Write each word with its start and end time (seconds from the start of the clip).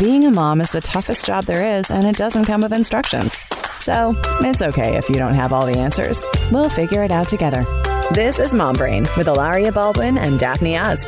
being 0.00 0.24
a 0.24 0.30
mom 0.30 0.62
is 0.62 0.70
the 0.70 0.80
toughest 0.80 1.26
job 1.26 1.44
there 1.44 1.76
is, 1.78 1.90
and 1.90 2.06
it 2.06 2.16
doesn't 2.16 2.46
come 2.46 2.62
with 2.62 2.72
instructions. 2.72 3.38
So 3.80 4.14
it's 4.40 4.62
okay 4.62 4.96
if 4.96 5.10
you 5.10 5.16
don't 5.16 5.34
have 5.34 5.52
all 5.52 5.66
the 5.66 5.78
answers. 5.78 6.24
We'll 6.50 6.70
figure 6.70 7.04
it 7.04 7.10
out 7.10 7.28
together. 7.28 7.66
This 8.14 8.38
is 8.38 8.54
Mom 8.54 8.76
Brain 8.76 9.02
with 9.18 9.26
Hilaria 9.26 9.70
Baldwin 9.72 10.16
and 10.16 10.40
Daphne 10.40 10.78
Oz. 10.78 11.04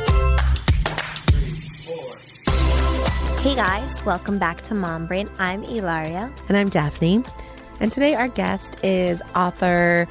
Hey 3.41 3.55
guys, 3.55 4.05
welcome 4.05 4.37
back 4.37 4.61
to 4.61 4.75
Mom 4.75 5.07
Brain. 5.07 5.27
I'm 5.39 5.63
Hilaria. 5.63 6.31
And 6.47 6.55
I'm 6.55 6.69
Daphne. 6.69 7.23
And 7.79 7.91
today 7.91 8.13
our 8.13 8.27
guest 8.27 8.75
is 8.83 9.23
author, 9.35 10.07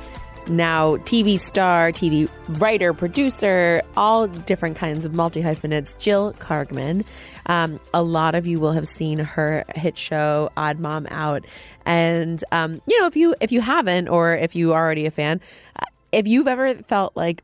now 0.48 0.96
TV 0.96 1.38
star, 1.38 1.92
TV 1.92 2.28
writer, 2.60 2.92
producer, 2.92 3.82
all 3.96 4.26
different 4.26 4.76
kinds 4.76 5.04
of 5.04 5.14
multi 5.14 5.40
hyphenates, 5.40 5.94
Jill 6.00 6.32
Kargman. 6.40 7.04
Um, 7.46 7.80
a 7.92 8.02
lot 8.02 8.34
of 8.34 8.46
you 8.46 8.60
will 8.60 8.72
have 8.72 8.86
seen 8.88 9.18
her 9.18 9.64
hit 9.74 9.98
show 9.98 10.50
Odd 10.56 10.78
Mom 10.78 11.06
Out, 11.10 11.44
and 11.84 12.42
um, 12.52 12.80
you 12.86 13.00
know 13.00 13.06
if 13.06 13.16
you 13.16 13.34
if 13.40 13.52
you 13.52 13.60
haven't, 13.60 14.08
or 14.08 14.34
if 14.34 14.54
you 14.54 14.72
are 14.72 14.84
already 14.84 15.06
a 15.06 15.10
fan, 15.10 15.40
uh, 15.76 15.84
if 16.12 16.26
you've 16.26 16.48
ever 16.48 16.74
felt 16.74 17.16
like 17.16 17.42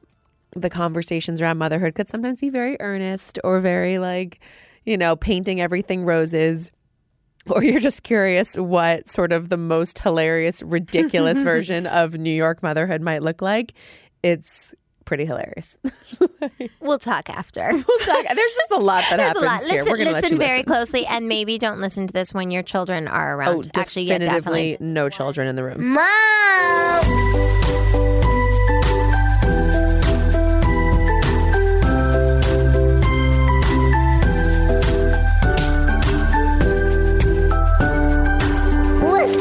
the 0.53 0.71
conversations 0.71 1.41
around 1.41 1.59
motherhood 1.59 1.95
could 1.95 2.09
sometimes 2.09 2.39
be 2.39 2.49
very 2.49 2.77
earnest 2.81 3.39
or 3.45 3.61
very 3.61 3.99
like 3.99 4.41
you 4.87 4.97
know 4.97 5.15
painting 5.15 5.61
everything 5.61 6.05
roses 6.05 6.71
or 7.51 7.63
you're 7.63 7.81
just 7.81 8.03
curious 8.03 8.57
what 8.57 9.09
sort 9.09 9.33
of 9.33 9.49
the 9.49 9.57
most 9.57 9.99
hilarious, 10.01 10.63
ridiculous 10.63 11.43
version 11.43 11.87
of 11.87 12.15
New 12.15 12.33
York 12.33 12.63
motherhood 12.63 13.01
might 13.01 13.23
look 13.23 13.41
like, 13.41 13.73
it's 14.23 14.75
pretty 15.09 15.25
hilarious. 15.25 15.79
we'll 16.81 16.99
talk 16.99 17.31
after. 17.31 17.71
We'll 17.73 17.99
talk. 18.05 18.27
There's 18.35 18.53
just 18.53 18.71
a 18.73 18.77
lot 18.77 19.05
that 19.09 19.17
There's 19.17 19.29
happens 19.29 19.43
a 19.43 19.47
lot. 19.47 19.63
here. 19.63 19.71
Listen, 19.79 19.91
We're 19.91 19.97
going 19.97 20.09
to 20.09 20.15
listen 20.15 20.39
let 20.39 20.47
very 20.47 20.59
listen. 20.59 20.67
closely, 20.67 21.07
and 21.07 21.27
maybe 21.29 21.57
don't 21.57 21.81
listen 21.81 22.07
to 22.07 22.13
this 22.13 22.35
when 22.35 22.51
your 22.51 22.63
children 22.63 23.09
are 23.09 23.33
Oh, 23.33 23.37
around. 23.39 23.71
Actually, 23.75 24.05
yeah, 24.05 24.19
definitely. 24.19 24.77
no 24.81 25.09
children 25.09 25.49
in 25.49 25.57
the 25.57 25.65
room. 25.65 25.95
Mom. 25.95 27.39
Let's 39.01 39.41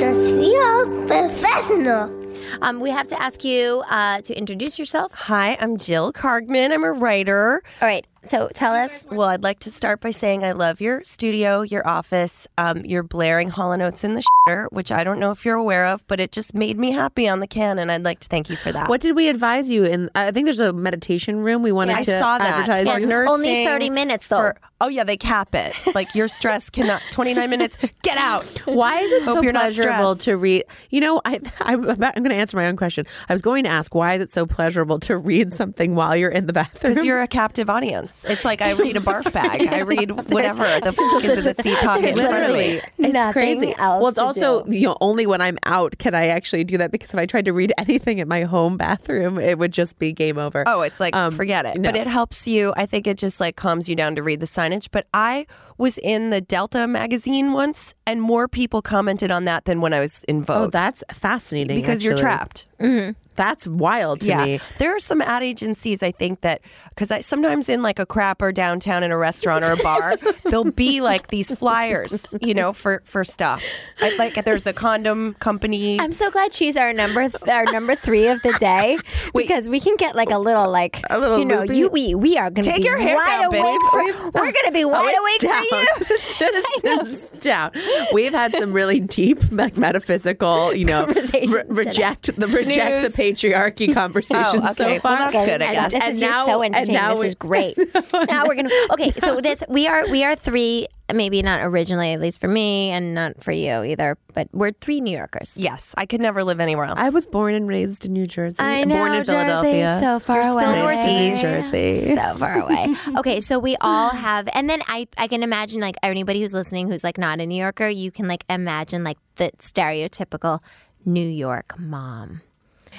professional. 1.08 2.27
Um, 2.62 2.80
we 2.80 2.90
have 2.92 3.08
to 3.10 3.22
ask 3.22 3.44
you 3.44 3.84
uh, 3.90 4.22
to 4.22 4.34
introduce 4.38 4.78
yourself. 4.80 5.12
Hi, 5.14 5.58
I'm 5.60 5.78
Jill 5.78 6.14
Kargman. 6.14 6.72
I'm 6.72 6.84
a 6.84 6.92
writer. 6.92 7.64
All 7.82 7.88
right. 7.88 8.06
So 8.30 8.50
tell 8.54 8.74
us. 8.74 9.06
Well, 9.12 9.28
I'd 9.30 9.44
like 9.44 9.60
to 9.60 9.72
start 9.72 10.02
by 10.02 10.12
saying 10.12 10.44
I 10.44 10.52
love 10.52 10.82
your 10.82 11.04
studio, 11.04 11.62
your 11.62 11.88
office, 11.88 12.48
um, 12.58 12.80
your 12.86 13.04
blaring 13.04 13.50
Hall 13.50 13.72
& 13.72 13.82
Oates 13.82 14.04
in 14.04 14.16
the 14.16 14.24
shitter, 14.48 14.68
which 14.72 14.92
I 14.92 15.04
don't 15.04 15.20
know 15.20 15.32
if 15.32 15.46
you're 15.46 15.56
aware 15.56 15.86
of, 15.88 16.06
but 16.08 16.20
it 16.20 16.32
just 16.32 16.54
made 16.54 16.78
me 16.78 16.92
happy 16.92 17.28
on 17.28 17.40
the 17.40 17.48
can, 17.48 17.80
and 17.80 17.92
I'd 17.92 18.04
like 18.04 18.20
to 18.22 18.28
thank 18.28 18.50
you 18.50 18.56
for 18.56 18.72
that. 18.72 18.90
What 18.90 19.02
did 19.02 19.16
we 19.16 19.30
advise 19.30 19.70
you? 19.70 19.84
In 19.86 20.10
I 20.16 20.32
think 20.32 20.46
there's 20.46 20.60
a 20.60 20.74
meditation 20.74 21.38
room. 21.40 21.62
We 21.64 21.72
wanted 21.72 21.96
I 21.98 22.02
to 22.04 22.20
saw 22.20 22.38
that. 22.38 22.48
advertise. 22.68 22.88
For 22.88 23.00
Yes, 23.00 23.08
nursing, 23.08 23.34
only 23.34 23.66
30 23.66 23.90
minutes, 23.90 24.28
though. 24.28 24.38
for- 24.38 24.58
oh, 24.82 24.88
yeah, 24.90 25.04
they 25.04 25.18
cap 25.18 25.56
it. 25.56 25.74
Like 25.96 26.14
your 26.14 26.28
stress 26.28 26.70
cannot, 26.70 27.02
29 27.12 27.50
minutes, 27.50 27.78
get 28.04 28.18
out. 28.18 28.44
Why 28.66 29.00
is 29.00 29.12
it 29.12 29.24
Hope 29.24 29.38
so 29.38 29.42
you're 29.44 29.52
pleasurable 29.54 30.16
stressed. 30.16 30.22
to 30.26 30.38
read? 30.38 30.66
You 30.90 31.02
know, 31.02 31.22
I, 31.26 31.40
I'm, 31.62 31.84
about- 31.90 32.14
I'm 32.16 32.24
going 32.24 32.30
to 32.32 32.36
answer 32.36 32.58
my 32.58 32.68
own 32.68 32.76
question. 32.76 33.06
I 33.30 33.34
was 33.34 33.42
going 33.42 33.64
to 33.64 33.70
ask, 33.70 33.96
why 33.96 34.14
is 34.14 34.22
it 34.22 34.32
so 34.32 34.46
pleasurable 34.46 35.00
to 35.02 35.18
read 35.18 35.54
something 35.54 35.96
while 35.96 36.16
you're 36.16 36.30
in 36.32 36.46
the 36.48 36.54
bathroom? 36.54 36.94
Because 36.94 37.06
you're 37.06 37.22
a 37.22 37.28
captive 37.28 37.70
audience. 37.70 38.17
It's 38.26 38.46
like 38.46 38.62
I 38.62 38.72
read 38.72 38.98
a 38.98 39.00
barf 39.00 39.32
bag. 39.32 39.68
I 39.68 39.80
read 39.94 40.12
whatever 40.32 40.64
the 40.84 40.92
fuck 40.92 41.24
is 41.24 41.38
in 41.38 41.44
the 41.44 41.54
seat 41.62 41.78
pocket 41.80 42.10
in 42.10 42.16
Literally, 42.18 42.82
it's 42.98 43.32
crazy. 43.34 43.74
else 43.78 44.00
well, 44.02 44.08
it's 44.08 44.18
also 44.18 44.64
do. 44.64 44.74
you 44.76 44.88
know 44.88 44.98
only 45.02 45.26
when 45.28 45.42
I'm 45.42 45.58
out 45.66 45.98
can 45.98 46.16
I 46.16 46.28
actually 46.28 46.64
do 46.64 46.78
that 46.78 46.92
because 46.92 47.10
if 47.14 47.20
I 47.20 47.26
tried 47.26 47.46
to 47.46 47.54
read 47.54 47.74
anything 47.78 48.20
in 48.20 48.28
my 48.28 48.44
home 48.44 48.78
bathroom, 48.78 49.38
it 49.40 49.58
would 49.60 49.72
just 49.74 50.00
be 50.00 50.12
game 50.14 50.38
over. 50.38 50.64
Oh, 50.68 50.82
it's 50.82 51.00
like 51.00 51.16
Um, 51.16 51.32
forget 51.36 51.66
it. 51.66 51.78
no. 51.78 51.92
But 51.92 52.00
it 52.00 52.08
helps 52.08 52.48
you. 52.48 52.74
I 52.76 52.86
think 52.86 53.08
it 53.08 53.18
just 53.18 53.40
like 53.40 53.56
calms 53.56 53.88
you 53.90 53.96
down 53.96 54.16
to 54.16 54.24
read 54.24 54.40
the 54.40 54.46
signage. 54.46 54.88
But 54.92 55.08
I 55.14 55.46
was 55.78 55.98
in 56.00 56.30
the 56.32 56.42
Delta 56.42 56.88
magazine 56.88 57.54
once, 57.54 57.94
and 58.06 58.22
more 58.22 58.48
people 58.48 58.82
commented 58.82 59.32
on 59.32 59.46
that 59.46 59.66
than 59.66 59.82
when 59.82 59.94
I 59.94 60.00
was 60.00 60.24
in 60.26 60.46
Oh, 60.48 60.68
that's 60.68 61.04
fascinating. 61.14 61.76
because 61.80 62.04
you're 62.04 62.14
actually. 62.14 62.22
trapped. 62.24 62.68
Mm-hmm. 62.80 63.12
That's 63.36 63.68
wild 63.68 64.22
to 64.22 64.30
yeah, 64.30 64.44
me. 64.46 64.60
there 64.80 64.96
are 64.96 65.00
some 65.00 65.22
ad 65.22 65.44
agencies 65.44 66.02
I 66.02 66.10
think 66.12 66.42
that 66.42 66.60
because 66.90 67.12
I 67.12 67.20
sometimes 67.22 67.70
in 67.70 67.84
like 67.84 68.00
a 68.00 68.06
crapper 68.08 68.52
downtown 68.52 69.04
in 69.04 69.12
a 69.12 69.18
restaurant 69.18 69.64
or 69.64 69.74
a 69.74 69.78
bar, 69.78 70.18
there'll 70.46 70.72
be 70.72 71.02
like 71.02 71.28
these 71.28 71.52
flyers, 71.56 72.26
you 72.42 72.56
know, 72.56 72.74
for 72.74 73.04
for 73.06 73.24
stuff. 73.24 73.62
I, 74.02 74.16
like 74.18 74.44
there's 74.44 74.66
a 74.66 74.74
condom 74.74 75.36
company. 75.36 76.00
I'm 76.00 76.14
so 76.14 76.32
glad 76.32 76.52
she's 76.52 76.76
our 76.76 76.92
number 76.94 77.30
th- 77.30 77.48
our 77.48 77.66
number 77.66 77.94
three 77.94 78.28
of 78.28 78.42
the 78.42 78.54
day 78.54 78.98
because 79.36 79.70
we 79.70 79.80
can 79.82 79.98
get 79.98 80.16
like 80.16 80.32
a 80.32 80.40
little 80.40 80.72
like 80.72 81.00
A 81.12 81.20
little 81.20 81.38
you 81.38 81.46
know 81.46 81.60
loopy. 81.60 81.78
you 81.78 81.90
we 81.90 82.16
we 82.16 82.38
are 82.40 82.50
going 82.50 82.64
to 82.66 82.72
Take 82.72 82.82
be 82.82 82.88
your 82.88 82.98
hair 82.98 83.18
wide 83.18 83.28
down, 83.42 83.52
babe. 83.52 83.62
awake 83.64 83.82
for, 83.92 84.32
we're 84.32 84.52
going 84.52 84.66
to 84.66 84.72
be 84.72 84.84
wide 84.96 85.16
awake 85.16 85.42
for 85.42 85.48
you. 85.72 87.18
Down. 87.40 87.72
We've 88.14 88.32
had 88.34 88.52
some 88.54 88.74
really 88.74 89.00
deep, 89.00 89.38
like 89.52 89.78
metaphysical, 89.78 90.74
you 90.74 90.86
know, 90.86 91.06
re- 91.06 91.64
reject 91.68 92.36
the 92.40 92.48
reject 92.48 93.16
the 93.16 93.22
patriarchy 93.24 93.94
conversations. 93.94 94.64
Oh, 94.64 94.70
okay. 94.72 94.74
So 94.74 94.86
Well, 94.90 95.00
far. 95.02 95.32
that's 95.32 95.46
good, 95.46 95.62
I 95.62 95.74
And. 95.74 95.92
This 95.92 96.04
And 96.04 96.14
is 96.14 96.22
now- 96.22 96.46
so 96.46 96.62
and 96.64 96.76
entertaining. 96.76 97.02
now 97.02 97.16
This 97.16 97.30
is 97.30 97.36
great. 97.36 97.78
now 98.28 98.46
we're 98.48 98.56
gonna 98.56 98.70
okay. 98.92 99.12
So 99.20 99.40
this 99.42 99.64
we 99.70 99.88
are 99.88 100.08
we 100.10 100.24
are 100.24 100.36
three. 100.36 100.88
Maybe 101.14 101.42
not 101.42 101.62
originally, 101.62 102.12
at 102.12 102.20
least 102.20 102.42
for 102.42 102.50
me, 102.50 102.90
and 102.90 103.16
not 103.16 103.42
for 103.42 103.54
you 103.54 103.82
either. 103.84 104.18
But 104.34 104.50
we're 104.52 104.72
three 104.74 105.00
New 105.00 105.16
Yorkers. 105.18 105.56
yes, 105.56 105.94
I 105.98 106.06
could 106.06 106.20
never 106.20 106.44
live 106.44 106.60
anywhere 106.60 106.86
else. 106.86 107.00
I 107.00 107.10
was 107.10 107.26
born 107.26 107.54
and 107.54 107.68
raised 107.68 108.04
in 108.06 108.12
New 108.14 108.28
Jersey. 108.28 108.58
I 108.60 108.80
and 108.80 108.90
know 108.90 108.98
born 108.98 109.14
in 109.14 109.24
Jersey, 109.24 109.32
Philadelphia. 109.32 109.98
so 110.02 110.20
far 110.20 110.42
You're 110.44 110.52
away. 110.52 110.64
still 110.64 110.76
Northeast. 110.76 111.42
Jersey. 111.42 112.16
so 112.16 112.34
far 112.38 112.60
away. 112.60 112.96
Okay, 113.20 113.40
so 113.40 113.58
we 113.58 113.78
all 113.80 114.10
have, 114.10 114.50
and 114.54 114.70
then 114.70 114.82
I 114.88 115.08
I 115.18 115.28
can 115.30 115.44
imagine 115.44 115.80
like 115.80 115.96
anybody 116.04 116.42
who's 116.42 116.54
listening 116.54 116.90
who's 116.90 117.04
like 117.06 117.18
not 117.18 117.40
a 117.40 117.46
New 117.46 117.58
Yorker, 117.58 117.88
you 117.88 118.12
can 118.12 118.28
like 118.28 118.44
imagine 118.50 119.04
like 119.06 119.18
the 119.38 119.52
stereotypical 119.60 120.60
New 121.06 121.28
York 121.28 121.80
mom, 121.80 122.42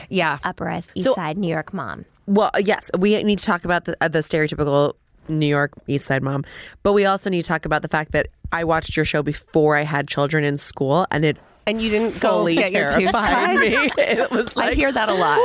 yeah. 0.08 0.38
Upper 0.44 0.70
East 0.70 0.90
So- 1.04 1.14
Side 1.14 1.36
New 1.36 1.48
York 1.48 1.74
mom. 1.74 2.06
Well, 2.26 2.50
yes, 2.58 2.90
we 2.98 3.22
need 3.22 3.38
to 3.38 3.44
talk 3.44 3.64
about 3.64 3.84
the 3.84 3.96
uh, 4.00 4.08
the 4.08 4.20
stereotypical 4.20 4.94
New 5.28 5.46
York 5.46 5.72
East 5.86 6.06
Side 6.06 6.22
mom, 6.22 6.44
but 6.82 6.92
we 6.92 7.04
also 7.04 7.30
need 7.30 7.42
to 7.42 7.48
talk 7.48 7.64
about 7.64 7.82
the 7.82 7.88
fact 7.88 8.12
that 8.12 8.28
I 8.52 8.64
watched 8.64 8.96
your 8.96 9.04
show 9.04 9.22
before 9.22 9.76
I 9.76 9.82
had 9.82 10.08
children 10.08 10.44
in 10.44 10.58
school, 10.58 11.06
and 11.10 11.24
it 11.24 11.36
And 11.66 11.82
you 11.82 11.90
didn't 11.90 12.18
go 12.20 12.46
get 12.46 12.72
your 12.72 12.88
tubes 12.88 13.12
tied. 13.12 13.58
me. 13.58 13.88
It 13.98 14.30
was 14.30 14.56
like 14.56 14.70
I 14.70 14.74
hear 14.74 14.90
that 14.90 15.08
a 15.08 15.14
lot. 15.14 15.38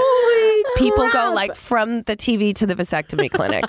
People 0.78 1.10
go 1.12 1.34
like 1.34 1.54
from 1.56 2.04
the 2.04 2.16
TV 2.16 2.54
to 2.56 2.66
the 2.66 2.76
vasectomy 2.76 3.30
clinic. 3.38 3.66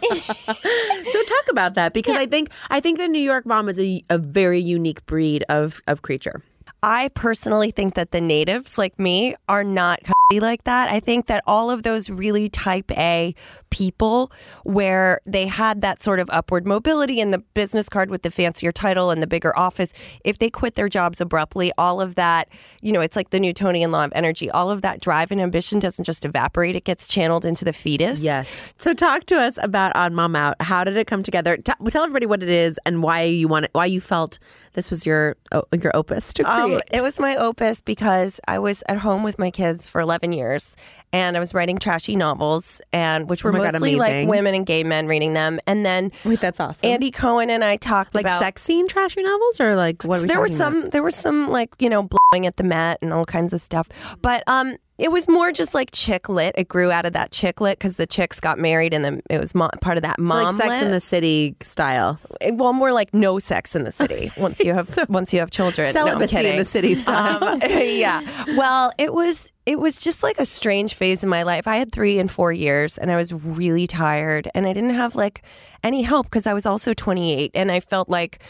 So 1.13 1.23
talk 1.25 1.47
about 1.51 1.75
that 1.75 1.93
because 1.93 2.17
I 2.17 2.27
think 2.27 2.51
I 2.71 2.81
think 2.81 2.99
the 2.99 3.09
New 3.09 3.21
York 3.21 3.45
mom 3.45 3.69
is 3.69 3.79
a, 3.81 4.03
a 4.09 4.19
very 4.19 4.61
unique 4.61 5.05
breed 5.07 5.45
of 5.49 5.81
of 5.89 6.03
creature. 6.03 6.43
I 6.83 7.09
personally 7.15 7.71
think 7.71 7.95
that 7.95 8.11
the 8.13 8.21
natives 8.21 8.77
like 8.79 8.99
me 8.99 9.35
are 9.49 9.65
not 9.65 10.01
like 10.41 10.65
that. 10.65 10.91
I 10.91 11.01
think 11.01 11.27
that 11.27 11.43
all 11.47 11.71
of 11.71 11.83
those 11.83 12.11
really 12.11 12.49
type 12.49 12.91
A 12.93 13.35
people 13.71 14.31
where 14.63 15.21
they 15.27 15.47
had 15.47 15.81
that 15.81 16.03
sort 16.03 16.21
of 16.21 16.31
upward 16.31 16.67
mobility 16.67 17.21
and 17.21 17.33
the 17.33 17.39
business 17.39 17.89
card 17.89 18.11
with 18.11 18.23
the 18.23 18.31
fancier 18.31 18.71
title 18.71 19.11
and 19.11 19.23
the 19.23 19.27
bigger 19.27 19.57
office, 19.59 19.93
if 20.25 20.39
they 20.39 20.49
quit 20.51 20.75
their 20.75 20.89
jobs 20.89 21.21
abruptly, 21.21 21.73
all 21.77 22.01
of 22.01 22.15
that, 22.15 22.49
you 22.81 22.93
know, 22.93 23.01
it's 23.01 23.17
like 23.17 23.31
the 23.31 23.41
Newtonian 23.41 23.91
law 23.91 24.05
of 24.05 24.13
energy. 24.15 24.51
All 24.51 24.71
of 24.71 24.83
that 24.83 25.01
drive 25.01 25.31
and 25.31 25.41
ambition 25.41 25.79
doesn't 25.79 26.05
just 26.05 26.25
evaporate, 26.25 26.77
it 26.77 26.85
gets 26.85 27.07
channeled 27.07 27.45
into 27.45 27.65
the 27.65 27.73
fetus. 27.73 28.21
Yes. 28.21 28.73
So 28.79 28.95
talk 28.95 29.25
to 29.27 29.37
us 29.37 29.59
about 29.63 29.93
Odd 29.97 30.13
Mom 30.13 30.37
Out. 30.37 30.57
How 30.61 30.85
did 30.85 30.97
it 30.97 31.07
come 31.07 31.23
together? 31.23 31.57
T- 31.57 31.73
tell 31.91 32.05
everybody 32.05 32.27
what 32.27 32.43
it 32.43 32.49
is 32.49 32.79
and 32.87 33.03
why 33.03 33.23
you 33.23 33.49
want 33.49 33.67
it, 33.67 33.71
why 33.73 33.87
you 33.87 34.01
felt 34.01 34.39
this 34.75 34.91
was 34.91 35.07
your 35.07 35.37
your 35.73 35.97
opus 35.97 36.33
to 36.35 36.45
create. 36.45 36.75
Um, 36.75 36.81
it 36.91 37.03
was 37.03 37.19
my 37.19 37.37
opus 37.37 37.81
because 37.81 38.41
I 38.47 38.59
was 38.59 38.83
at 38.89 38.99
home 38.99 39.23
with 39.23 39.39
my 39.39 39.51
kids 39.51 39.87
for 39.87 40.01
11 40.01 40.24
years 40.33 40.77
and 41.15 41.37
I 41.37 41.41
was 41.41 41.55
writing 41.55 41.79
trashy 41.79 42.17
novels 42.17 42.81
and 42.93 43.29
which 43.29 43.45
oh 43.45 43.49
were 43.49 43.55
Oh 43.55 43.59
my 43.59 43.65
God, 43.71 43.75
mostly 43.75 43.97
like 43.97 44.27
women 44.27 44.53
and 44.53 44.67
gay 44.67 44.83
men 44.83 45.07
reading 45.07 45.33
them. 45.33 45.61
And 45.67 45.87
then 45.87 46.11
Wait, 46.25 46.41
that's 46.41 46.59
awesome. 46.59 46.89
Andy 46.89 47.13
Cohen 47.13 47.51
and 47.51 47.63
I 47.63 47.77
talked 47.77 48.17
like 48.17 48.25
about 48.25 48.41
sex 48.41 48.63
scene 48.63 48.89
trashy 48.89 49.23
novels 49.23 49.61
or 49.61 49.77
like 49.77 50.03
what? 50.03 50.19
Are 50.19 50.23
we 50.23 50.29
there 50.29 50.41
were 50.41 50.49
talking 50.49 50.57
about? 50.57 50.83
some 50.83 50.91
there 50.91 51.03
were 51.05 51.13
some 51.13 51.51
like, 51.51 51.71
you 51.79 51.89
know, 51.89 52.03
at 52.47 52.57
the 52.57 52.65
Met 52.65 52.99
and 53.03 53.13
all 53.13 53.25
kinds 53.25 53.53
of 53.53 53.61
stuff. 53.61 53.89
But 54.21 54.43
um 54.47 54.77
it 54.97 55.11
was 55.11 55.29
more 55.29 55.51
just 55.51 55.75
like 55.75 55.91
chick 55.93 56.29
lit. 56.29 56.55
It 56.57 56.69
grew 56.69 56.93
out 56.93 57.05
of 57.05 57.15
that 57.15 57.33
chick 57.33 57.61
lit 57.61 57.81
because 57.81 57.97
the 57.97 58.07
chicks 58.07 58.39
got 58.39 58.61
married 58.61 58.95
and 58.95 59.05
then 59.05 59.23
it 59.29 59.41
was 59.41 59.53
mo- 59.53 59.69
part 59.81 59.97
of 59.97 60.05
that 60.05 60.19
So 60.19 60.23
mom 60.23 60.57
like 60.57 60.71
Sex 60.71 60.85
in 60.85 60.93
the 60.93 61.01
City 61.01 61.57
style. 61.63 62.21
well, 62.53 62.73
more 62.73 62.93
like 62.93 63.13
no 63.13 63.41
sex 63.41 63.75
in 63.75 63.83
the 63.83 63.91
city 64.01 64.31
once 64.37 64.61
you 64.61 64.73
have 64.73 64.97
once 65.09 65.33
you 65.33 65.41
have 65.41 65.51
children. 65.51 65.93
No, 65.95 66.07
Celibacy 66.07 66.47
in 66.47 66.57
the 66.57 66.65
city 66.65 66.95
style. 66.95 67.43
Um, 67.43 67.61
yeah. 67.69 68.23
Well, 68.57 68.93
it 68.99 69.13
was 69.13 69.51
it 69.67 69.81
was 69.81 69.99
just 69.99 70.23
like 70.23 70.39
a 70.39 70.45
strange 70.47 70.95
phase 70.95 71.25
in 71.25 71.29
my 71.29 71.43
life. 71.43 71.67
I 71.67 71.77
had 71.77 71.91
three 71.91 72.21
and 72.21 72.31
four 72.31 72.53
years, 72.53 72.97
and 72.97 73.11
I 73.11 73.17
was 73.17 73.33
really 73.33 73.89
tired, 73.89 74.49
and 74.55 74.65
I 74.65 74.73
didn't 74.73 74.95
have 74.95 75.17
like 75.17 75.43
any 75.83 76.03
help 76.03 76.27
because 76.27 76.47
I 76.47 76.53
was 76.55 76.67
also 76.67 76.95
28, 76.95 77.51
and 77.55 77.73
I 77.73 77.81
felt 77.81 78.09
like. 78.09 78.41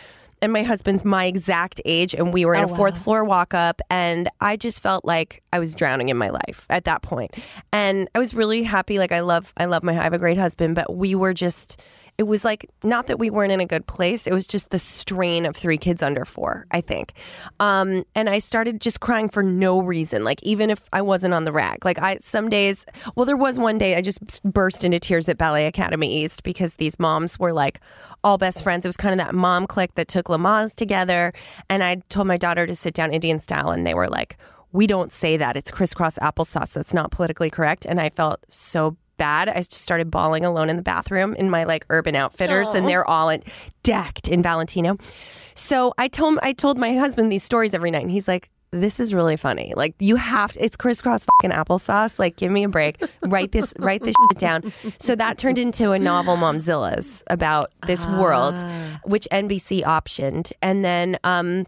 And 0.45 0.53
my 0.53 0.63
husband's 0.63 1.05
my 1.07 1.25
exact 1.25 1.81
age, 1.87 2.15
and 2.15 2.33
we 2.33 2.45
were 2.45 2.55
in 2.55 2.65
a 2.65 2.69
fourth 2.69 2.99
floor 2.99 3.25
walk 3.25 3.55
up, 3.55 3.81
and 3.89 4.29
I 4.43 4.57
just 4.57 4.83
felt 4.83 5.05
like 5.05 5.43
I 5.55 5.59
was 5.59 5.75
drowning 5.75 6.11
in 6.11 6.19
my 6.19 6.29
life 6.29 6.67
at 6.69 6.85
that 6.85 7.01
point. 7.01 7.35
And 7.73 8.09
I 8.15 8.19
was 8.19 8.35
really 8.35 8.63
happy. 8.63 8.99
Like 8.99 9.11
I 9.11 9.21
love, 9.21 9.55
I 9.57 9.65
love 9.65 9.83
my, 9.83 9.99
I 9.99 10.03
have 10.03 10.13
a 10.13 10.19
great 10.19 10.37
husband, 10.37 10.75
but 10.75 10.95
we 10.95 11.15
were 11.15 11.35
just. 11.35 11.81
It 12.17 12.29
was 12.29 12.45
like 12.45 12.71
not 12.85 13.09
that 13.09 13.19
we 13.19 13.29
weren't 13.29 13.51
in 13.51 13.61
a 13.61 13.67
good 13.67 13.89
place. 13.89 14.29
It 14.29 14.33
was 14.33 14.47
just 14.47 14.71
the 14.71 14.79
strain 14.79 15.45
of 15.47 15.57
three 15.57 15.79
kids 15.79 16.01
under 16.01 16.25
four, 16.25 16.65
I 16.71 16.81
think. 16.81 17.15
Um, 17.59 18.05
and 18.15 18.31
I 18.31 18.39
started 18.39 18.81
just 18.81 19.01
crying 19.01 19.29
for 19.29 19.43
no 19.43 19.81
reason. 19.81 20.23
Like 20.23 20.41
even 20.45 20.71
if 20.71 20.81
I 20.93 21.03
wasn't 21.03 21.35
on 21.35 21.43
the 21.43 21.51
rag, 21.51 21.85
like 21.85 21.99
I 21.99 22.19
some 22.21 22.49
days. 22.49 22.87
Well, 23.17 23.27
there 23.27 23.37
was 23.37 23.59
one 23.59 23.79
day 23.79 23.97
I 23.97 24.01
just 24.01 24.45
burst 24.45 24.85
into 24.85 25.01
tears 25.01 25.29
at 25.29 25.39
Ballet 25.39 25.67
Academy 25.67 26.23
East 26.23 26.45
because 26.45 26.77
these 26.77 27.01
moms 27.01 27.37
were 27.41 27.53
like 27.53 27.81
all 28.25 28.39
best 28.39 28.63
friends. 28.63 28.85
It 28.85 28.89
was 28.89 28.97
kind 28.97 29.13
of 29.13 29.25
that 29.25 29.35
mom 29.35 29.67
clique 29.67 29.95
that 29.95 30.09
took 30.09 30.27
Lamaze 30.27 30.75
together. 30.75 31.33
And 31.69 31.85
I 31.85 31.97
told 32.09 32.27
my 32.27 32.37
daughter 32.37 32.67
to 32.67 32.75
sit 32.75 32.95
down 32.95 33.13
Indian 33.13 33.39
style, 33.39 33.71
and 33.71 33.87
they 33.87 33.95
were 33.95 34.09
like, 34.09 34.37
"We 34.73 34.87
don't 34.87 35.13
say 35.13 35.37
that. 35.37 35.57
It's 35.57 35.71
crisscross 35.71 36.19
applesauce. 36.19 36.73
That's 36.73 36.95
not 36.95 37.11
politically 37.11 37.51
correct." 37.51 37.85
And 37.85 38.01
I 38.01 38.11
felt 38.11 38.41
so 38.49 38.97
bad. 39.17 39.49
I 39.49 39.59
just 39.59 39.75
started 39.75 40.11
bawling 40.11 40.45
alone 40.45 40.69
in 40.71 40.77
the 40.77 40.83
bathroom 40.83 41.35
in 41.35 41.49
my 41.49 41.63
like 41.65 41.87
Urban 41.91 42.17
Outfitters, 42.17 42.75
and 42.75 42.89
they're 42.89 43.09
all 43.09 43.29
in, 43.29 43.45
decked 43.85 44.27
in 44.27 44.43
Valentino. 44.43 44.97
So 45.55 45.95
I 45.99 46.09
told 46.09 46.39
I 46.43 46.53
told 46.53 46.79
my 46.79 46.95
husband 46.95 47.31
these 47.31 47.45
stories 47.45 47.75
every 47.75 47.91
night, 47.91 48.03
and 48.03 48.11
he's 48.11 48.27
like. 48.27 48.51
This 48.75 48.99
is 48.99 49.15
really 49.15 49.37
funny. 49.37 49.73
Like 49.77 49.95
you 50.01 50.17
have 50.17 50.53
to. 50.53 50.65
It's 50.65 50.77
crisscross 50.77 51.25
fucking 51.25 51.51
applesauce. 51.57 52.19
Like, 52.19 52.37
give 52.37 52.51
me 52.51 52.65
a 52.65 52.69
break. 52.69 53.01
Write 53.23 53.53
this. 53.53 53.73
write 53.79 54.03
this 54.03 54.17
shit 54.31 54.39
down. 54.39 54.73
So 54.99 55.15
that 55.15 55.39
turned 55.39 55.59
into 55.59 55.93
a 55.93 55.99
novel, 55.99 56.37
Momzillas, 56.37 57.23
about 57.29 57.73
this 57.87 58.05
world, 58.07 58.57
which 59.05 59.29
NBC 59.31 59.83
optioned, 59.83 60.53
and 60.61 60.85
then 60.85 61.19
um, 61.23 61.67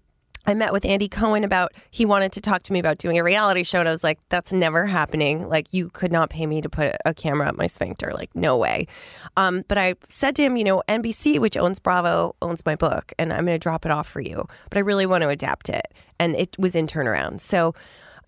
I 0.48 0.54
met 0.54 0.72
with 0.72 0.84
Andy 0.84 1.08
Cohen 1.08 1.42
about 1.44 1.72
he 1.90 2.04
wanted 2.04 2.32
to 2.32 2.40
talk 2.40 2.62
to 2.64 2.72
me 2.72 2.78
about 2.78 2.98
doing 2.98 3.18
a 3.18 3.24
reality 3.24 3.64
show, 3.64 3.80
and 3.80 3.88
I 3.88 3.92
was 3.92 4.04
like, 4.04 4.18
"That's 4.28 4.52
never 4.52 4.86
happening. 4.86 5.48
Like, 5.48 5.72
you 5.72 5.88
could 5.90 6.12
not 6.12 6.30
pay 6.30 6.46
me 6.46 6.60
to 6.60 6.68
put 6.68 6.94
a 7.04 7.12
camera 7.12 7.48
up 7.48 7.56
my 7.56 7.66
sphincter. 7.66 8.12
Like, 8.14 8.34
no 8.34 8.56
way." 8.56 8.86
Um, 9.36 9.64
but 9.68 9.78
I 9.78 9.94
said 10.08 10.36
to 10.36 10.42
him, 10.42 10.56
"You 10.56 10.64
know, 10.64 10.82
NBC, 10.88 11.38
which 11.38 11.56
owns 11.56 11.78
Bravo, 11.78 12.36
owns 12.42 12.64
my 12.64 12.76
book, 12.76 13.12
and 13.18 13.32
I'm 13.32 13.44
going 13.44 13.54
to 13.54 13.62
drop 13.62 13.84
it 13.84 13.92
off 13.92 14.08
for 14.08 14.20
you. 14.20 14.46
But 14.70 14.78
I 14.78 14.80
really 14.82 15.06
want 15.06 15.22
to 15.22 15.28
adapt 15.28 15.68
it." 15.68 15.92
And 16.18 16.34
it 16.36 16.56
was 16.58 16.74
in 16.74 16.86
turnaround, 16.86 17.40
so 17.40 17.74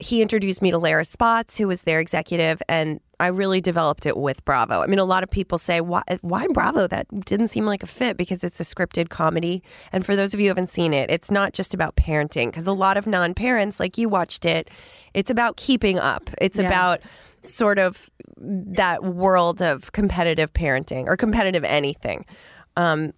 he 0.00 0.22
introduced 0.22 0.62
me 0.62 0.70
to 0.70 0.78
Lara 0.78 1.04
Spotts, 1.04 1.58
who 1.58 1.66
was 1.66 1.82
their 1.82 1.98
executive, 1.98 2.62
and 2.68 3.00
I 3.18 3.28
really 3.28 3.60
developed 3.60 4.06
it 4.06 4.16
with 4.16 4.44
Bravo. 4.44 4.80
I 4.80 4.86
mean, 4.86 5.00
a 5.00 5.04
lot 5.04 5.24
of 5.24 5.30
people 5.30 5.58
say, 5.58 5.80
why, 5.80 6.04
why 6.20 6.46
Bravo? 6.52 6.86
That 6.86 7.08
didn't 7.24 7.48
seem 7.48 7.66
like 7.66 7.82
a 7.82 7.86
fit 7.86 8.16
because 8.16 8.44
it's 8.44 8.60
a 8.60 8.62
scripted 8.62 9.08
comedy. 9.08 9.60
And 9.90 10.06
for 10.06 10.14
those 10.14 10.34
of 10.34 10.38
you 10.38 10.46
who 10.46 10.50
haven't 10.50 10.68
seen 10.68 10.94
it, 10.94 11.10
it's 11.10 11.32
not 11.32 11.52
just 11.52 11.74
about 11.74 11.96
parenting, 11.96 12.46
because 12.46 12.68
a 12.68 12.72
lot 12.72 12.96
of 12.96 13.08
non 13.08 13.34
parents, 13.34 13.80
like 13.80 13.98
you 13.98 14.08
watched 14.08 14.44
it, 14.44 14.70
it's 15.14 15.32
about 15.32 15.56
keeping 15.56 15.98
up. 15.98 16.30
It's 16.40 16.58
about 16.58 17.00
sort 17.42 17.80
of 17.80 18.08
that 18.36 19.02
world 19.02 19.60
of 19.60 19.90
competitive 19.90 20.52
parenting 20.52 21.06
or 21.06 21.16
competitive 21.16 21.64
anything. 21.64 22.24
Um, 22.76 23.12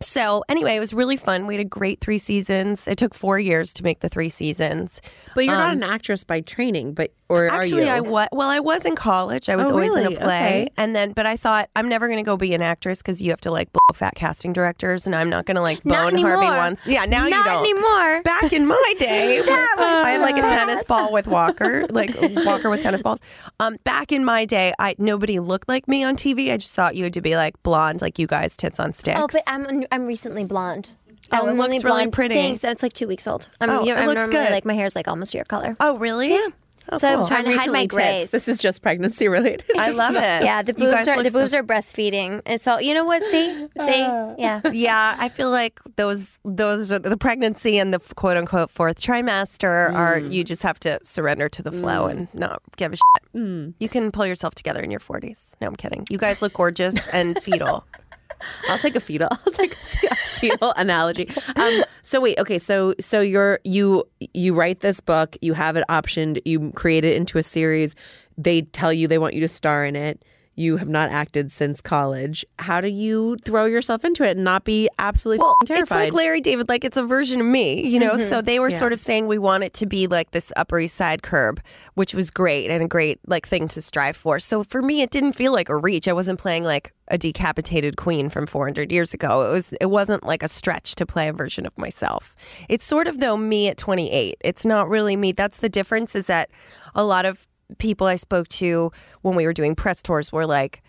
so 0.00 0.44
anyway, 0.48 0.76
it 0.76 0.80
was 0.80 0.92
really 0.94 1.16
fun. 1.16 1.46
We 1.46 1.54
had 1.56 1.64
a 1.64 1.68
great 1.68 2.00
three 2.00 2.18
seasons. 2.18 2.86
It 2.86 2.98
took 2.98 3.14
four 3.14 3.38
years 3.38 3.72
to 3.74 3.82
make 3.82 4.00
the 4.00 4.08
three 4.08 4.28
seasons. 4.28 5.00
But 5.34 5.44
you're 5.44 5.54
not 5.56 5.72
an 5.72 5.82
actress 5.82 6.24
by 6.24 6.40
training, 6.40 6.94
but 6.94 7.12
or 7.28 7.48
Actually, 7.50 7.82
are 7.82 7.86
you? 7.86 7.90
I 7.90 8.00
was. 8.00 8.28
Well, 8.30 8.48
I 8.48 8.60
was 8.60 8.84
in 8.86 8.94
college. 8.94 9.48
I 9.48 9.56
was 9.56 9.66
Oh, 9.68 9.70
always 9.72 9.92
in 9.96 10.06
a 10.06 10.10
play, 10.12 10.62
Okay. 10.62 10.68
and 10.76 10.94
then, 10.94 11.10
but 11.10 11.26
I 11.26 11.36
thought 11.36 11.68
I'm 11.74 11.88
never 11.88 12.06
going 12.06 12.18
to 12.18 12.22
go 12.22 12.36
be 12.36 12.54
an 12.54 12.62
actress 12.62 12.98
because 13.02 13.20
you 13.20 13.30
have 13.30 13.40
to 13.40 13.50
like 13.50 13.72
blow 13.72 13.80
fat 13.94 14.14
casting 14.14 14.52
directors, 14.52 15.06
and 15.06 15.14
I'm 15.16 15.28
not 15.28 15.44
going 15.44 15.56
to 15.56 15.60
like 15.60 15.84
Not 15.84 16.12
bone 16.12 16.20
Harvey 16.22 16.46
once. 16.46 16.80
Yeah, 16.86 17.04
now 17.04 17.24
you 17.24 17.30
Not 17.30 17.46
don't. 17.46 17.64
anymore. 17.64 18.22
Back 18.22 18.52
in 18.52 18.64
my 18.66 18.94
day, 19.00 19.40
I 19.44 20.10
had 20.12 20.20
like 20.20 20.36
a 20.38 20.42
the 20.42 20.48
tennis 20.48 20.84
ball 20.84 21.12
with 21.12 21.26
Walker, 21.26 21.82
like 21.90 22.14
Walker 22.44 22.70
with 22.70 22.80
tennis 22.80 23.02
balls. 23.02 23.20
Um, 23.58 23.76
back 23.82 24.12
in 24.12 24.24
my 24.24 24.44
day, 24.44 24.72
I 24.78 24.94
nobody 24.98 25.40
looked 25.40 25.68
like 25.68 25.88
me 25.88 26.04
on 26.04 26.14
TV. 26.16 26.52
I 26.52 26.58
just 26.58 26.76
thought 26.76 26.94
you 26.94 27.02
had 27.04 27.12
to 27.14 27.20
be 27.20 27.34
like 27.36 27.60
blonde, 27.64 28.02
like 28.02 28.20
you 28.20 28.28
guys, 28.28 28.56
tits 28.56 28.78
on 28.78 28.92
sticks. 28.92 29.18
Oh, 29.20 29.26
but 29.32 29.42
I'm 29.48 29.84
I'm 29.90 30.06
recently 30.06 30.44
blonde. 30.44 30.90
Oh, 31.32 31.38
I'm 31.38 31.48
it 31.48 31.52
looks 31.54 31.64
only 31.64 31.78
really 31.78 31.80
blonde. 31.82 32.12
pretty. 32.12 32.34
Thanks. 32.34 32.64
It's 32.64 32.82
like 32.82 32.92
two 32.92 33.08
weeks 33.08 33.26
old. 33.26 33.48
I'm, 33.60 33.70
Oh, 33.70 33.84
you 33.84 33.92
it 33.92 33.98
I'm 33.98 34.06
looks 34.06 34.18
normally 34.18 34.38
good. 34.38 34.50
like 34.50 34.64
my 34.64 34.74
hair's 34.74 34.94
like 34.94 35.08
almost 35.08 35.34
your 35.34 35.44
color. 35.44 35.76
oh, 35.80 35.96
really? 35.98 36.30
Yeah. 36.30 36.48
Oh, 36.90 36.98
so 36.98 37.08
I'm 37.08 37.18
cool. 37.18 37.26
trying 37.26 37.44
to 37.46 37.56
hide 37.56 37.72
my 37.72 37.82
Recently 37.82 38.18
tits. 38.20 38.30
This 38.30 38.48
is 38.48 38.58
just 38.58 38.80
pregnancy 38.80 39.26
related. 39.26 39.64
I 39.76 39.90
love 39.90 40.14
it. 40.14 40.44
Yeah, 40.44 40.62
the 40.62 40.72
boobs 40.72 41.08
are 41.08 41.20
the 41.22 41.30
so 41.30 41.40
boobs 41.40 41.54
are 41.54 41.64
breastfeeding. 41.64 42.42
It's 42.46 42.68
all 42.68 42.80
you 42.80 42.94
know. 42.94 43.04
What? 43.04 43.22
See, 43.24 43.68
see, 43.78 44.02
uh, 44.02 44.34
yeah. 44.38 44.60
yeah, 44.70 45.16
I 45.18 45.28
feel 45.28 45.50
like 45.50 45.80
those 45.96 46.38
those 46.44 46.92
are 46.92 46.98
the 46.98 47.16
pregnancy 47.16 47.78
and 47.78 47.92
the 47.92 47.98
quote 48.14 48.36
unquote 48.36 48.70
fourth 48.70 49.00
trimester 49.00 49.92
are 49.92 50.20
mm. 50.20 50.32
you 50.32 50.44
just 50.44 50.62
have 50.62 50.78
to 50.80 51.00
surrender 51.02 51.48
to 51.48 51.62
the 51.62 51.70
mm. 51.70 51.80
flow 51.80 52.06
and 52.06 52.32
not 52.34 52.62
give 52.76 52.92
a 52.92 52.96
mm. 52.96 53.66
shit. 53.66 53.74
You 53.80 53.88
can 53.88 54.12
pull 54.12 54.26
yourself 54.26 54.54
together 54.54 54.80
in 54.80 54.90
your 54.90 55.00
forties. 55.00 55.56
No, 55.60 55.66
I'm 55.66 55.76
kidding. 55.76 56.06
You 56.08 56.18
guys 56.18 56.40
look 56.40 56.52
gorgeous 56.52 57.08
and 57.08 57.42
fetal. 57.42 57.84
I'll 58.68 58.78
take 58.78 58.96
a 58.96 59.00
fetal. 59.00 59.28
I'll 59.30 59.52
take 59.52 59.72
a 60.10 60.16
fetal 60.40 60.72
analogy. 60.76 61.28
Um, 61.56 61.84
so 62.02 62.20
wait, 62.20 62.38
okay. 62.38 62.58
So 62.58 62.94
so 63.00 63.20
you're 63.20 63.60
you 63.64 64.04
you 64.34 64.54
write 64.54 64.80
this 64.80 65.00
book. 65.00 65.36
You 65.40 65.54
have 65.54 65.76
it 65.76 65.84
optioned. 65.88 66.40
You 66.44 66.70
create 66.72 67.04
it 67.04 67.16
into 67.16 67.38
a 67.38 67.42
series. 67.42 67.94
They 68.38 68.62
tell 68.62 68.92
you 68.92 69.08
they 69.08 69.18
want 69.18 69.34
you 69.34 69.40
to 69.40 69.48
star 69.48 69.84
in 69.84 69.96
it. 69.96 70.22
You 70.58 70.78
have 70.78 70.88
not 70.88 71.10
acted 71.10 71.52
since 71.52 71.82
college. 71.82 72.42
How 72.58 72.80
do 72.80 72.88
you 72.88 73.36
throw 73.44 73.66
yourself 73.66 74.06
into 74.06 74.24
it 74.24 74.36
and 74.36 74.44
not 74.44 74.64
be 74.64 74.88
absolutely 74.98 75.42
Well, 75.44 75.50
f***ing 75.60 75.76
it's 75.76 75.88
terrified? 75.90 76.04
like 76.04 76.12
Larry 76.14 76.40
David, 76.40 76.70
like 76.70 76.82
it's 76.82 76.96
a 76.96 77.04
version 77.04 77.40
of 77.42 77.46
me, 77.46 77.86
you 77.86 77.98
know. 78.00 78.16
So 78.16 78.40
they 78.40 78.58
were 78.58 78.70
sort 78.70 78.94
of 78.94 79.00
saying 79.00 79.26
we 79.26 79.36
want 79.36 79.64
it 79.64 79.74
to 79.74 79.84
be 79.86 80.06
like 80.06 80.30
this 80.30 80.52
Upper 80.56 80.78
East 80.80 80.94
Side 80.94 81.22
curb, 81.22 81.60
which 81.92 82.14
was 82.14 82.30
great 82.30 82.70
and 82.70 82.82
a 82.82 82.88
great 82.88 83.20
like 83.26 83.46
thing 83.46 83.68
to 83.68 83.82
strive 83.82 84.16
for. 84.16 84.38
So 84.40 84.64
for 84.64 84.80
me, 84.80 85.02
it 85.02 85.10
didn't 85.10 85.34
feel 85.34 85.52
like 85.52 85.68
a 85.68 85.76
reach. 85.76 86.08
I 86.08 86.14
wasn't 86.14 86.38
playing 86.38 86.64
like 86.64 86.90
a 87.08 87.18
decapitated 87.18 87.96
queen 87.96 88.28
from 88.28 88.46
400 88.46 88.90
years 88.90 89.14
ago. 89.14 89.48
It 89.48 89.52
was 89.52 89.72
it 89.80 89.86
wasn't 89.86 90.24
like 90.24 90.42
a 90.42 90.48
stretch 90.48 90.94
to 90.96 91.06
play 91.06 91.28
a 91.28 91.32
version 91.32 91.66
of 91.66 91.76
myself. 91.78 92.34
It's 92.68 92.84
sort 92.84 93.06
of 93.06 93.20
though 93.20 93.36
me 93.36 93.68
at 93.68 93.76
28. 93.76 94.36
It's 94.40 94.64
not 94.64 94.88
really 94.88 95.16
me. 95.16 95.32
That's 95.32 95.58
the 95.58 95.68
difference. 95.68 96.14
Is 96.14 96.26
that 96.26 96.50
a 96.94 97.04
lot 97.04 97.24
of 97.24 97.46
people 97.78 98.06
I 98.06 98.16
spoke 98.16 98.48
to 98.48 98.92
when 99.22 99.34
we 99.34 99.46
were 99.46 99.52
doing 99.52 99.74
press 99.74 100.02
tours 100.02 100.32
were 100.32 100.46
like 100.46 100.82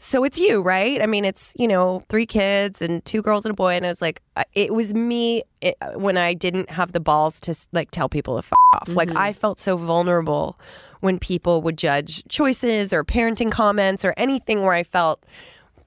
so 0.00 0.22
it's 0.22 0.38
you, 0.38 0.62
right? 0.62 1.02
I 1.02 1.06
mean, 1.06 1.24
it's, 1.24 1.52
you 1.58 1.66
know, 1.66 2.02
three 2.08 2.26
kids 2.26 2.80
and 2.80 3.04
two 3.04 3.20
girls 3.20 3.44
and 3.44 3.50
a 3.50 3.54
boy. 3.54 3.74
And 3.74 3.84
I 3.84 3.88
was 3.88 4.00
like, 4.00 4.22
uh, 4.36 4.44
it 4.52 4.72
was 4.72 4.94
me 4.94 5.42
it, 5.60 5.76
when 5.96 6.16
I 6.16 6.34
didn't 6.34 6.70
have 6.70 6.92
the 6.92 7.00
balls 7.00 7.40
to 7.40 7.54
like 7.72 7.90
tell 7.90 8.08
people 8.08 8.34
to 8.40 8.46
f 8.46 8.52
off. 8.74 8.88
Like, 8.88 9.16
I 9.16 9.32
felt 9.32 9.58
so 9.58 9.76
vulnerable 9.76 10.58
when 11.00 11.18
people 11.18 11.62
would 11.62 11.76
judge 11.76 12.22
choices 12.28 12.92
or 12.92 13.04
parenting 13.04 13.50
comments 13.50 14.04
or 14.04 14.14
anything 14.16 14.62
where 14.62 14.72
I 14.72 14.84
felt 14.84 15.24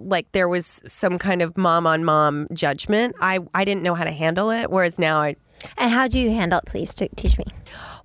like 0.07 0.31
there 0.31 0.47
was 0.47 0.81
some 0.85 1.17
kind 1.17 1.41
of 1.41 1.57
mom 1.57 1.87
on 1.87 2.03
mom 2.03 2.47
judgment. 2.53 3.15
I, 3.21 3.39
I 3.53 3.65
didn't 3.65 3.83
know 3.83 3.95
how 3.95 4.03
to 4.03 4.11
handle 4.11 4.51
it. 4.51 4.69
Whereas 4.69 4.97
now 4.99 5.19
I, 5.21 5.35
And 5.77 5.91
how 5.91 6.07
do 6.07 6.19
you 6.19 6.31
handle 6.31 6.59
it? 6.59 6.65
Please 6.65 6.93
to 6.95 7.07
teach 7.15 7.37
me. 7.37 7.45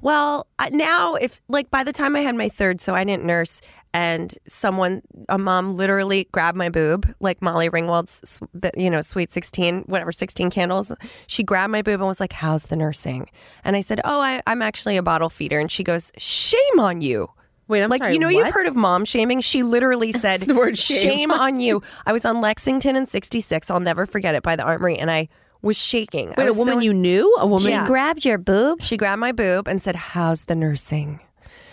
well, 0.01 0.47
now 0.71 1.15
if 1.15 1.41
like 1.49 1.71
by 1.71 1.85
the 1.85 1.93
time 1.93 2.17
I 2.17 2.21
had 2.21 2.35
my 2.35 2.49
third, 2.49 2.81
so 2.81 2.95
I 2.95 3.05
didn't 3.05 3.25
nurse, 3.25 3.61
and 3.95 4.35
someone, 4.47 5.01
a 5.31 5.39
mom, 5.39 5.75
literally 5.75 6.29
grabbed 6.31 6.59
my 6.59 6.69
boob, 6.69 7.15
like 7.21 7.41
Molly 7.41 7.71
Ringwald's, 7.71 8.43
you 8.77 8.91
know, 8.91 9.01
Sweet 9.01 9.33
Sixteen, 9.33 9.85
whatever, 9.87 10.13
sixteen 10.13 10.51
candles. 10.51 10.93
She 11.29 11.43
grabbed 11.43 11.73
my 11.73 11.81
boob 11.81 12.01
and 12.01 12.09
was 12.09 12.21
like, 12.21 12.35
"How's 12.35 12.67
the 12.67 12.77
nursing?" 12.77 13.31
And 13.65 13.75
I 13.75 13.81
said, 13.81 14.03
"Oh, 14.05 14.21
I, 14.21 14.43
I'm 14.47 14.61
actually 14.61 14.99
a 14.99 15.03
bottle 15.03 15.31
feeder." 15.31 15.59
And 15.59 15.73
she 15.73 15.83
goes, 15.83 16.13
"Shame 16.19 16.79
on 16.79 17.01
you." 17.01 17.31
Wait, 17.69 17.83
I'm 17.83 17.91
like 17.91 18.03
sorry, 18.03 18.15
you 18.15 18.19
know 18.21 18.27
what? 18.29 18.35
you've 18.35 18.55
heard 18.55 18.67
of 18.67 18.77
mom 18.77 19.05
shaming. 19.05 19.41
She 19.41 19.63
literally 19.63 20.13
said 20.25 20.43
The 20.43 20.55
word 20.55 20.79
shame. 20.79 21.31
on 21.31 21.59
you. 21.61 21.83
I 22.07 22.13
was 22.13 22.25
on 22.25 22.41
Lexington 22.41 22.95
in 22.97 23.07
'66. 23.07 23.71
I'll 23.71 23.81
never 23.81 24.07
forget 24.07 24.35
it 24.35 24.43
by 24.43 24.57
the 24.57 24.63
Armory, 24.63 24.99
and 24.99 25.11
I 25.11 25.29
was 25.63 25.77
shaking. 25.77 26.29
I 26.29 26.35
Wait, 26.37 26.45
a 26.45 26.47
was 26.47 26.57
so- 26.57 26.65
woman 26.65 26.81
you 26.83 26.95
knew? 26.95 27.35
A 27.41 27.47
woman? 27.47 27.71
Yeah. 27.71 27.87
Grabbed 27.87 28.25
your 28.25 28.39
boob. 28.39 28.83
She 28.83 28.97
grabbed 28.97 29.21
my 29.21 29.33
boob 29.33 29.67
and 29.69 29.83
said, 29.83 29.97
"How's 29.97 30.45
the 30.45 30.55
nursing?" 30.55 31.21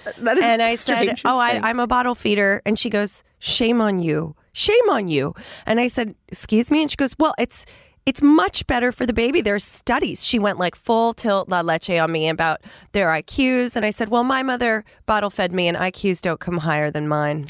Uh, 0.06 0.12
that 0.20 0.38
is 0.38 0.44
And 0.44 0.62
I 0.62 0.76
said, 0.76 1.22
"Oh, 1.26 1.38
I. 1.40 1.60
I'm 1.64 1.80
a 1.80 1.88
bottle 1.88 2.16
feeder." 2.16 2.62
And 2.66 2.78
she 2.80 2.90
goes, 2.90 3.24
"Shame 3.40 3.80
on 3.82 4.00
you, 4.00 4.36
shame 4.54 4.90
on 4.90 5.08
you." 5.08 5.36
And 5.66 5.80
I 5.80 5.88
said, 5.88 6.16
"Excuse 6.30 6.72
me." 6.72 6.82
And 6.82 6.90
she 6.92 6.98
goes, 6.98 7.16
"Well, 7.20 7.36
it's 7.38 7.66
it's 8.06 8.22
much 8.22 8.68
better 8.68 8.92
for 8.92 9.06
the 9.06 9.14
baby. 9.14 9.42
There's 9.42 9.64
studies." 9.64 10.26
She 10.26 10.40
went 10.40 10.60
like 10.60 10.76
full 10.76 11.14
tilt 11.14 11.50
la 11.50 11.62
leche 11.62 11.90
on 11.92 12.12
me 12.12 12.30
about 12.30 12.62
their 12.92 13.10
IQs, 13.10 13.76
and 13.76 13.86
I 13.86 13.90
said, 13.90 14.10
"Well, 14.10 14.24
my 14.24 14.44
mother 14.44 14.84
bottle 15.06 15.30
fed 15.30 15.52
me, 15.52 15.68
and 15.68 15.78
IQs 15.78 16.22
don't 16.22 16.40
come 16.40 16.58
higher 16.60 16.92
than 16.92 17.08
mine." 17.08 17.48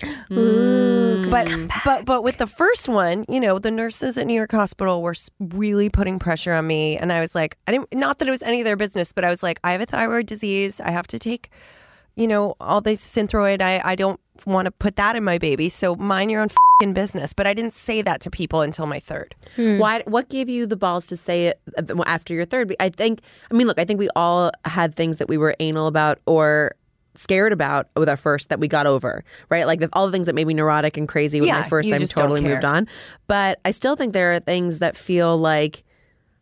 but 1.30 1.50
but 1.86 2.06
but 2.06 2.24
with 2.24 2.38
the 2.38 2.48
first 2.48 2.88
one, 2.90 3.26
you 3.28 3.40
know, 3.40 3.60
the 3.60 3.72
nurses 3.72 4.18
at 4.18 4.28
New 4.28 4.36
York 4.36 4.52
Hospital 4.52 5.02
were 5.02 5.16
really 5.40 5.90
putting 5.90 6.20
pressure 6.20 6.54
on 6.54 6.68
me, 6.68 6.98
and 6.98 7.12
I 7.12 7.20
was 7.22 7.36
like, 7.36 7.58
I 7.68 7.72
didn't. 7.72 7.94
Not 7.94 8.20
that 8.20 8.28
it 8.28 8.32
was 8.32 8.44
any 8.44 8.62
of 8.62 8.66
their 8.66 8.76
business, 8.78 9.12
but 9.12 9.24
I 9.24 9.30
was 9.30 9.44
like, 9.44 9.60
I 9.64 9.72
have 9.72 9.82
a 9.82 9.86
thyroid 9.86 10.26
disease. 10.26 10.80
I 10.80 10.92
have 10.92 11.08
to 11.08 11.20
take 11.20 11.50
you 12.16 12.28
know, 12.28 12.56
all 12.60 12.82
this 12.82 13.06
synthroid. 13.06 13.62
I, 13.62 13.82
I 13.84 13.96
don't 13.96 14.20
want 14.46 14.66
to 14.66 14.72
put 14.72 14.96
that 14.98 15.16
in 15.16 15.24
my 15.24 15.38
baby. 15.38 15.70
So 15.70 15.96
mind 15.96 16.30
your 16.32 16.42
own 16.42 16.50
fing 16.80 16.94
business. 16.94 17.34
But 17.34 17.48
I 17.48 17.54
didn't 17.54 17.74
say 17.74 18.02
that 18.02 18.22
to 18.22 18.30
people 18.30 18.62
until 18.62 18.86
my 18.86 19.00
third. 19.00 19.36
Why? 19.56 20.04
What 20.06 20.30
gave 20.30 20.50
you 20.50 20.66
the 20.66 20.76
balls 20.76 21.08
to 21.08 21.18
say 21.18 21.48
it 21.48 21.60
uh, 21.78 22.04
after 22.06 22.34
your 22.34 22.46
third? 22.46 22.76
I 22.80 22.90
think. 22.90 23.22
I 23.50 23.54
mean, 23.54 23.68
look. 23.68 23.80
I 23.80 23.86
think 23.86 24.00
we 24.00 24.10
all 24.16 24.52
had 24.66 24.96
things 24.96 25.18
that 25.18 25.28
we 25.30 25.38
were 25.38 25.56
anal 25.60 25.88
about 25.88 26.20
or 26.26 26.76
scared 27.16 27.54
about 27.54 27.88
with 27.96 28.10
our 28.10 28.18
first 28.18 28.50
that 28.50 28.60
we 28.60 28.68
got 28.68 28.88
over, 28.88 29.24
right? 29.50 29.68
Like 29.68 29.80
the, 29.80 29.90
all 29.94 30.08
the 30.08 30.12
things 30.12 30.26
that 30.26 30.34
made 30.34 30.48
me 30.48 30.56
neurotic 30.56 30.98
and 30.98 31.08
crazy 31.08 31.40
with 31.40 31.48
Yeah, 31.48 31.62
my 31.62 31.68
first. 31.70 31.88
you 31.88 31.94
I'm 31.96 32.02
totally 32.08 32.42
moved 32.42 32.66
on, 32.66 32.88
but 33.28 33.60
I 33.66 33.70
still 33.72 33.96
think 33.96 34.14
there 34.14 34.34
are 34.34 34.40
things 34.40 34.80
that 34.80 34.98
feel 34.98 35.38
like. 35.38 35.84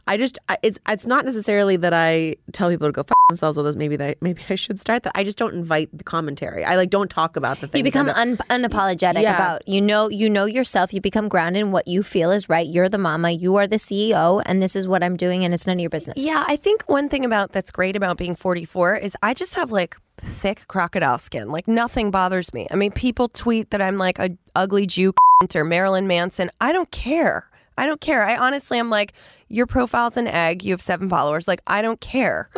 I 0.08 0.18
just 0.18 0.38
I, 0.50 0.58
it's 0.64 0.80
it's 0.88 1.06
not 1.06 1.26
necessarily 1.26 1.78
that 1.78 1.94
I 1.94 2.36
tell 2.52 2.70
people 2.70 2.88
to 2.88 2.92
go 2.92 3.04
fuck 3.04 3.18
themselves. 3.30 3.58
Although 3.58 3.74
maybe 3.74 3.96
that 3.98 4.22
maybe 4.22 4.42
I 4.50 4.56
should 4.56 4.80
start 4.80 5.04
that. 5.04 5.14
I 5.16 5.24
just 5.24 5.38
don't 5.38 5.54
invite 5.54 5.90
the 5.98 6.04
commentary. 6.04 6.64
I 6.66 6.76
like 6.76 6.90
don't 6.90 7.10
talk 7.10 7.36
about 7.38 7.62
the 7.62 7.68
things. 7.68 7.80
You 7.80 7.84
become 7.84 8.10
un- 8.10 8.38
unapologetic 8.50 9.22
Yeah. 9.22 9.36
about 9.36 9.68
you 9.68 9.82
know 9.82 10.10
you 10.10 10.30
know 10.30 10.46
yourself. 10.46 10.94
You 10.94 11.02
become 11.02 11.28
grounded 11.30 11.62
in 11.62 11.72
what 11.72 11.88
you 11.88 12.04
feel 12.04 12.32
is 12.32 12.50
right. 12.50 12.68
You're 12.68 12.90
the 12.90 12.98
mama. 12.98 13.32
You 13.32 13.56
are 13.58 13.68
the 13.68 13.78
CEO, 13.78 14.42
and 14.46 14.62
this 14.62 14.76
is 14.76 14.88
what 14.88 15.04
I'm 15.04 15.18
doing, 15.18 15.46
and 15.46 15.54
it's 15.54 15.68
none 15.68 15.78
of 15.78 15.82
your 15.82 15.90
business. 15.90 16.16
Yeah, 16.18 16.44
I 16.48 16.56
think 16.56 16.84
one 16.84 17.08
thing 17.10 17.24
about 17.26 17.52
that's 17.52 17.72
great 17.72 17.96
about 17.96 18.18
being 18.18 18.36
44 18.36 18.96
is 18.98 19.16
I 19.22 19.34
just 19.34 19.56
have 19.56 19.72
like 19.72 19.98
thick 20.18 20.68
crocodile 20.68 21.18
skin. 21.20 21.50
Like 21.50 21.68
nothing 21.68 22.12
bothers 22.12 22.54
me. 22.54 22.68
I 22.72 22.76
mean, 22.76 22.92
people 22.92 23.28
tweet 23.28 23.70
that 23.72 23.82
I'm 23.82 23.98
like 23.98 24.20
a 24.20 24.32
ugly 24.56 24.86
Jew 24.88 25.14
or 25.56 25.64
Marilyn 25.64 26.08
Manson. 26.08 26.50
I 26.60 26.72
don't 26.74 26.92
care. 26.92 27.48
I 27.78 27.86
don't 27.86 28.02
care. 28.02 28.24
I 28.24 28.36
honestly 28.36 28.78
am 28.80 28.90
like, 28.90 29.14
your 29.48 29.68
profile's 29.68 30.16
an 30.16 30.28
egg. 30.28 30.64
You 30.64 30.72
have 30.72 30.82
seven 30.82 31.10
followers. 31.10 31.46
Like, 31.46 31.62
I 31.68 31.82
don't 31.82 32.00
care. 32.00 32.50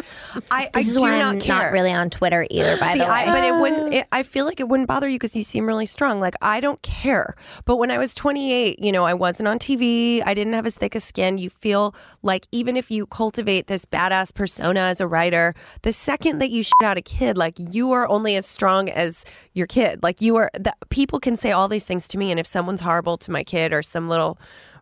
I, 0.52 0.70
I 0.76 0.80
This 0.80 0.90
is 0.90 0.96
do 0.98 1.02
why 1.02 1.18
not 1.18 1.34
I'm 1.36 1.42
care. 1.42 1.56
not 1.56 1.72
really 1.72 1.92
on 1.92 2.12
Twitter 2.12 2.46
either. 2.52 2.78
By 2.78 2.94
See, 2.94 3.00
the 3.00 3.06
way, 3.06 3.10
I, 3.10 3.26
but 3.26 3.44
it 3.44 3.60
wouldn't. 3.60 3.94
It, 3.94 4.08
I 4.12 4.24
feel 4.24 4.46
like 4.46 4.60
it 4.60 4.68
wouldn't 4.68 4.88
bother 4.88 5.08
you 5.08 5.16
because 5.16 5.36
you 5.36 5.44
seem 5.44 5.66
really 5.66 5.86
strong. 5.86 6.20
Like 6.20 6.36
I 6.42 6.60
don't 6.60 6.82
care. 6.84 7.36
But 7.66 7.78
when 7.78 7.90
I 7.92 7.98
was 7.98 8.16
28, 8.16 8.80
you 8.80 8.92
know, 8.92 9.06
I 9.06 9.14
wasn't 9.14 9.48
on 9.48 9.60
TV. 9.60 10.22
I 10.26 10.34
didn't 10.34 10.54
have 10.54 10.66
as 10.66 10.76
thick 10.76 10.96
a 10.96 11.00
skin. 11.00 11.38
You 11.38 11.50
feel 11.50 11.96
like 12.22 12.48
even 12.52 12.78
if 12.78 12.90
you 12.92 13.06
cultivate 13.08 13.68
this 13.68 13.86
badass 13.86 14.34
persona 14.34 14.82
as 14.82 15.02
a 15.02 15.08
writer, 15.08 15.54
the 15.82 15.92
second 15.92 16.40
that 16.40 16.50
you 16.50 16.64
shit 16.64 16.74
out 16.84 16.98
a 16.98 17.02
kid, 17.02 17.38
like 17.38 17.56
you 17.58 17.92
are 17.92 18.08
only 18.08 18.36
as 18.36 18.46
strong 18.46 18.90
as 18.90 19.26
your 19.54 19.68
kid. 19.68 20.02
Like 20.04 20.22
you 20.22 20.36
are. 20.38 20.50
The, 20.54 20.76
people 20.90 21.20
can 21.20 21.36
say 21.36 21.52
all 21.52 21.68
these 21.68 21.86
things 21.86 22.08
to 22.10 22.18
me, 22.18 22.30
and 22.32 22.40
if 22.40 22.48
someone's 22.48 22.82
horrible 22.82 23.18
to 23.18 23.32
my 23.32 23.44
kid 23.44 23.74
or 23.74 23.82
some 23.84 24.08
little 24.10 24.38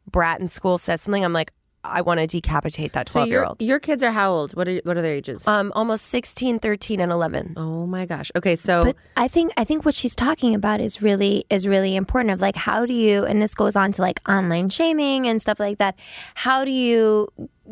brat 0.09 0.39
in 0.39 0.47
school 0.47 0.77
says 0.77 1.01
something, 1.01 1.23
I'm 1.23 1.33
like, 1.33 1.51
I 1.83 2.01
want 2.01 2.19
to 2.19 2.27
decapitate 2.27 2.93
that 2.93 3.09
So 3.09 3.13
12 3.13 3.27
year 3.27 3.37
your 3.39 3.45
old. 3.47 3.61
your 3.61 3.79
kids 3.79 4.03
are 4.03 4.11
how 4.11 4.31
old? 4.31 4.55
What 4.55 4.67
are 4.67 4.79
what 4.83 4.97
are 4.97 5.01
their 5.01 5.15
ages? 5.15 5.47
Um, 5.47 5.71
almost 5.75 6.05
16, 6.05 6.59
13, 6.59 6.99
and 6.99 7.11
11. 7.11 7.55
oh 7.57 7.87
my 7.87 8.05
gosh. 8.05 8.31
Okay, 8.35 8.55
so 8.55 8.83
But 8.83 8.97
I 9.17 9.27
think 9.27 9.51
I 9.57 9.63
think 9.63 9.83
what 9.83 9.95
she's 9.95 10.15
talking 10.15 10.53
about 10.53 10.79
is 10.79 11.01
really 11.01 11.45
is 11.49 11.67
really 11.67 11.95
important. 11.95 12.33
Of 12.35 12.39
like, 12.39 12.55
how 12.55 12.85
do 12.85 12.93
you? 12.93 13.25
And 13.25 13.41
this 13.41 13.55
goes 13.55 13.75
on 13.75 13.93
to 13.93 14.01
like 14.03 14.21
online 14.29 14.69
shaming 14.69 15.25
and 15.25 15.41
stuff 15.41 15.59
like 15.59 15.79
that. 15.79 15.95
How 16.35 16.63
do 16.65 16.69
you 16.71 17.27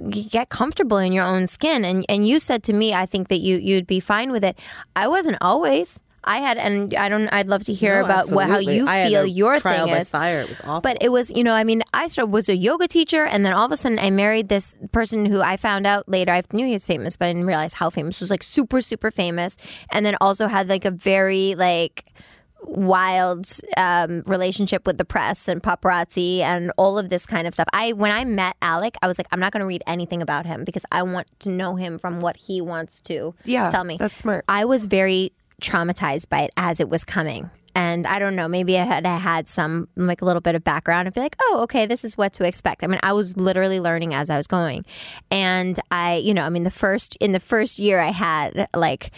get 0.09 0.49
comfortable 0.49 0.97
in 0.97 1.11
your 1.13 1.25
own 1.25 1.45
skin? 1.45 1.85
And 1.85 2.03
and 2.09 2.27
you 2.27 2.39
said 2.39 2.63
to 2.63 2.73
me, 2.73 2.95
I 2.95 3.05
think 3.05 3.27
that 3.27 3.41
you 3.41 3.57
you'd 3.57 3.85
be 3.85 3.99
fine 3.99 4.31
with 4.31 4.43
it. 4.43 4.57
I 4.95 5.07
wasn't 5.07 5.37
always. 5.39 6.01
I 6.23 6.37
had, 6.39 6.57
and 6.57 6.93
I 6.95 7.07
don't. 7.09 7.27
I'd 7.29 7.47
love 7.47 7.63
to 7.65 7.73
hear 7.73 7.99
No, 7.99 8.05
about 8.05 8.31
what, 8.31 8.47
how 8.47 8.57
you 8.59 8.87
I 8.87 9.07
feel 9.07 9.25
your 9.25 9.59
trial 9.59 9.85
thing 9.85 9.93
by 9.95 9.99
is. 10.01 10.09
fire. 10.09 10.41
It 10.41 10.49
was 10.49 10.59
awful. 10.61 10.81
But 10.81 10.97
it 11.01 11.09
was, 11.09 11.29
you 11.31 11.43
know, 11.43 11.53
I 11.53 11.63
mean, 11.63 11.81
I 11.93 12.09
was 12.25 12.49
a 12.49 12.55
yoga 12.55 12.87
teacher, 12.87 13.25
and 13.25 13.45
then 13.45 13.53
all 13.53 13.65
of 13.65 13.71
a 13.71 13.77
sudden 13.77 13.99
I 13.99 14.09
married 14.09 14.49
this 14.49 14.77
person 14.91 15.25
who 15.25 15.41
I 15.41 15.57
found 15.57 15.87
out 15.87 16.07
later. 16.09 16.31
I 16.33 16.41
knew 16.51 16.65
he 16.65 16.73
was 16.73 16.85
famous, 16.85 17.15
but 17.17 17.25
I 17.25 17.29
didn't 17.33 17.45
realize 17.47 17.73
how 17.73 17.89
famous. 17.89 18.19
He 18.19 18.23
Was 18.23 18.31
like 18.31 18.43
super, 18.43 18.81
super 18.81 19.11
famous, 19.11 19.57
and 19.91 20.05
then 20.05 20.15
also 20.21 20.47
had 20.47 20.67
like 20.69 20.85
a 20.85 20.91
very 20.91 21.55
like 21.55 22.05
wild 22.63 23.47
um, 23.77 24.21
relationship 24.25 24.85
with 24.85 24.97
the 24.97 25.05
press 25.05 25.47
and 25.47 25.63
paparazzi 25.63 26.39
and 26.41 26.71
all 26.77 26.97
of 26.99 27.09
this 27.09 27.25
kind 27.25 27.47
of 27.47 27.53
stuff. 27.53 27.67
I 27.73 27.93
when 27.93 28.11
I 28.11 28.25
met 28.25 28.55
Alec, 28.61 28.95
I 29.01 29.07
was 29.07 29.17
like, 29.17 29.27
I'm 29.31 29.39
not 29.39 29.51
going 29.53 29.61
to 29.61 29.65
read 29.67 29.83
anything 29.87 30.21
about 30.21 30.45
him 30.45 30.63
because 30.63 30.83
I 30.91 31.03
want 31.03 31.27
to 31.39 31.49
know 31.49 31.75
him 31.75 31.97
from 31.97 32.21
what 32.21 32.37
he 32.37 32.61
wants 32.61 32.99
to 33.01 33.33
Yeah, 33.45 33.69
tell 33.69 33.83
me. 33.83 33.97
that's 33.97 34.17
smart. 34.17 34.45
I 34.47 34.65
was 34.65 34.85
very 34.85 35.31
traumatized 35.59 36.29
by 36.29 36.41
it 36.41 36.51
as 36.57 36.79
it 36.79 36.89
was 36.89 37.03
coming. 37.03 37.49
And 37.75 38.07
I 38.07 38.19
don't 38.19 38.35
know, 38.35 38.47
maybe 38.47 38.77
I 38.77 38.83
had 38.83 39.05
I 39.05 39.17
had 39.17 39.47
some 39.47 39.87
like 39.95 40.21
a 40.21 40.25
little 40.25 40.41
bit 40.41 40.55
of 40.55 40.63
background 40.63 41.07
and 41.07 41.13
be 41.13 41.21
like, 41.21 41.35
oh, 41.39 41.59
okay, 41.63 41.85
this 41.85 42.03
is 42.03 42.17
what 42.17 42.33
to 42.33 42.43
expect. 42.43 42.83
I 42.83 42.87
mean, 42.87 42.99
I 43.03 43.13
was 43.13 43.37
literally 43.37 43.79
learning 43.79 44.13
as 44.13 44.29
I 44.29 44.37
was 44.37 44.47
going. 44.47 44.85
And 45.29 45.79
I, 45.91 46.15
you 46.15 46.33
know, 46.33 46.43
I 46.43 46.49
mean 46.49 46.63
the 46.63 46.71
first 46.71 47.15
in 47.17 47.31
the 47.31 47.39
first 47.39 47.79
year 47.79 47.99
I 47.99 48.11
had 48.11 48.67
like 48.75 49.11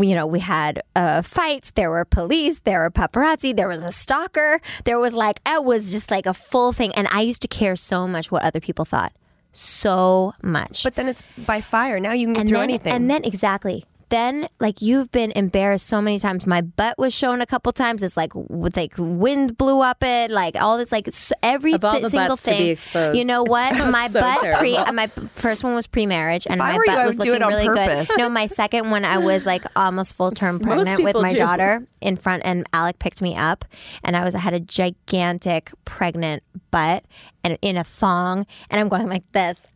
you 0.00 0.14
know, 0.14 0.26
we 0.26 0.38
had 0.38 0.82
uh, 0.94 1.22
fights. 1.22 1.72
There 1.72 1.90
were 1.90 2.04
police. 2.04 2.60
There 2.60 2.80
were 2.80 2.90
paparazzi. 2.90 3.56
There 3.56 3.68
was 3.68 3.82
a 3.82 3.92
stalker. 3.92 4.60
There 4.84 4.98
was 4.98 5.12
like 5.12 5.40
it 5.46 5.64
was 5.64 5.90
just 5.90 6.10
like 6.10 6.26
a 6.26 6.34
full 6.34 6.72
thing. 6.72 6.94
And 6.94 7.08
I 7.08 7.22
used 7.22 7.42
to 7.42 7.48
care 7.48 7.76
so 7.76 8.06
much 8.06 8.30
what 8.30 8.42
other 8.42 8.60
people 8.60 8.84
thought, 8.84 9.12
so 9.52 10.32
much 10.42 10.84
But 10.84 10.94
then 10.94 11.08
it's 11.08 11.22
by 11.38 11.60
fire. 11.60 11.98
Now 11.98 12.12
you 12.12 12.26
can 12.26 12.34
get 12.34 12.46
through 12.46 12.58
then, 12.58 12.70
anything. 12.70 12.92
And 12.92 13.10
then 13.10 13.24
exactly. 13.24 13.84
Then 14.10 14.48
like 14.58 14.82
you've 14.82 15.10
been 15.10 15.30
embarrassed 15.32 15.86
so 15.86 16.02
many 16.02 16.18
times. 16.18 16.46
My 16.46 16.60
butt 16.60 16.98
was 16.98 17.14
shown 17.14 17.40
a 17.40 17.46
couple 17.46 17.72
times. 17.72 18.02
It's 18.02 18.16
like 18.16 18.32
with 18.34 18.76
like 18.76 18.92
wind 18.98 19.56
blew 19.56 19.80
up 19.80 20.02
it. 20.02 20.30
Like 20.30 20.56
all 20.56 20.76
this 20.78 20.92
like 20.92 21.08
every 21.42 21.74
Of 21.74 21.84
all 21.84 21.94
thi- 21.94 22.00
the 22.02 22.10
single 22.10 22.36
thing. 22.36 22.76
You 23.14 23.24
know 23.24 23.42
what? 23.44 23.72
My 23.90 24.08
so 24.08 24.20
butt 24.20 24.58
pre 24.58 24.76
uh, 24.76 24.92
my 24.92 25.06
first 25.06 25.64
one 25.64 25.74
was 25.74 25.86
pre 25.86 26.06
marriage 26.06 26.46
and 26.50 26.58
my 26.58 26.76
were 26.76 26.84
you, 26.84 26.92
butt 26.92 27.06
was 27.06 27.16
looking 27.18 27.40
really 27.40 27.66
purpose. 27.66 28.08
good. 28.08 28.18
No, 28.18 28.28
my 28.28 28.46
second 28.46 28.90
one 28.90 29.04
I 29.04 29.18
was 29.18 29.46
like 29.46 29.64
almost 29.76 30.14
full 30.14 30.30
term 30.32 30.58
pregnant 30.60 31.02
with 31.02 31.16
my 31.16 31.32
do. 31.32 31.38
daughter 31.38 31.86
in 32.00 32.16
front 32.16 32.42
and 32.44 32.66
Alec 32.72 32.98
picked 32.98 33.22
me 33.22 33.36
up 33.36 33.64
and 34.04 34.16
I 34.16 34.24
was 34.24 34.34
I 34.34 34.38
had 34.38 34.54
a 34.54 34.60
gigantic 34.60 35.70
pregnant 35.84 36.42
butt 36.70 37.04
and 37.44 37.58
in 37.62 37.76
a 37.76 37.84
thong 37.84 38.46
and 38.70 38.80
I'm 38.80 38.88
going 38.88 39.08
like 39.08 39.30
this 39.32 39.66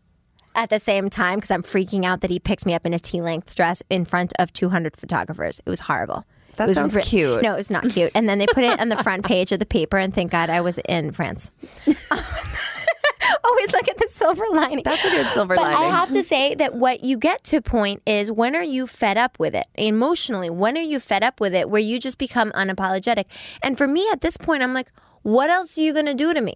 at 0.55 0.71
the 0.71 0.79
same 0.79 1.11
time 1.11 1.37
because 1.37 1.51
I'm 1.51 1.63
freaking 1.63 2.05
out 2.05 2.21
that 2.21 2.31
he 2.31 2.39
picks 2.39 2.65
me 2.67 2.75
up 2.75 2.87
in 2.87 2.95
a 2.95 2.99
T 2.99 3.21
length 3.21 3.55
dress 3.55 3.83
in 3.91 4.05
front 4.05 4.33
of 4.39 4.53
200 4.53 4.97
photographers. 4.97 5.61
It 5.65 5.71
was 5.71 5.81
horrible. 5.81 6.25
That 6.57 6.69
was 6.69 6.77
sounds 6.77 6.97
cute. 6.99 7.43
No, 7.43 7.55
it 7.55 7.57
was 7.57 7.71
not 7.71 7.89
cute. 7.91 8.13
And 8.15 8.29
then 8.29 8.39
they 8.39 8.47
put 8.47 8.65
it 8.65 8.79
on 8.79 8.89
the 8.89 9.03
front 9.03 9.25
page 9.27 9.53
of 9.53 9.59
the 9.59 9.67
paper, 9.67 9.99
and 9.99 10.15
thank 10.15 10.31
God 10.31 10.51
I 10.51 10.61
was 10.61 10.79
in 10.79 11.13
France. 11.13 11.51
Always 13.45 13.73
look 13.73 13.89
at 13.89 13.97
the 13.97 14.09
silver 14.11 14.45
lining. 14.53 14.83
That's 14.85 15.05
a 15.05 15.11
good 15.11 15.27
silver 15.29 15.55
but 15.57 15.63
lining. 15.63 15.79
I 15.79 15.91
have 15.91 16.11
to 16.13 16.23
say 16.23 16.55
that 16.57 16.75
what 16.75 17.05
you 17.05 17.17
get 17.17 17.43
to 17.45 17.61
point 17.63 18.03
is 18.07 18.31
when 18.31 18.55
are 18.55 18.63
you 18.63 18.87
fed 18.87 19.17
up 19.17 19.39
with 19.39 19.55
it 19.55 19.67
emotionally? 19.77 20.51
When 20.51 20.77
are 20.77 20.83
you 20.83 21.01
fed 21.01 21.23
up 21.23 21.41
with 21.41 21.55
it 21.55 21.71
where 21.71 21.81
you 21.81 21.99
just 21.99 22.19
become 22.19 22.53
unapologetic? 22.53 23.25
And 23.63 23.79
for 23.79 23.87
me 23.87 24.09
at 24.13 24.21
this 24.21 24.37
point, 24.37 24.63
I'm 24.63 24.75
like, 24.75 24.89
what 25.23 25.49
else 25.49 25.79
are 25.79 25.81
you 25.81 25.93
going 25.93 26.07
to 26.07 26.15
do 26.15 26.35
to 26.35 26.41
me? 26.41 26.55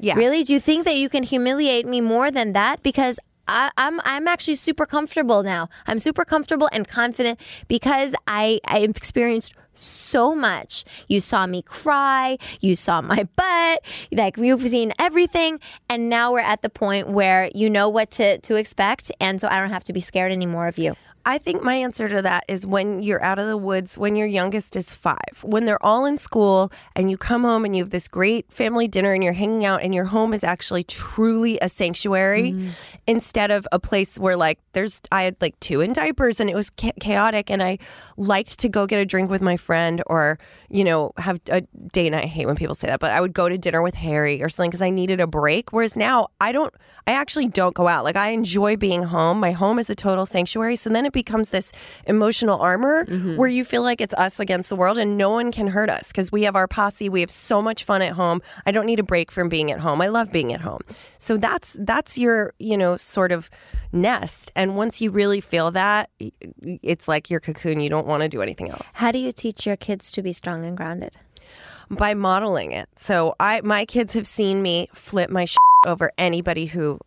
Yeah. 0.00 0.14
Really? 0.14 0.44
Do 0.44 0.52
you 0.52 0.60
think 0.60 0.84
that 0.84 0.96
you 0.96 1.08
can 1.08 1.22
humiliate 1.22 1.86
me 1.86 2.00
more 2.00 2.30
than 2.30 2.52
that? 2.52 2.82
Because 2.82 3.18
I, 3.48 3.70
I'm 3.76 4.00
I'm 4.04 4.28
actually 4.28 4.56
super 4.56 4.86
comfortable 4.86 5.42
now. 5.42 5.68
I'm 5.86 5.98
super 5.98 6.24
comfortable 6.24 6.68
and 6.70 6.86
confident 6.86 7.40
because 7.66 8.14
I 8.26 8.60
I 8.64 8.80
experienced 8.80 9.54
so 9.74 10.34
much. 10.34 10.84
You 11.08 11.20
saw 11.20 11.46
me 11.46 11.62
cry. 11.62 12.38
You 12.60 12.76
saw 12.76 13.00
my 13.00 13.26
butt. 13.36 13.82
Like 14.12 14.36
you've 14.36 14.68
seen 14.68 14.92
everything, 14.98 15.60
and 15.88 16.08
now 16.08 16.32
we're 16.32 16.40
at 16.40 16.62
the 16.62 16.70
point 16.70 17.08
where 17.08 17.50
you 17.54 17.70
know 17.70 17.88
what 17.88 18.10
to 18.12 18.38
to 18.38 18.56
expect, 18.56 19.10
and 19.20 19.40
so 19.40 19.48
I 19.48 19.60
don't 19.60 19.70
have 19.70 19.84
to 19.84 19.92
be 19.92 20.00
scared 20.00 20.32
anymore 20.32 20.68
of 20.68 20.78
you. 20.78 20.94
I 21.28 21.36
think 21.36 21.62
my 21.62 21.74
answer 21.74 22.08
to 22.08 22.22
that 22.22 22.44
is 22.48 22.64
when 22.64 23.02
you're 23.02 23.22
out 23.22 23.38
of 23.38 23.46
the 23.46 23.58
woods, 23.58 23.98
when 23.98 24.16
your 24.16 24.26
youngest 24.26 24.76
is 24.76 24.90
five, 24.90 25.42
when 25.42 25.66
they're 25.66 25.84
all 25.84 26.06
in 26.06 26.16
school 26.16 26.72
and 26.96 27.10
you 27.10 27.18
come 27.18 27.44
home 27.44 27.66
and 27.66 27.76
you 27.76 27.82
have 27.82 27.90
this 27.90 28.08
great 28.08 28.50
family 28.50 28.88
dinner 28.88 29.12
and 29.12 29.22
you're 29.22 29.34
hanging 29.34 29.66
out 29.66 29.82
and 29.82 29.94
your 29.94 30.06
home 30.06 30.32
is 30.32 30.42
actually 30.42 30.84
truly 30.84 31.58
a 31.60 31.68
sanctuary 31.68 32.52
mm. 32.52 32.70
instead 33.06 33.50
of 33.50 33.68
a 33.72 33.78
place 33.78 34.18
where, 34.18 34.36
like, 34.36 34.58
there's, 34.72 35.02
I 35.12 35.24
had 35.24 35.36
like 35.42 35.60
two 35.60 35.82
in 35.82 35.92
diapers 35.92 36.40
and 36.40 36.48
it 36.48 36.54
was 36.54 36.70
cha- 36.70 36.92
chaotic 36.98 37.50
and 37.50 37.62
I 37.62 37.76
liked 38.16 38.58
to 38.60 38.70
go 38.70 38.86
get 38.86 38.98
a 38.98 39.04
drink 39.04 39.28
with 39.28 39.42
my 39.42 39.58
friend 39.58 40.02
or, 40.06 40.38
you 40.70 40.82
know, 40.82 41.12
have 41.18 41.42
a 41.50 41.60
date 41.92 42.08
night. 42.08 42.24
I 42.24 42.28
hate 42.28 42.46
when 42.46 42.56
people 42.56 42.74
say 42.74 42.86
that, 42.86 43.00
but 43.00 43.10
I 43.10 43.20
would 43.20 43.34
go 43.34 43.50
to 43.50 43.58
dinner 43.58 43.82
with 43.82 43.96
Harry 43.96 44.42
or 44.42 44.48
something 44.48 44.70
because 44.70 44.80
I 44.80 44.88
needed 44.88 45.20
a 45.20 45.26
break. 45.26 45.74
Whereas 45.74 45.94
now 45.94 46.28
I 46.40 46.52
don't, 46.52 46.72
I 47.06 47.12
actually 47.12 47.48
don't 47.48 47.74
go 47.74 47.86
out. 47.86 48.02
Like, 48.02 48.16
I 48.16 48.30
enjoy 48.30 48.76
being 48.76 49.02
home. 49.02 49.38
My 49.40 49.52
home 49.52 49.78
is 49.78 49.90
a 49.90 49.94
total 49.94 50.24
sanctuary. 50.24 50.76
So 50.76 50.88
then 50.88 51.04
it 51.04 51.17
becomes 51.18 51.48
this 51.48 51.72
emotional 52.06 52.60
armor 52.60 53.04
mm-hmm. 53.04 53.34
where 53.36 53.48
you 53.48 53.64
feel 53.64 53.82
like 53.82 54.00
it's 54.00 54.14
us 54.14 54.38
against 54.38 54.68
the 54.68 54.76
world 54.76 54.98
and 54.98 55.18
no 55.18 55.30
one 55.30 55.50
can 55.50 55.66
hurt 55.66 55.90
us 55.90 56.12
because 56.12 56.30
we 56.30 56.44
have 56.44 56.54
our 56.54 56.68
posse. 56.68 57.08
We 57.08 57.20
have 57.22 57.30
so 57.30 57.60
much 57.60 57.82
fun 57.82 58.02
at 58.02 58.12
home. 58.12 58.40
I 58.66 58.70
don't 58.70 58.86
need 58.86 59.00
a 59.00 59.02
break 59.02 59.32
from 59.32 59.48
being 59.48 59.72
at 59.72 59.80
home. 59.80 60.00
I 60.00 60.06
love 60.06 60.30
being 60.30 60.52
at 60.52 60.60
home. 60.60 60.82
So 61.18 61.36
that's 61.36 61.76
that's 61.80 62.16
your, 62.16 62.54
you 62.60 62.76
know, 62.76 62.96
sort 62.96 63.32
of 63.32 63.50
nest. 63.90 64.52
And 64.54 64.76
once 64.76 65.00
you 65.00 65.10
really 65.10 65.40
feel 65.40 65.72
that, 65.72 66.10
it's 66.92 67.08
like 67.08 67.30
your 67.30 67.40
cocoon. 67.40 67.80
You 67.80 67.90
don't 67.90 68.06
want 68.06 68.22
to 68.22 68.28
do 68.28 68.42
anything 68.42 68.70
else 68.70 68.92
How 68.94 69.10
do 69.10 69.18
you 69.18 69.32
teach 69.32 69.66
your 69.66 69.76
kids 69.76 70.12
to 70.12 70.22
be 70.22 70.32
strong 70.32 70.64
and 70.64 70.76
grounded? 70.76 71.16
by 71.90 72.14
modeling 72.14 72.72
it. 72.72 72.88
So 72.96 73.34
I 73.40 73.60
my 73.62 73.84
kids 73.84 74.12
have 74.14 74.26
seen 74.26 74.62
me 74.62 74.88
flip 74.94 75.30
my 75.30 75.46
over 75.86 76.12
anybody 76.18 76.66
who 76.66 76.98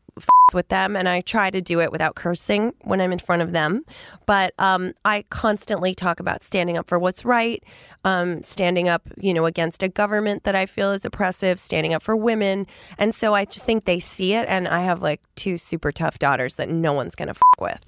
with 0.53 0.67
them, 0.69 0.95
and 0.95 1.07
I 1.07 1.21
try 1.21 1.49
to 1.49 1.61
do 1.61 1.79
it 1.79 1.91
without 1.91 2.15
cursing 2.15 2.73
when 2.81 2.99
I'm 2.99 3.11
in 3.11 3.19
front 3.19 3.41
of 3.41 3.51
them. 3.51 3.85
But 4.25 4.53
um, 4.59 4.93
I 5.05 5.23
constantly 5.29 5.93
talk 5.95 6.19
about 6.19 6.43
standing 6.43 6.77
up 6.77 6.87
for 6.87 6.99
what's 6.99 7.23
right, 7.23 7.63
um, 8.03 8.43
standing 8.43 8.89
up, 8.89 9.03
you 9.17 9.33
know, 9.33 9.45
against 9.45 9.83
a 9.83 9.87
government 9.87 10.43
that 10.43 10.55
I 10.55 10.65
feel 10.65 10.91
is 10.91 11.05
oppressive, 11.05 11.59
standing 11.59 11.93
up 11.93 12.03
for 12.03 12.15
women, 12.15 12.67
and 12.97 13.13
so 13.15 13.33
I 13.33 13.45
just 13.45 13.65
think 13.65 13.85
they 13.85 13.99
see 13.99 14.33
it. 14.33 14.45
And 14.47 14.67
I 14.67 14.81
have 14.81 15.01
like 15.01 15.21
two 15.35 15.57
super 15.57 15.91
tough 15.91 16.19
daughters 16.19 16.55
that 16.57 16.69
no 16.69 16.93
one's 16.93 17.15
gonna 17.15 17.31
f- 17.31 17.41
with, 17.59 17.85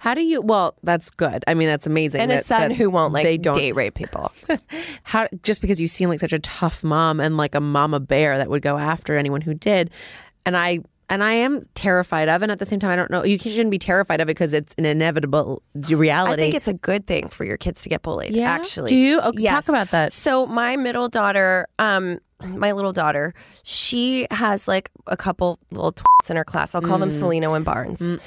How 0.00 0.14
do 0.14 0.22
you? 0.22 0.40
Well, 0.40 0.74
that's 0.82 1.10
good. 1.10 1.44
I 1.46 1.54
mean, 1.54 1.68
that's 1.68 1.86
amazing. 1.86 2.20
and 2.20 2.32
a 2.32 2.42
son 2.44 2.70
who 2.70 2.90
won't 2.90 3.12
like 3.12 3.24
they 3.24 3.38
don't 3.38 3.54
date 3.54 3.72
rape 3.72 3.94
people. 3.94 4.32
how 5.04 5.28
just 5.42 5.60
because 5.60 5.80
you 5.80 5.88
seem 5.88 6.08
like 6.08 6.20
such 6.20 6.32
a 6.32 6.38
tough 6.38 6.84
mom 6.84 7.20
and 7.20 7.36
like 7.36 7.54
a 7.54 7.60
mama 7.60 8.00
bear 8.00 8.38
that 8.38 8.48
would 8.50 8.62
go 8.62 8.76
after 8.78 9.16
anyone 9.16 9.40
who 9.40 9.54
did 9.54 9.90
and 10.46 10.56
i 10.56 10.78
and 11.08 11.22
i 11.22 11.32
am 11.32 11.64
terrified 11.74 12.28
of 12.28 12.42
and 12.42 12.50
at 12.50 12.58
the 12.58 12.66
same 12.66 12.78
time 12.78 12.90
i 12.90 12.96
don't 12.96 13.10
know 13.10 13.24
you 13.24 13.38
shouldn't 13.38 13.70
be 13.70 13.78
terrified 13.78 14.20
of 14.20 14.28
it 14.28 14.34
because 14.34 14.52
it's 14.52 14.74
an 14.78 14.84
inevitable 14.84 15.62
reality 15.74 16.42
I 16.42 16.44
think 16.46 16.54
it's 16.54 16.68
a 16.68 16.74
good 16.74 17.06
thing 17.06 17.28
for 17.28 17.44
your 17.44 17.56
kids 17.56 17.82
to 17.82 17.88
get 17.88 18.02
bullied. 18.02 18.34
Yeah? 18.34 18.50
Actually, 18.50 18.88
Do 18.88 18.96
you? 18.96 19.20
Okay, 19.20 19.44
talk 19.44 19.68
about 19.68 19.90
that. 19.90 20.12
So 20.12 20.46
my 20.46 20.76
middle 20.76 21.08
daughter, 21.08 21.66
um, 21.78 22.18
my 22.44 22.72
little 22.72 22.92
daughter, 22.92 23.34
she 23.62 24.26
has 24.30 24.68
like 24.68 24.90
a 25.06 25.16
couple 25.16 25.58
little 25.70 25.92
twits 25.92 26.30
in 26.30 26.36
her 26.36 26.44
class. 26.44 26.74
I'll 26.74 26.80
call 26.82 26.96
Mm. 26.98 27.00
them 27.00 27.10
Selena 27.10 27.52
and 27.52 27.64
Barnes, 27.64 28.18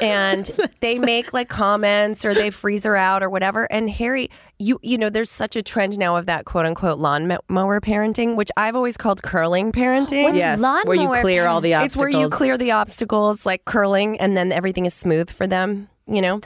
and 0.00 0.44
they 0.80 0.98
make 0.98 1.32
like 1.32 1.48
comments 1.48 2.24
or 2.24 2.34
they 2.34 2.50
freeze 2.50 2.84
her 2.84 2.96
out 2.96 3.22
or 3.22 3.30
whatever. 3.30 3.64
And 3.70 3.88
Harry, 3.90 4.30
you 4.58 4.78
you 4.82 4.98
know, 4.98 5.10
there's 5.10 5.30
such 5.30 5.56
a 5.56 5.62
trend 5.62 5.98
now 5.98 6.16
of 6.16 6.26
that 6.26 6.44
quote 6.44 6.66
unquote 6.66 6.98
lawn 6.98 7.36
mower 7.48 7.80
parenting, 7.80 8.36
which 8.36 8.50
I've 8.56 8.76
always 8.76 8.96
called 8.96 9.22
curling 9.22 9.72
parenting. 9.72 10.24
What's 10.24 10.36
yes 10.36 10.58
where 10.60 10.94
you 10.94 11.02
lawnmower 11.02 11.20
clear 11.20 11.46
all 11.46 11.60
the 11.60 11.74
obstacles. 11.74 11.86
It's 11.94 11.96
where 12.14 12.22
you 12.22 12.28
clear 12.30 12.58
the 12.58 12.72
obstacles, 12.72 13.46
like 13.46 13.64
curling, 13.64 14.18
and 14.20 14.36
then 14.36 14.52
everything 14.52 14.86
is 14.86 14.94
smooth 14.94 15.30
for 15.30 15.46
them. 15.46 15.88
You 16.06 16.20
know, 16.20 16.38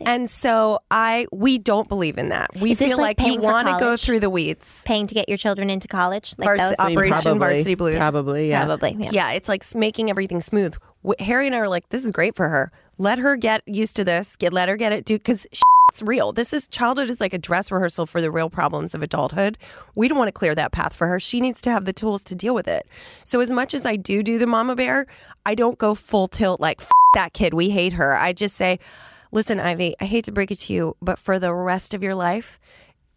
and 0.00 0.28
so 0.28 0.80
I 0.90 1.26
we 1.32 1.56
don't 1.56 1.88
believe 1.88 2.18
in 2.18 2.28
that. 2.28 2.50
We 2.60 2.74
feel 2.74 2.98
like 2.98 3.18
like, 3.18 3.20
you 3.20 3.24
paying 3.24 3.40
want 3.40 3.66
to 3.66 3.76
go 3.78 3.96
through 3.96 4.20
the 4.20 4.28
weeds. 4.28 4.82
Paying 4.84 5.06
to 5.06 5.14
get 5.14 5.30
your 5.30 5.38
children 5.38 5.70
into 5.70 5.88
college, 5.88 6.34
like 6.36 6.46
Vars- 6.46 6.60
those. 6.60 6.76
I 6.78 6.88
mean, 6.88 6.98
Operation 6.98 7.22
probably, 7.22 7.38
Varsity 7.38 7.74
Blues. 7.74 7.96
probably 7.96 8.48
yeah 8.50 8.66
Probably, 8.66 8.96
yeah. 8.98 9.10
Yeah, 9.10 9.30
it's 9.32 9.48
like 9.48 9.64
making 9.74 10.10
everything 10.10 10.42
smooth. 10.42 10.74
Harry 11.20 11.46
and 11.46 11.56
I 11.56 11.60
are 11.60 11.68
like, 11.68 11.88
this 11.88 12.04
is 12.04 12.10
great 12.10 12.36
for 12.36 12.50
her. 12.50 12.70
Let 12.98 13.18
her 13.18 13.36
get 13.36 13.62
used 13.66 13.96
to 13.96 14.04
this. 14.04 14.36
Get 14.36 14.52
let 14.52 14.68
her 14.68 14.76
get 14.76 14.92
it, 14.92 15.06
dude, 15.06 15.22
because 15.22 15.46
it's 15.90 16.02
real. 16.02 16.32
This 16.32 16.52
is 16.52 16.66
childhood 16.66 17.08
is 17.08 17.18
like 17.18 17.32
a 17.32 17.38
dress 17.38 17.70
rehearsal 17.70 18.04
for 18.04 18.20
the 18.20 18.30
real 18.30 18.50
problems 18.50 18.94
of 18.94 19.02
adulthood. 19.02 19.56
We 19.94 20.08
don't 20.08 20.18
want 20.18 20.28
to 20.28 20.32
clear 20.32 20.54
that 20.54 20.72
path 20.72 20.92
for 20.92 21.06
her. 21.06 21.18
She 21.18 21.40
needs 21.40 21.62
to 21.62 21.70
have 21.70 21.86
the 21.86 21.94
tools 21.94 22.22
to 22.24 22.34
deal 22.34 22.54
with 22.54 22.68
it. 22.68 22.86
So 23.24 23.40
as 23.40 23.50
much 23.50 23.72
as 23.72 23.86
I 23.86 23.96
do 23.96 24.22
do 24.22 24.38
the 24.38 24.46
mama 24.46 24.76
bear, 24.76 25.06
I 25.46 25.54
don't 25.54 25.78
go 25.78 25.94
full 25.94 26.28
tilt 26.28 26.60
like 26.60 26.82
F- 26.82 26.90
that 27.14 27.32
kid. 27.32 27.54
We 27.54 27.70
hate 27.70 27.94
her. 27.94 28.16
I 28.16 28.32
just 28.32 28.54
say, 28.56 28.78
listen, 29.32 29.60
Ivy, 29.60 29.94
I 30.00 30.04
hate 30.04 30.24
to 30.24 30.32
break 30.32 30.50
it 30.50 30.56
to 30.56 30.72
you, 30.72 30.96
but 31.00 31.18
for 31.18 31.38
the 31.38 31.52
rest 31.52 31.94
of 31.94 32.02
your 32.02 32.14
life, 32.14 32.58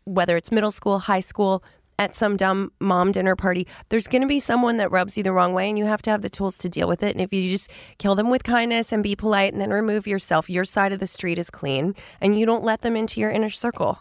whether 0.06 0.38
it's 0.38 0.52
middle 0.52 0.72
school, 0.72 1.00
high 1.00 1.20
school, 1.20 1.64
at 2.02 2.16
some 2.16 2.36
dumb 2.36 2.72
mom 2.80 3.12
dinner 3.12 3.36
party, 3.36 3.68
there's 3.90 4.08
going 4.08 4.24
to 4.24 4.28
be 4.28 4.40
someone 4.40 4.78
that 4.78 4.90
rubs 4.90 5.18
you 5.18 5.22
the 5.22 5.32
wrong 5.32 5.54
way, 5.54 5.70
and 5.70 5.78
you 5.78 5.86
have 5.86 6.02
to 6.02 6.10
have 6.10 6.24
the 6.24 6.30
tools 6.30 6.58
to 6.58 6.68
deal 6.68 6.88
with 6.88 7.04
it. 7.04 7.12
And 7.12 7.22
if 7.22 7.32
you 7.32 7.48
just 7.48 7.70
kill 8.00 8.16
them 8.16 8.32
with 8.32 8.44
kindness 8.44 8.92
and 8.92 9.04
be 9.04 9.16
polite 9.16 9.54
and 9.54 9.62
then 9.62 9.70
remove 9.70 10.08
yourself, 10.08 10.50
your 10.50 10.66
side 10.66 10.94
of 10.94 11.00
the 11.00 11.06
street 11.06 11.38
is 11.38 11.52
clean, 11.52 11.94
and 12.20 12.38
you 12.40 12.48
don't 12.48 12.64
let 12.64 12.82
them 12.82 12.96
into 12.96 13.20
your 13.20 13.30
inner 13.30 13.52
circle. 13.52 14.00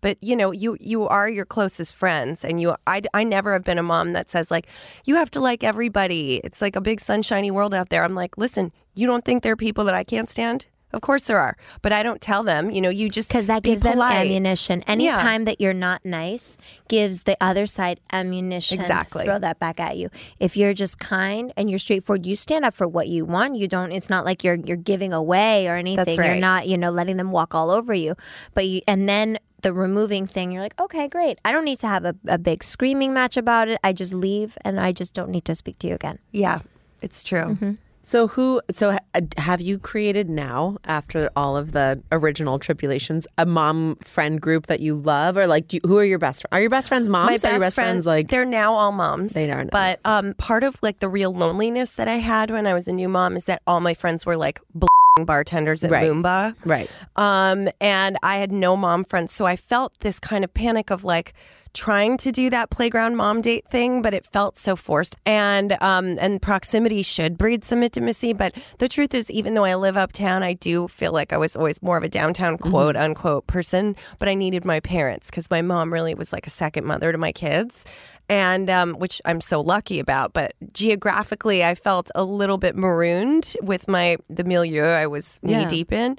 But 0.00 0.18
you 0.20 0.36
know, 0.36 0.52
you 0.52 0.76
you 0.80 1.08
are 1.08 1.28
your 1.28 1.44
closest 1.44 1.96
friends, 1.96 2.44
and 2.44 2.60
you. 2.60 2.76
I 2.86 3.02
I 3.12 3.24
never 3.24 3.52
have 3.52 3.64
been 3.64 3.78
a 3.78 3.82
mom 3.82 4.12
that 4.12 4.30
says 4.30 4.50
like 4.50 4.68
you 5.04 5.16
have 5.16 5.30
to 5.32 5.40
like 5.40 5.64
everybody. 5.64 6.40
It's 6.44 6.60
like 6.62 6.76
a 6.76 6.80
big 6.80 7.00
sunshiny 7.00 7.50
world 7.50 7.74
out 7.74 7.88
there. 7.88 8.04
I'm 8.04 8.14
like, 8.14 8.38
listen, 8.38 8.72
you 8.94 9.06
don't 9.06 9.24
think 9.24 9.42
there 9.42 9.52
are 9.52 9.56
people 9.56 9.84
that 9.84 9.94
I 9.94 10.04
can't 10.04 10.28
stand? 10.30 10.66
Of 10.94 11.00
course 11.00 11.24
there 11.24 11.38
are, 11.38 11.56
but 11.80 11.90
I 11.90 12.02
don't 12.02 12.20
tell 12.20 12.42
them. 12.42 12.70
You 12.70 12.82
know, 12.82 12.90
you 12.90 13.08
just 13.08 13.30
because 13.30 13.46
that 13.46 13.62
be 13.62 13.70
gives 13.70 13.80
them 13.80 13.94
polite. 13.94 14.26
ammunition. 14.26 14.82
Anytime 14.82 15.46
that 15.46 15.58
you're 15.58 15.72
not 15.72 16.04
nice 16.04 16.58
gives 16.88 17.22
the 17.22 17.34
other 17.40 17.64
side 17.64 17.98
ammunition. 18.12 18.76
to 18.76 18.82
Exactly. 18.82 19.24
throw 19.24 19.38
that 19.38 19.58
back 19.58 19.80
at 19.80 19.96
you. 19.96 20.10
If 20.38 20.54
you're 20.54 20.74
just 20.74 20.98
kind 20.98 21.50
and 21.56 21.70
you're 21.70 21.78
straightforward, 21.78 22.26
you 22.26 22.36
stand 22.36 22.66
up 22.66 22.74
for 22.74 22.86
what 22.86 23.08
you 23.08 23.24
want. 23.24 23.56
You 23.56 23.68
don't. 23.68 23.90
It's 23.90 24.10
not 24.10 24.26
like 24.26 24.44
you're 24.44 24.56
you're 24.56 24.76
giving 24.76 25.14
away 25.14 25.66
or 25.66 25.76
anything. 25.76 26.18
Right. 26.18 26.26
You're 26.32 26.40
not. 26.40 26.68
You 26.68 26.76
know, 26.76 26.90
letting 26.90 27.16
them 27.16 27.30
walk 27.32 27.54
all 27.54 27.70
over 27.70 27.94
you. 27.94 28.14
But 28.54 28.66
you 28.66 28.82
and 28.86 29.08
then. 29.08 29.38
The 29.62 29.72
removing 29.72 30.26
thing, 30.26 30.50
you're 30.50 30.60
like, 30.60 30.74
okay, 30.80 31.06
great. 31.06 31.38
I 31.44 31.52
don't 31.52 31.64
need 31.64 31.78
to 31.78 31.86
have 31.86 32.04
a, 32.04 32.16
a 32.26 32.36
big 32.36 32.64
screaming 32.64 33.14
match 33.14 33.36
about 33.36 33.68
it. 33.68 33.78
I 33.84 33.92
just 33.92 34.12
leave 34.12 34.58
and 34.64 34.80
I 34.80 34.90
just 34.90 35.14
don't 35.14 35.30
need 35.30 35.44
to 35.44 35.54
speak 35.54 35.78
to 35.78 35.86
you 35.86 35.94
again. 35.94 36.18
Yeah, 36.32 36.62
it's 37.00 37.22
true. 37.22 37.44
Mm-hmm. 37.44 37.72
So 38.04 38.28
who? 38.28 38.60
So 38.72 38.98
have 39.36 39.60
you 39.60 39.78
created 39.78 40.28
now, 40.28 40.78
after 40.84 41.30
all 41.36 41.56
of 41.56 41.72
the 41.72 42.02
original 42.10 42.58
tribulations, 42.58 43.26
a 43.38 43.46
mom 43.46 43.96
friend 44.02 44.40
group 44.40 44.66
that 44.66 44.80
you 44.80 44.96
love, 44.96 45.36
or 45.36 45.46
like, 45.46 45.68
do 45.68 45.76
you, 45.76 45.80
who 45.88 45.98
are 45.98 46.04
your 46.04 46.18
best? 46.18 46.42
Friends? 46.42 46.48
Are 46.52 46.60
your 46.60 46.70
best 46.70 46.88
friends 46.88 47.08
moms? 47.08 47.44
My 47.44 47.48
Are 47.48 47.52
your 47.52 47.60
best 47.60 47.60
best 47.60 47.74
friends 47.76 47.88
friends, 48.04 48.06
like? 48.06 48.28
they're 48.28 48.44
now 48.44 48.74
all 48.74 48.92
moms. 48.92 49.34
They 49.34 49.50
are 49.50 49.64
now. 49.64 49.70
But 49.70 50.00
um, 50.04 50.34
part 50.34 50.64
of 50.64 50.76
like 50.82 50.98
the 50.98 51.08
real 51.08 51.32
loneliness 51.32 51.92
that 51.92 52.08
I 52.08 52.16
had 52.18 52.50
when 52.50 52.66
I 52.66 52.74
was 52.74 52.88
a 52.88 52.92
new 52.92 53.08
mom 53.08 53.36
is 53.36 53.44
that 53.44 53.62
all 53.66 53.80
my 53.80 53.94
friends 53.94 54.26
were 54.26 54.36
like 54.36 54.60
bartenders 55.24 55.84
at 55.84 55.90
Right. 55.90 56.04
Moomba. 56.04 56.56
Right. 56.64 56.90
Um, 57.16 57.68
and 57.80 58.16
I 58.22 58.36
had 58.36 58.50
no 58.50 58.76
mom 58.76 59.04
friends, 59.04 59.32
so 59.32 59.46
I 59.46 59.56
felt 59.56 59.92
this 60.00 60.18
kind 60.18 60.42
of 60.42 60.52
panic 60.52 60.90
of 60.90 61.04
like 61.04 61.34
trying 61.74 62.16
to 62.18 62.30
do 62.32 62.50
that 62.50 62.70
playground 62.70 63.16
mom 63.16 63.40
date 63.40 63.66
thing, 63.68 64.02
but 64.02 64.12
it 64.12 64.26
felt 64.26 64.58
so 64.58 64.76
forced. 64.76 65.16
And 65.24 65.76
um, 65.80 66.18
and 66.20 66.40
proximity 66.42 67.02
should 67.02 67.38
breed 67.38 67.64
some 67.64 67.82
intimacy, 67.82 68.32
but 68.32 68.54
the 68.78 68.88
truth 68.88 69.14
is, 69.14 69.30
even 69.30 69.54
though 69.54 69.64
I 69.64 69.74
live 69.74 69.96
uptown, 69.96 70.42
I 70.42 70.52
do 70.52 70.88
feel 70.88 71.12
like 71.12 71.32
I 71.32 71.36
was 71.38 71.56
always 71.56 71.80
more 71.82 71.96
of 71.96 72.02
a 72.04 72.08
downtown 72.08 72.58
quote 72.58 72.96
unquote 72.96 73.46
person. 73.46 73.96
But 74.18 74.28
I 74.28 74.34
needed 74.34 74.64
my 74.64 74.80
parents 74.80 75.26
because 75.26 75.50
my 75.50 75.62
mom 75.62 75.92
really 75.92 76.14
was 76.14 76.32
like 76.32 76.46
a 76.46 76.50
second 76.50 76.84
mother 76.84 77.10
to 77.12 77.18
my 77.18 77.32
kids. 77.32 77.84
And 78.28 78.70
um, 78.70 78.94
which 78.94 79.20
I'm 79.24 79.40
so 79.40 79.60
lucky 79.60 79.98
about, 79.98 80.32
but 80.32 80.54
geographically, 80.72 81.64
I 81.64 81.74
felt 81.74 82.10
a 82.14 82.24
little 82.24 82.56
bit 82.58 82.76
marooned 82.76 83.56
with 83.62 83.88
my 83.88 84.16
the 84.30 84.44
milieu 84.44 84.84
I 84.84 85.06
was 85.06 85.38
knee 85.42 85.52
Yeah. 85.52 85.68
deep 85.68 85.92
in, 85.92 86.16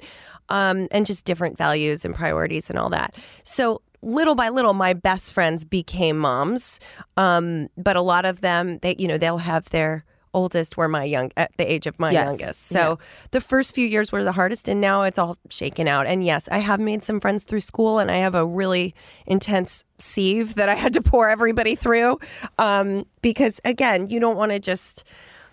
um, 0.48 0.86
and 0.90 1.06
just 1.06 1.24
different 1.24 1.56
values 1.56 2.04
and 2.04 2.14
priorities 2.14 2.68
and 2.70 2.78
all 2.78 2.90
that. 2.90 3.14
So 3.42 3.80
little 4.04 4.34
by 4.34 4.48
little, 4.50 4.74
my 4.74 4.92
best 4.92 5.32
friends 5.32 5.64
became 5.64 6.18
moms, 6.18 6.78
um, 7.16 7.68
but 7.76 7.96
a 7.96 8.02
lot 8.02 8.24
of 8.24 8.40
them, 8.40 8.78
they 8.82 8.94
you 8.98 9.08
know, 9.08 9.18
they'll 9.18 9.38
have 9.38 9.70
their 9.70 10.04
oldest 10.32 10.76
were 10.76 10.88
my 10.88 11.04
young 11.04 11.30
at 11.36 11.56
the 11.58 11.72
age 11.72 11.86
of 11.86 11.96
my 12.00 12.10
Yes. 12.10 12.24
youngest. 12.26 12.66
So 12.66 12.98
the 13.30 13.40
first 13.40 13.72
few 13.72 13.86
years 13.86 14.10
were 14.10 14.24
the 14.24 14.32
hardest, 14.32 14.66
and 14.66 14.80
now 14.80 15.02
it's 15.02 15.16
all 15.16 15.38
shaken 15.48 15.86
out. 15.86 16.08
And 16.08 16.24
yes, 16.24 16.48
I 16.50 16.58
have 16.58 16.80
made 16.80 17.04
some 17.04 17.20
friends 17.20 17.44
through 17.44 17.60
school, 17.60 18.00
and 18.00 18.10
I 18.10 18.16
have 18.16 18.34
a 18.34 18.44
really 18.44 18.96
intense 19.26 19.84
sieve 19.98 20.56
that 20.56 20.68
I 20.68 20.74
had 20.74 20.92
to 20.94 21.00
pour 21.02 21.28
everybody 21.30 21.76
through, 21.76 22.18
um, 22.58 23.06
because 23.22 23.60
again, 23.64 24.08
you 24.08 24.18
don't 24.18 24.36
want 24.36 24.50
to 24.50 24.58
just 24.58 25.04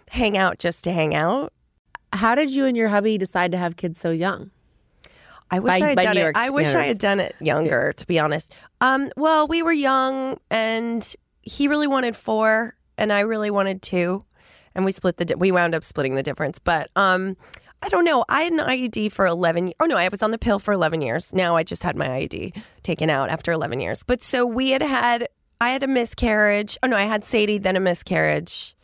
hang 0.10 0.36
out 0.36 0.58
just 0.58 0.84
to 0.86 0.92
hang 0.92 1.14
out. 1.14 1.54
How 2.14 2.34
did 2.34 2.50
you 2.50 2.66
and 2.66 2.76
your 2.76 2.90
hubby 2.90 3.18
decide 3.20 3.52
to 3.52 3.58
have 3.60 3.76
kids 3.78 4.00
so 4.00 4.10
young? 4.10 4.50
I 5.52 5.60
wish 5.60 5.80
By- 5.80 5.86
I 5.86 5.90
had 5.90 5.98
done 6.00 6.18
it. 6.18 6.38
I 6.38 6.50
wish 6.50 6.74
I 6.74 6.86
had 6.86 6.98
done 6.98 7.20
it 7.20 7.36
younger, 7.42 7.94
to 7.94 8.08
be 8.08 8.18
honest. 8.18 8.54
Um, 8.80 9.12
well, 9.18 9.48
we 9.48 9.62
were 9.62 9.74
young, 9.74 10.38
and 10.50 11.14
he 11.42 11.68
really 11.68 11.88
wanted 11.88 12.16
four, 12.16 12.76
and 12.98 13.12
I 13.12 13.20
really 13.20 13.52
wanted 13.52 13.82
two, 13.82 14.24
and 14.74 14.86
we 14.86 14.92
split 14.92 15.18
the. 15.18 15.26
Di- 15.26 15.36
we 15.36 15.52
wound 15.52 15.76
up 15.76 15.84
splitting 15.84 16.16
the 16.16 16.24
difference, 16.24 16.58
but 16.58 16.90
um, 16.96 17.36
I 17.84 17.90
don't 17.90 18.06
know. 18.06 18.24
I 18.30 18.44
had 18.44 18.54
an 18.54 18.60
IUD 18.60 19.12
for 19.12 19.28
eleven. 19.28 19.74
Oh 19.80 19.86
no, 19.86 19.98
I 19.98 20.08
was 20.08 20.24
on 20.24 20.32
the 20.32 20.38
pill 20.38 20.58
for 20.58 20.74
eleven 20.74 21.02
years. 21.02 21.34
Now 21.34 21.58
I 21.58 21.64
just 21.64 21.84
had 21.84 21.96
my 21.96 22.08
IUD 22.08 22.56
taken 22.82 23.10
out 23.10 23.30
after 23.30 23.52
eleven 23.52 23.82
years. 23.82 24.04
But 24.04 24.24
so 24.24 24.46
we 24.46 24.72
had 24.72 24.82
had. 24.82 25.28
I 25.60 25.70
had 25.70 25.84
a 25.84 25.88
miscarriage. 25.88 26.78
Oh 26.82 26.88
no, 26.88 26.96
I 26.96 27.04
had 27.04 27.24
Sadie, 27.24 27.60
then 27.60 27.76
a 27.76 27.80
miscarriage 27.80 28.76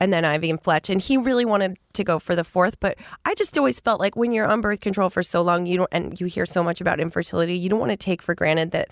and 0.00 0.12
then 0.12 0.24
Ivy 0.24 0.50
and 0.50 0.62
Fletch. 0.62 0.90
And 0.90 1.00
he 1.00 1.16
really 1.16 1.44
wanted 1.44 1.78
to 1.94 2.04
go 2.04 2.18
for 2.18 2.34
the 2.36 2.44
fourth, 2.44 2.78
but 2.80 2.98
I 3.24 3.34
just 3.34 3.56
always 3.56 3.80
felt 3.80 4.00
like 4.00 4.16
when 4.16 4.32
you're 4.32 4.46
on 4.46 4.60
birth 4.60 4.80
control 4.80 5.10
for 5.10 5.22
so 5.22 5.42
long, 5.42 5.66
you 5.66 5.78
don't, 5.78 5.88
and 5.92 6.20
you 6.20 6.26
hear 6.26 6.46
so 6.46 6.62
much 6.62 6.80
about 6.80 7.00
infertility, 7.00 7.56
you 7.56 7.68
don't 7.68 7.80
want 7.80 7.92
to 7.92 7.96
take 7.96 8.22
for 8.22 8.34
granted 8.34 8.72
that 8.72 8.88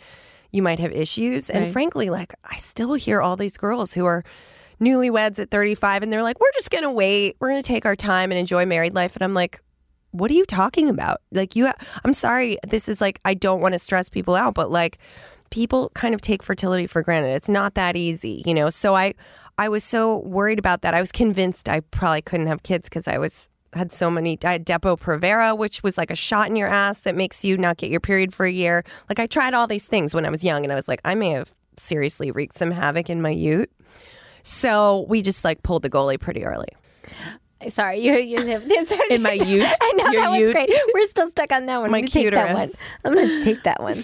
you 0.53 0.62
might 0.62 0.79
have 0.79 0.93
issues. 0.93 1.51
And 1.51 1.73
frankly, 1.73 2.11
like 2.11 2.35
I 2.45 2.57
still 2.57 2.95
hear 2.95 3.21
all 3.21 3.37
these 3.37 3.57
girls 3.57 3.95
who 3.95 4.05
are 4.05 4.23
newlyweds 4.81 5.38
at 5.38 5.51
35 5.51 6.03
and 6.03 6.12
they're 6.12 6.23
like, 6.23 6.41
we're 6.41 6.53
just 6.55 6.71
going 6.71 6.85
to 6.85 6.91
wait. 6.91 7.37
We're 7.41 7.49
going 7.49 7.62
to 7.62 7.67
take 7.67 7.87
our 7.87 7.97
time 7.97 8.31
and 8.31 8.38
enjoy 8.38 8.67
married 8.67 8.95
life. 8.95 9.17
And 9.17 9.23
I'm 9.23 9.35
like, 9.35 9.61
what 10.11 10.31
are 10.31 10.35
you 10.35 10.45
talking 10.45 10.88
about? 10.88 11.23
Like 11.31 11.57
you, 11.57 11.71
I'm 12.05 12.12
sorry. 12.12 12.59
This 12.67 12.88
is 12.88 13.01
like, 13.01 13.19
I 13.25 13.35
don't 13.35 13.61
want 13.61 13.73
to 13.73 13.79
stress 13.79 14.09
people 14.09 14.35
out, 14.35 14.55
but 14.55 14.71
like 14.71 14.99
people 15.51 15.91
kind 15.95 16.15
of 16.15 16.21
take 16.21 16.43
fertility 16.43 16.87
for 16.87 17.03
granted. 17.03 17.35
It's 17.35 17.49
not 17.49 17.75
that 17.75 17.97
easy, 17.97 18.43
you 18.45 18.53
know? 18.53 18.69
So 18.69 18.95
I, 18.95 19.15
I 19.62 19.68
was 19.68 19.85
so 19.85 20.18
worried 20.18 20.59
about 20.59 20.83
that. 20.83 20.92
I 20.92 21.01
was 21.01 21.12
convinced 21.12 21.68
I 21.68 21.79
probably 21.79 22.20
couldn't 22.20 22.48
have 22.48 22.64
kids 22.64 22.88
because 22.88 23.07
I 23.07 23.18
was 23.18 23.48
had 23.75 23.92
so 23.92 24.11
many. 24.11 24.37
I 24.44 24.51
had 24.51 24.66
Depo 24.66 24.98
Provera, 24.98 25.57
which 25.57 25.85
was 25.85 25.96
like 25.96 26.11
a 26.11 26.16
shot 26.16 26.48
in 26.48 26.57
your 26.57 26.66
ass 26.66 27.03
that 27.03 27.14
makes 27.14 27.44
you 27.44 27.57
not 27.57 27.77
get 27.77 27.88
your 27.88 28.01
period 28.01 28.35
for 28.35 28.44
a 28.44 28.51
year. 28.51 28.83
Like 29.09 29.20
I 29.20 29.29
tried 29.29 29.55
all 29.55 29.68
these 29.68 29.85
things 29.85 30.14
when 30.14 30.27
I 30.27 30.31
was 30.31 30.42
young, 30.42 30.64
and 30.64 30.72
I 30.72 30.75
was 30.75 30.88
like, 30.88 31.01
I 31.05 31.14
may 31.14 31.31
have 31.31 31.55
seriously 31.77 32.33
wreaked 32.33 32.55
some 32.55 32.72
havoc 32.72 33.09
in 33.09 33.22
my 33.22 33.31
ute. 33.31 33.70
So 34.42 35.07
we 35.09 35.22
just 35.22 35.44
like 35.44 35.62
pulled 35.62 35.83
the 35.83 35.90
goalie 35.90 36.18
pretty 36.18 36.44
early. 36.44 36.70
Sorry, 37.70 38.01
you're, 38.01 38.18
you're 38.18 38.40
In 39.11 39.22
my 39.22 39.33
youth? 39.46 39.72
I 39.81 39.92
know 39.92 40.11
Your 40.11 40.22
that 40.22 40.31
was 40.31 40.38
youth? 40.40 40.53
great. 40.53 40.70
We're 40.94 41.07
still 41.07 41.29
stuck 41.29 41.53
on 41.53 41.66
that 41.66 41.79
one. 41.79 41.90
My 41.90 41.98
I'm 41.98 42.05
gonna 42.05 42.11
take 42.11 42.31
that 42.33 42.55
one. 42.55 42.70
I'm 43.05 43.14
gonna 43.14 43.44
take 43.44 43.62
that 43.64 43.81
one. 43.83 43.96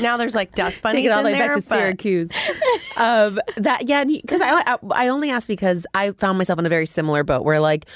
Now 0.00 0.16
there's 0.16 0.34
like 0.34 0.54
dust 0.54 0.82
bunnies 0.82 0.98
Take 1.00 1.06
it 1.06 1.10
all 1.10 1.18
in 1.20 1.24
the 1.26 1.32
way 1.32 1.38
there, 1.38 1.54
back 1.54 1.62
to 1.62 1.68
but 1.68 1.76
Syracuse. 1.76 2.30
um, 2.96 3.40
that 3.56 3.88
yeah, 3.88 4.04
because 4.04 4.40
I, 4.40 4.60
I 4.74 4.78
I 4.90 5.08
only 5.08 5.30
asked 5.30 5.48
because 5.48 5.86
I 5.94 6.12
found 6.12 6.38
myself 6.38 6.58
in 6.58 6.66
a 6.66 6.70
very 6.70 6.86
similar 6.86 7.22
boat 7.24 7.44
where 7.44 7.60
like 7.60 7.86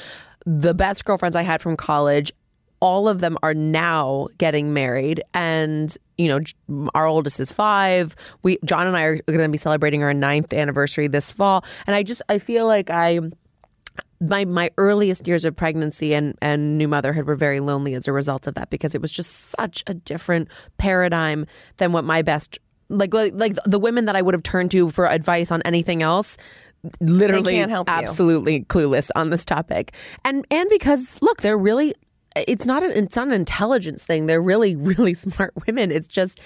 the 0.47 0.75
best 0.75 1.05
girlfriends 1.05 1.37
I 1.37 1.43
had 1.43 1.61
from 1.61 1.77
college, 1.77 2.33
all 2.81 3.09
of 3.09 3.21
them 3.21 3.37
are 3.43 3.55
now 3.55 4.29
getting 4.39 4.73
married, 4.73 5.23
and 5.35 5.97
you 6.17 6.29
know 6.29 6.41
our 6.95 7.07
oldest 7.07 7.41
is 7.41 7.51
five. 7.53 8.15
We 8.43 8.59
John 8.65 8.87
and 8.87 8.97
I 8.97 9.03
are 9.03 9.17
going 9.17 9.41
to 9.41 9.49
be 9.49 9.59
celebrating 9.59 10.03
our 10.03 10.15
ninth 10.15 10.53
anniversary 10.53 11.09
this 11.09 11.31
fall, 11.31 11.65
and 11.87 11.97
I 11.97 12.03
just 12.03 12.23
I 12.29 12.39
feel 12.39 12.67
like 12.67 12.91
I 12.91 13.21
my 14.21 14.45
my 14.45 14.71
earliest 14.79 15.27
years 15.27 15.45
of 15.45 15.55
pregnancy 15.55 16.15
and 16.15 16.37
and 16.43 16.77
new 16.77 16.89
motherhood 16.89 17.27
were 17.27 17.37
very 17.37 17.61
lonely 17.61 17.95
as 17.95 18.09
a 18.09 18.13
result 18.13 18.47
of 18.47 18.55
that 18.55 18.71
because 18.71 18.95
it 18.95 19.01
was 19.01 19.13
just 19.13 19.51
such 19.59 19.85
a 19.87 19.95
different 19.95 20.49
paradigm 20.77 21.47
than 21.77 21.93
what 21.93 22.05
my 22.05 22.23
best 22.23 22.59
like 22.89 23.13
like 23.15 23.55
the 23.65 23.79
women 23.79 24.07
that 24.07 24.17
I 24.17 24.23
would 24.23 24.35
have 24.35 24.43
turned 24.43 24.71
to 24.73 24.91
for 24.91 25.07
advice 25.09 25.51
on 25.51 25.63
anything 25.63 26.03
else 26.03 26.37
literally 27.01 27.57
help 27.57 27.89
you. 27.89 27.95
absolutely 27.95 28.65
clueless 28.65 29.11
on 29.17 29.31
this 29.31 29.45
topic. 29.45 29.95
And 30.25 30.47
and 30.51 30.69
because 30.71 31.21
look 31.23 31.43
they're 31.43 31.59
really 31.59 31.95
it's 32.37 32.67
not 32.67 32.83
an 32.83 32.93
it's 32.93 33.17
not 33.17 33.29
an 33.29 33.35
intelligence 33.35 34.05
thing. 34.05 34.27
They're 34.27 34.43
really 34.43 34.77
really 34.77 35.15
smart 35.15 35.53
women. 35.67 35.91
It's 35.91 36.09
just 36.09 36.41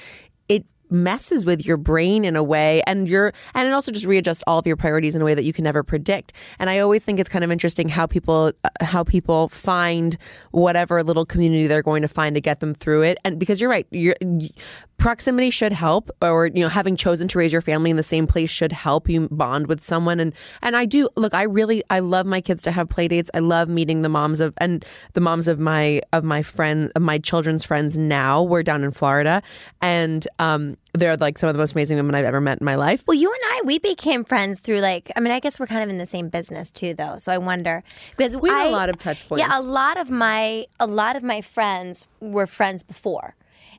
messes 0.93 1.45
with 1.45 1.65
your 1.65 1.77
brain 1.77 2.25
in 2.25 2.37
a 2.37 2.43
way 2.43 2.83
and 2.87 3.09
you're 3.09 3.33
and 3.55 3.69
it 3.69 3.73
also 3.73 3.91
just 3.93 4.07
readjusts 4.07 4.43
all 4.47 4.59
of 4.59 4.67
your 4.67 4.77
priorities 4.77 5.15
in 5.15 5.23
a 5.23 5.25
way 5.25 5.35
that 5.35 5.45
you 5.45 5.53
can 5.53 5.65
never 5.65 5.83
predict. 5.83 6.33
And 6.59 6.71
i 6.71 6.79
always 6.79 7.05
think 7.05 7.19
it's 7.19 7.29
kind 7.29 7.45
of 7.45 7.51
interesting 7.51 7.89
how 7.89 8.07
people 8.07 8.53
uh, 8.65 8.69
how 8.81 9.05
people 9.05 9.49
find 9.49 10.17
whatever 10.51 11.03
little 11.03 11.25
community 11.25 11.67
they're 11.67 11.83
going 11.83 12.03
to 12.03 12.09
find 12.09 12.35
to 12.35 12.41
get 12.41 12.61
them 12.61 12.75
through 12.75 13.03
it. 13.03 13.19
And 13.25 13.39
because 13.39 13.61
you're 13.61 13.71
right 13.71 13.87
you're 13.91 14.17
proximity 15.03 15.51
should 15.51 15.73
help 15.73 16.11
or 16.23 16.47
you 16.47 16.61
know 16.61 16.69
having 16.69 16.95
chosen 16.95 17.27
to 17.27 17.37
raise 17.37 17.53
your 17.53 17.61
family 17.61 17.91
in 17.91 17.97
the 17.97 18.05
same 18.05 18.25
place 18.25 18.49
should 18.49 18.71
help 18.71 19.09
you 19.09 19.29
bond 19.31 19.67
with 19.67 19.83
someone. 19.83 20.21
And 20.21 20.33
and 20.63 20.77
I 20.77 20.85
do 20.85 21.09
look 21.17 21.35
I 21.35 21.43
really 21.43 21.83
I 21.91 21.99
love 21.99 22.25
my 22.25 22.41
kids 22.41 22.63
to 22.65 22.71
have 22.71 22.89
play 22.89 23.09
dates. 23.09 23.31
I 23.35 23.41
love 23.41 23.69
meeting 23.69 24.03
the 24.03 24.09
moms 24.09 24.39
of 24.39 24.55
and 24.59 24.85
the 25.15 25.21
moms 25.21 25.49
of 25.49 25.59
my 25.59 26.03
of 26.13 26.23
my 26.23 26.43
friends 26.43 26.93
of 26.95 27.03
my 27.03 27.19
children's 27.19 27.65
friends 27.65 27.99
now. 27.99 28.45
We're 28.45 28.63
down 28.63 28.85
in 28.85 28.93
Florida. 28.93 29.43
And 29.81 30.27
um 30.39 30.77
they're 30.95 31.17
like 31.17 31.39
some 31.39 31.49
of 31.49 31.55
the 31.55 31.59
most 31.59 31.73
amazing 31.73 31.97
women 31.97 32.15
I've 32.15 32.25
ever 32.25 32.41
met 32.41 32.61
in 32.61 32.65
my 32.65 32.75
life 32.75 33.03
Well, 33.07 33.17
you 33.17 33.31
and 33.31 33.41
I, 33.45 33.63
we 33.65 33.79
became 33.79 34.25
friends 34.25 34.61
through 34.61 34.81
like, 34.81 35.11
I 35.17 35.21
mean, 35.21 35.33
I 35.33 35.41
guess 35.41 35.59
we're 35.59 35.67
kind 35.67 35.83
of 35.83 35.89
in 35.89 35.99
the 35.99 36.07
same 36.07 36.29
business 36.29 36.71
too, 36.71 36.95
though. 36.95 37.17
So 37.19 37.33
I 37.33 37.39
wonder 37.39 37.83
because 38.17 38.37
We 38.37 38.51
have 38.51 38.69
a 38.69 38.71
lot 38.71 38.91
of 38.91 38.99
touch 38.99 39.27
points. 39.29 39.41
Yeah, 39.41 39.59
a 39.59 39.63
lot 39.63 39.97
of 39.97 40.11
my 40.11 40.67
a 40.79 40.87
lot 40.87 41.17
of 41.17 41.23
my 41.23 41.41
friends 41.41 42.07
were 42.21 42.47
friends 42.47 42.83
before, 42.83 43.35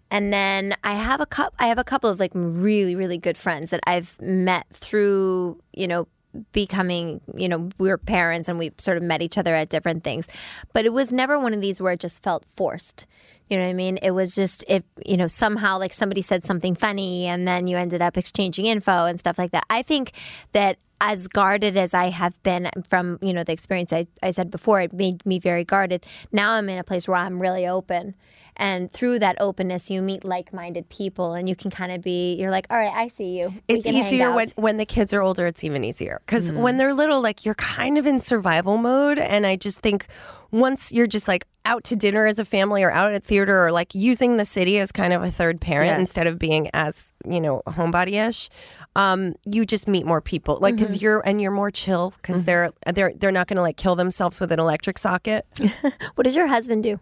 and 0.10 0.34
then 0.34 0.76
I 0.84 0.94
have 0.96 1.22
a 1.22 1.26
cup. 1.26 1.54
I 1.60 1.68
have 1.68 1.78
a 1.78 1.84
couple 1.84 2.10
of 2.10 2.20
like 2.20 2.32
really 2.34 2.96
really 2.96 3.18
good 3.18 3.38
friends 3.38 3.70
that 3.70 3.82
I've 3.86 4.20
met 4.22 4.66
through 4.74 5.60
you 5.74 5.88
know 5.88 6.08
becoming 6.52 7.22
you 7.36 7.48
know 7.48 7.70
we 7.78 7.90
were 7.90 7.98
parents 7.98 8.50
and 8.50 8.58
we 8.58 8.72
sort 8.78 8.98
of 8.98 9.04
met 9.04 9.22
each 9.22 9.38
other 9.38 9.56
at 9.56 9.70
different 9.70 10.04
things. 10.04 10.28
But 10.74 10.86
it 10.86 10.94
was 10.94 11.12
never 11.12 11.40
one 11.40 11.54
of 11.54 11.62
these 11.62 11.82
where 11.82 11.94
it 11.94 12.00
just 12.00 12.24
felt 12.24 12.46
forced. 12.56 13.06
You 13.50 13.58
know 13.58 13.66
what 13.66 13.72
i 13.72 13.74
mean? 13.74 13.98
It 13.98 14.12
was 14.12 14.36
just 14.36 14.64
if 14.68 14.84
you 15.06 15.18
know 15.18 15.28
somehow 15.28 15.78
like 15.78 15.94
somebody 15.94 16.22
said 16.22 16.46
something 16.46 16.76
funny 16.76 17.28
and 17.28 17.48
then 17.48 17.68
you 17.68 17.78
ended 17.78 18.02
up 18.02 18.18
exchanging 18.18 18.66
info 18.66 19.06
and 19.06 19.20
stuff 19.20 19.38
like 19.38 19.52
that. 19.52 19.66
I 19.70 19.82
think 19.82 20.14
that 20.54 20.78
as 21.02 21.28
guarded 21.28 21.76
as 21.76 21.94
I 21.94 22.10
have 22.10 22.42
been 22.44 22.70
from 22.88 23.20
you 23.22 23.34
know 23.34 23.44
the 23.44 23.52
experience 23.52 23.92
I, 23.92 24.08
I 24.24 24.32
said 24.32 24.50
before, 24.50 24.82
it 24.82 24.94
made 24.94 25.26
me 25.26 25.38
very 25.38 25.66
guarded. 25.66 26.06
Now 26.32 26.54
I'm 26.54 26.70
in 26.70 26.80
a 26.80 26.84
place 26.84 27.08
where 27.08 27.18
I'm 27.18 27.42
really 27.42 27.68
open, 27.68 28.16
and 28.58 28.92
through 28.92 29.20
that 29.20 29.38
openness, 29.40 29.90
you 29.90 30.02
meet 30.02 30.24
like-minded 30.24 30.90
people, 30.90 31.34
and 31.34 31.50
you 31.50 31.56
can 31.56 31.72
kind 31.72 31.92
of 31.92 32.02
be. 32.02 32.36
You're 32.36 32.52
like, 32.52 32.68
all 32.70 32.78
right, 32.78 32.94
I 32.94 33.08
see 33.08 33.40
you. 33.40 33.50
We 33.68 33.76
it's 33.76 33.88
easier 33.88 34.34
when, 34.34 34.52
when 34.56 34.78
the 34.78 34.86
kids 34.86 35.14
are 35.14 35.22
older 35.22 35.46
it's 35.46 35.64
even 35.64 35.84
easier 35.84 36.22
because 36.26 36.52
mm-hmm. 36.52 36.62
when 36.62 36.78
they're 36.78 36.94
little 36.94 37.22
like 37.22 37.46
you're 37.46 37.56
kind 37.56 37.98
of 37.98 38.06
in 38.06 38.20
survival 38.20 38.78
mode 38.78 39.20
and 39.20 39.46
i 39.46 39.56
just 39.56 39.80
think 39.80 40.08
once 40.52 40.92
you're 40.92 41.08
just 41.08 41.28
like 41.28 41.46
out 41.66 41.84
to 41.84 41.96
dinner 41.96 42.26
as 42.26 42.38
a 42.38 42.46
family 42.46 42.84
or 42.84 42.92
out 42.92 43.14
at 43.14 43.24
theater 43.24 43.66
or 43.66 43.72
like 43.72 43.96
using 43.96 44.38
the 44.38 44.46
city 44.46 44.78
as 44.80 44.92
kind 44.92 45.14
of 45.14 45.24
a 45.24 45.32
third 45.32 45.60
parent 45.60 45.88
Yes. 45.88 46.00
instead 46.00 46.28
of 46.28 46.38
being 46.38 46.70
as 46.74 47.12
you 47.28 47.42
know 47.42 47.62
homebody-ish 47.68 48.50
um, 48.96 49.34
you 49.44 49.66
just 49.66 49.88
meet 49.88 50.06
more 50.06 50.22
people 50.22 50.60
like 50.62 50.76
because 50.76 50.96
mm-hmm. 50.96 51.04
you're 51.04 51.28
and 51.28 51.42
you're 51.42 51.52
more 51.52 51.72
chill 51.72 52.14
because 52.18 52.38
mm-hmm. 52.38 52.46
they're 52.46 52.72
they're 52.94 53.14
they're 53.16 53.32
not 53.32 53.48
going 53.48 53.58
to 53.58 53.64
like 53.64 53.78
kill 53.78 53.96
themselves 53.96 54.40
with 54.40 54.52
an 54.52 54.60
electric 54.60 55.00
socket 55.00 55.48
What 56.16 56.26
does 56.26 56.36
your 56.36 56.48
husband 56.48 56.84
do? 56.84 57.00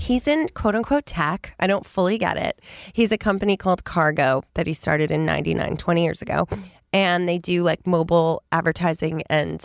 He's 0.00 0.26
in 0.26 0.48
quote 0.54 0.74
unquote 0.74 1.04
tech. 1.04 1.54
I 1.60 1.66
don't 1.66 1.84
fully 1.84 2.16
get 2.16 2.38
it. 2.38 2.60
He's 2.94 3.12
a 3.12 3.18
company 3.18 3.58
called 3.58 3.84
Kargo 3.84 4.42
that 4.54 4.66
he 4.66 4.72
started 4.72 5.10
in 5.10 5.26
99, 5.26 5.76
20 5.76 6.02
years 6.02 6.22
ago. 6.22 6.48
And 6.90 7.28
they 7.28 7.36
do 7.36 7.62
like 7.62 7.86
mobile 7.86 8.42
advertising 8.50 9.22
and 9.28 9.62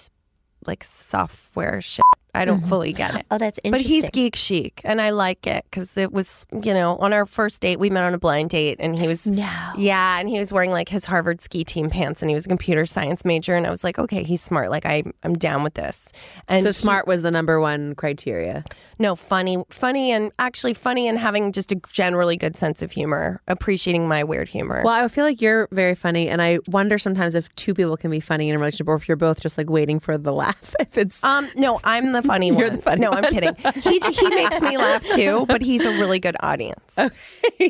like 0.68 0.84
software 0.84 1.80
shit. 1.82 2.04
I 2.36 2.46
don't 2.46 2.62
fully 2.68 2.94
get 2.94 3.16
it. 3.16 3.26
Oh, 3.32 3.38
that's 3.38 3.60
interesting. 3.64 3.72
But 3.72 3.82
he's 3.82 4.10
geek 4.10 4.36
chic, 4.36 4.82
and 4.84 5.02
I 5.02 5.10
like 5.12 5.48
it 5.48 5.66
because 5.70 5.98
it 5.98 6.12
was, 6.12 6.46
you 6.64 6.74
know, 6.74 6.98
on 6.98 7.14
our 7.14 7.26
first 7.26 7.62
date, 7.62 7.80
we 7.80 7.90
met 7.90 8.04
on 8.04 8.14
a 8.14 8.18
blind 8.18 8.50
date, 8.50 8.78
and 8.80 8.98
he 9.00 9.08
was, 9.08 9.30
No. 9.30 9.50
yeah, 9.78 10.20
and 10.20 10.30
he 10.30 10.38
was 10.40 10.52
wearing 10.54 10.72
like 10.72 10.90
his 10.90 11.06
Harvard 11.06 11.42
ski 11.42 11.64
team 11.64 11.90
pants, 11.90 12.22
and 12.22 12.30
he 12.30 12.36
was 12.36 12.46
a 12.46 12.50
computer 12.50 12.86
science 12.86 13.26
major, 13.26 13.56
and 13.56 13.66
I 13.66 13.70
was 13.70 13.84
like, 13.84 13.98
okay, 13.98 14.24
he's 14.24 14.42
smart, 14.42 14.70
like 14.70 14.86
I, 14.86 15.04
I'm 15.24 15.34
down 15.34 15.64
with 15.64 15.74
this. 15.76 16.12
And 16.48 16.64
so 16.64 16.70
he- 16.70 16.74
smart 16.74 17.08
was 17.08 17.22
the 17.22 17.32
number 17.32 17.60
one 17.60 17.96
criteria 17.96 18.64
no, 18.98 19.16
funny, 19.16 19.62
funny, 19.70 20.12
and 20.12 20.32
actually 20.40 20.74
funny, 20.74 21.08
and 21.10 21.20
having 21.20 21.52
just 21.52 21.72
a 21.72 21.76
generally 21.92 22.38
good 22.38 22.56
sense 22.56 22.82
of 22.82 22.92
humor, 22.92 23.42
appreciating 23.48 24.08
my 24.08 24.24
weird 24.24 24.48
humor. 24.48 24.82
Well, 24.86 24.94
I 25.04 25.08
feel 25.10 25.26
like 25.26 25.42
you're 25.42 25.68
very 25.72 25.96
funny, 25.96 26.30
and 26.30 26.42
I 26.42 26.60
wonder 26.68 26.98
sometimes 26.98 27.36
if 27.36 27.54
two 27.56 27.74
people 27.74 27.98
can 27.98 28.10
be 28.10 28.22
funny 28.22 28.48
in 28.48 28.56
a 28.56 28.60
relationship, 28.60 28.88
or 28.88 28.96
if 28.96 29.08
you're 29.10 29.18
both 29.18 29.42
just 29.42 29.58
like 29.58 29.70
waiting 29.70 30.00
for 30.00 30.18
the 30.18 30.32
laugh. 30.44 30.74
If 30.80 30.98
it's 30.98 31.22
um, 31.26 31.50
no, 31.56 31.80
I'm 31.84 32.14
the 32.14 32.22
funny 32.26 32.48
You're 32.52 32.56
one. 32.68 32.76
the 32.76 32.82
funny 32.82 33.02
no, 33.02 33.12
I'm 33.12 33.24
kidding. 33.26 33.56
He 33.82 34.00
he 34.00 34.30
makes 34.30 34.60
me 34.62 34.78
laugh 34.78 35.04
too, 35.16 35.46
but 35.48 35.62
he's 35.62 35.86
a 35.86 35.92
really 35.92 36.20
good 36.20 36.36
audience. 36.42 36.98
he 37.58 37.70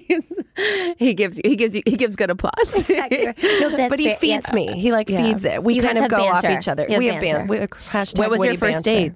gives 1.14 1.38
you, 1.38 1.44
he 1.50 1.56
gives 1.56 1.76
you, 1.76 1.82
he 1.86 1.96
gives 1.96 2.16
good 2.16 2.30
applause. 2.30 2.54
Exactly. 2.76 3.34
No, 3.60 3.90
but 3.90 4.00
he 4.00 4.10
fair. 4.10 4.18
feeds 4.18 4.46
Yeah. 4.50 4.56
me. 4.56 4.80
He 4.80 4.92
like 4.92 5.10
Yeah. 5.10 5.22
feeds 5.24 5.46
it. 5.46 5.64
We 5.64 5.76
You 5.76 5.82
kind 5.82 5.98
of 5.98 6.04
have 6.04 6.12
go 6.12 6.28
off 6.28 6.44
each 6.46 6.68
other. 6.68 6.86
You 6.90 6.98
we 6.98 7.08
have 7.08 7.22
banter. 7.22 7.40
ban- 7.40 7.48
we 7.48 7.58
have 7.58 7.70
hashtag 7.70 8.18
What 8.20 8.30
was 8.32 8.44
your 8.44 8.58
first 8.58 8.84
banter. 8.86 9.10
date? 9.10 9.14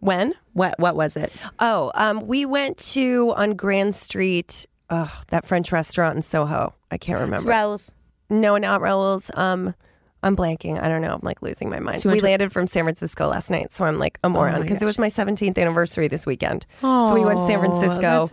When? 0.00 0.34
What 0.52 0.78
what 0.78 0.94
was 0.96 1.16
it? 1.16 1.32
Oh, 1.58 1.90
um, 1.94 2.26
we 2.26 2.44
went 2.44 2.78
to 2.92 3.32
on 3.36 3.54
Grand 3.54 3.94
Street. 3.94 4.66
Ugh, 4.90 5.10
that 5.28 5.46
French 5.46 5.72
restaurant 5.72 6.16
in 6.16 6.22
Soho. 6.22 6.74
I 6.90 6.98
can't 6.98 7.16
It's 7.20 7.24
remember. 7.24 7.48
Raoul's. 7.48 7.92
No, 8.30 8.56
not 8.56 8.80
Raoul's. 8.80 9.30
Um, 9.34 9.74
I'm 10.22 10.34
blanking. 10.34 10.80
I 10.82 10.88
don't 10.88 11.02
know. 11.02 11.14
I'm 11.14 11.20
like 11.22 11.42
losing 11.42 11.70
my 11.70 11.78
mind. 11.78 12.00
So 12.00 12.10
we 12.10 12.20
landed 12.20 12.52
from 12.52 12.66
San 12.66 12.84
Francisco 12.84 13.28
last 13.28 13.50
night, 13.50 13.72
so 13.72 13.84
I'm 13.84 13.98
like 13.98 14.18
a 14.24 14.28
moron 14.28 14.54
my 14.54 14.60
because 14.62 14.82
it 14.82 14.84
was 14.86 14.98
my 14.98 15.08
17th 15.08 15.56
anniversary 15.58 16.08
this 16.08 16.26
weekend. 16.26 16.66
so 16.80 17.14
we 17.14 17.24
went 17.24 17.38
to 17.38 17.46
San 17.46 17.58
Oh, 17.58 17.60
Francisco 17.60 18.26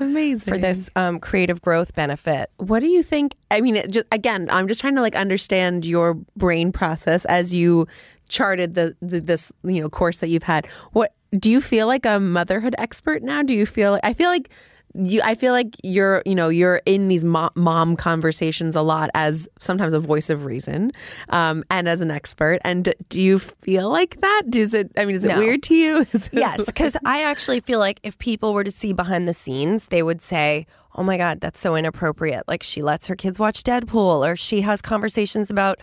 for 0.49 0.57
this 0.57 0.89
um, 0.95 1.19
creative 1.19 1.61
growth 1.61 1.93
benefit. 1.93 2.49
What 2.57 2.79
do 2.79 2.87
you 2.87 3.03
think? 3.03 3.35
I 3.51 3.61
mean, 3.61 3.75
it 3.75 3.91
just 3.91 4.07
again, 4.11 4.47
I'm 4.49 4.67
just 4.67 4.81
trying 4.81 4.95
to 4.95 5.01
like 5.01 5.15
understand 5.15 5.85
your 5.85 6.15
brain 6.35 6.71
process 6.71 7.25
as 7.25 7.53
you 7.53 7.87
charted 8.29 8.73
the, 8.73 8.95
the 9.01 9.19
this 9.19 9.51
you 9.63 9.81
know 9.81 9.89
course 9.89 10.17
that 10.17 10.29
you've 10.29 10.43
had. 10.43 10.65
What 10.93 11.13
do 11.37 11.51
you 11.51 11.61
feel 11.61 11.85
like 11.87 12.05
a 12.05 12.19
motherhood 12.19 12.75
expert 12.77 13.21
now? 13.23 13.43
Do 13.43 13.53
you 13.53 13.65
feel? 13.65 13.91
Like 13.91 14.05
I 14.05 14.13
feel 14.13 14.29
like 14.29 14.49
you. 14.93 15.21
I 15.23 15.35
feel 15.35 15.53
like 15.53 15.75
you're 15.83 16.21
you 16.25 16.35
know 16.35 16.49
you're 16.49 16.81
in 16.85 17.07
these 17.07 17.25
mo- 17.25 17.49
mom 17.55 17.95
conversations 17.95 18.75
a 18.75 18.81
lot 18.81 19.09
as 19.13 19.47
sometimes 19.59 19.93
a 19.93 19.99
voice 19.99 20.29
of 20.29 20.45
reason, 20.45 20.91
um, 21.29 21.63
and 21.69 21.87
as 21.87 22.01
an 22.01 22.11
expert. 22.11 22.59
And 22.63 22.93
do 23.09 23.21
you 23.21 23.39
feel 23.39 23.89
like 23.89 24.21
that? 24.21 24.43
Does 24.49 24.73
it? 24.73 24.91
I 24.97 25.05
mean, 25.05 25.15
is 25.15 25.25
it 25.25 25.29
No. 25.29 25.37
weird 25.39 25.63
to 25.63 25.75
you? 25.75 26.05
Yes, 26.31 26.59
like- 26.59 26.65
because 26.67 26.95
I 27.05 27.23
actually 27.23 27.59
feel 27.59 27.79
like 27.79 27.99
if 28.03 28.17
people 28.19 28.53
were 28.53 28.63
to 28.63 28.71
see 28.71 28.93
behind 28.93 29.27
the 29.27 29.33
scenes, 29.33 29.87
they 29.87 30.03
would 30.03 30.21
say, 30.21 30.65
"Oh 30.95 31.03
my 31.03 31.17
God, 31.17 31.41
that's 31.41 31.59
so 31.59 31.75
inappropriate." 31.75 32.47
Like 32.47 32.63
she 32.63 32.81
lets 32.81 33.07
her 33.07 33.15
kids 33.15 33.39
watch 33.39 33.63
Deadpool, 33.63 34.27
or 34.27 34.35
she 34.35 34.61
has 34.61 34.81
conversations 34.81 35.49
about 35.49 35.79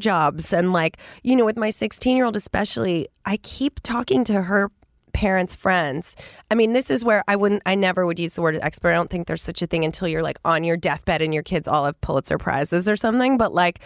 jobs, 0.00 0.52
and 0.52 0.72
like 0.72 0.98
you 1.22 1.36
know, 1.36 1.44
with 1.44 1.56
my 1.56 1.70
16 1.70 2.16
year 2.16 2.24
old 2.26 2.36
especially, 2.36 3.08
I 3.24 3.36
keep 3.38 3.80
talking 3.82 4.24
to 4.24 4.42
her 4.42 4.70
parents 5.16 5.54
friends 5.54 6.14
i 6.50 6.54
mean 6.54 6.74
this 6.74 6.90
is 6.90 7.02
where 7.02 7.24
i 7.26 7.34
wouldn't 7.34 7.62
i 7.64 7.74
never 7.74 8.04
would 8.04 8.18
use 8.18 8.34
the 8.34 8.42
word 8.42 8.58
expert 8.60 8.90
i 8.90 8.94
don't 8.94 9.08
think 9.08 9.26
there's 9.26 9.42
such 9.42 9.62
a 9.62 9.66
thing 9.66 9.82
until 9.82 10.06
you're 10.06 10.22
like 10.22 10.38
on 10.44 10.62
your 10.62 10.76
deathbed 10.76 11.22
and 11.22 11.32
your 11.32 11.42
kids 11.42 11.66
all 11.66 11.86
have 11.86 11.98
pulitzer 12.02 12.36
prizes 12.36 12.86
or 12.86 12.96
something 12.96 13.38
but 13.38 13.54
like 13.54 13.80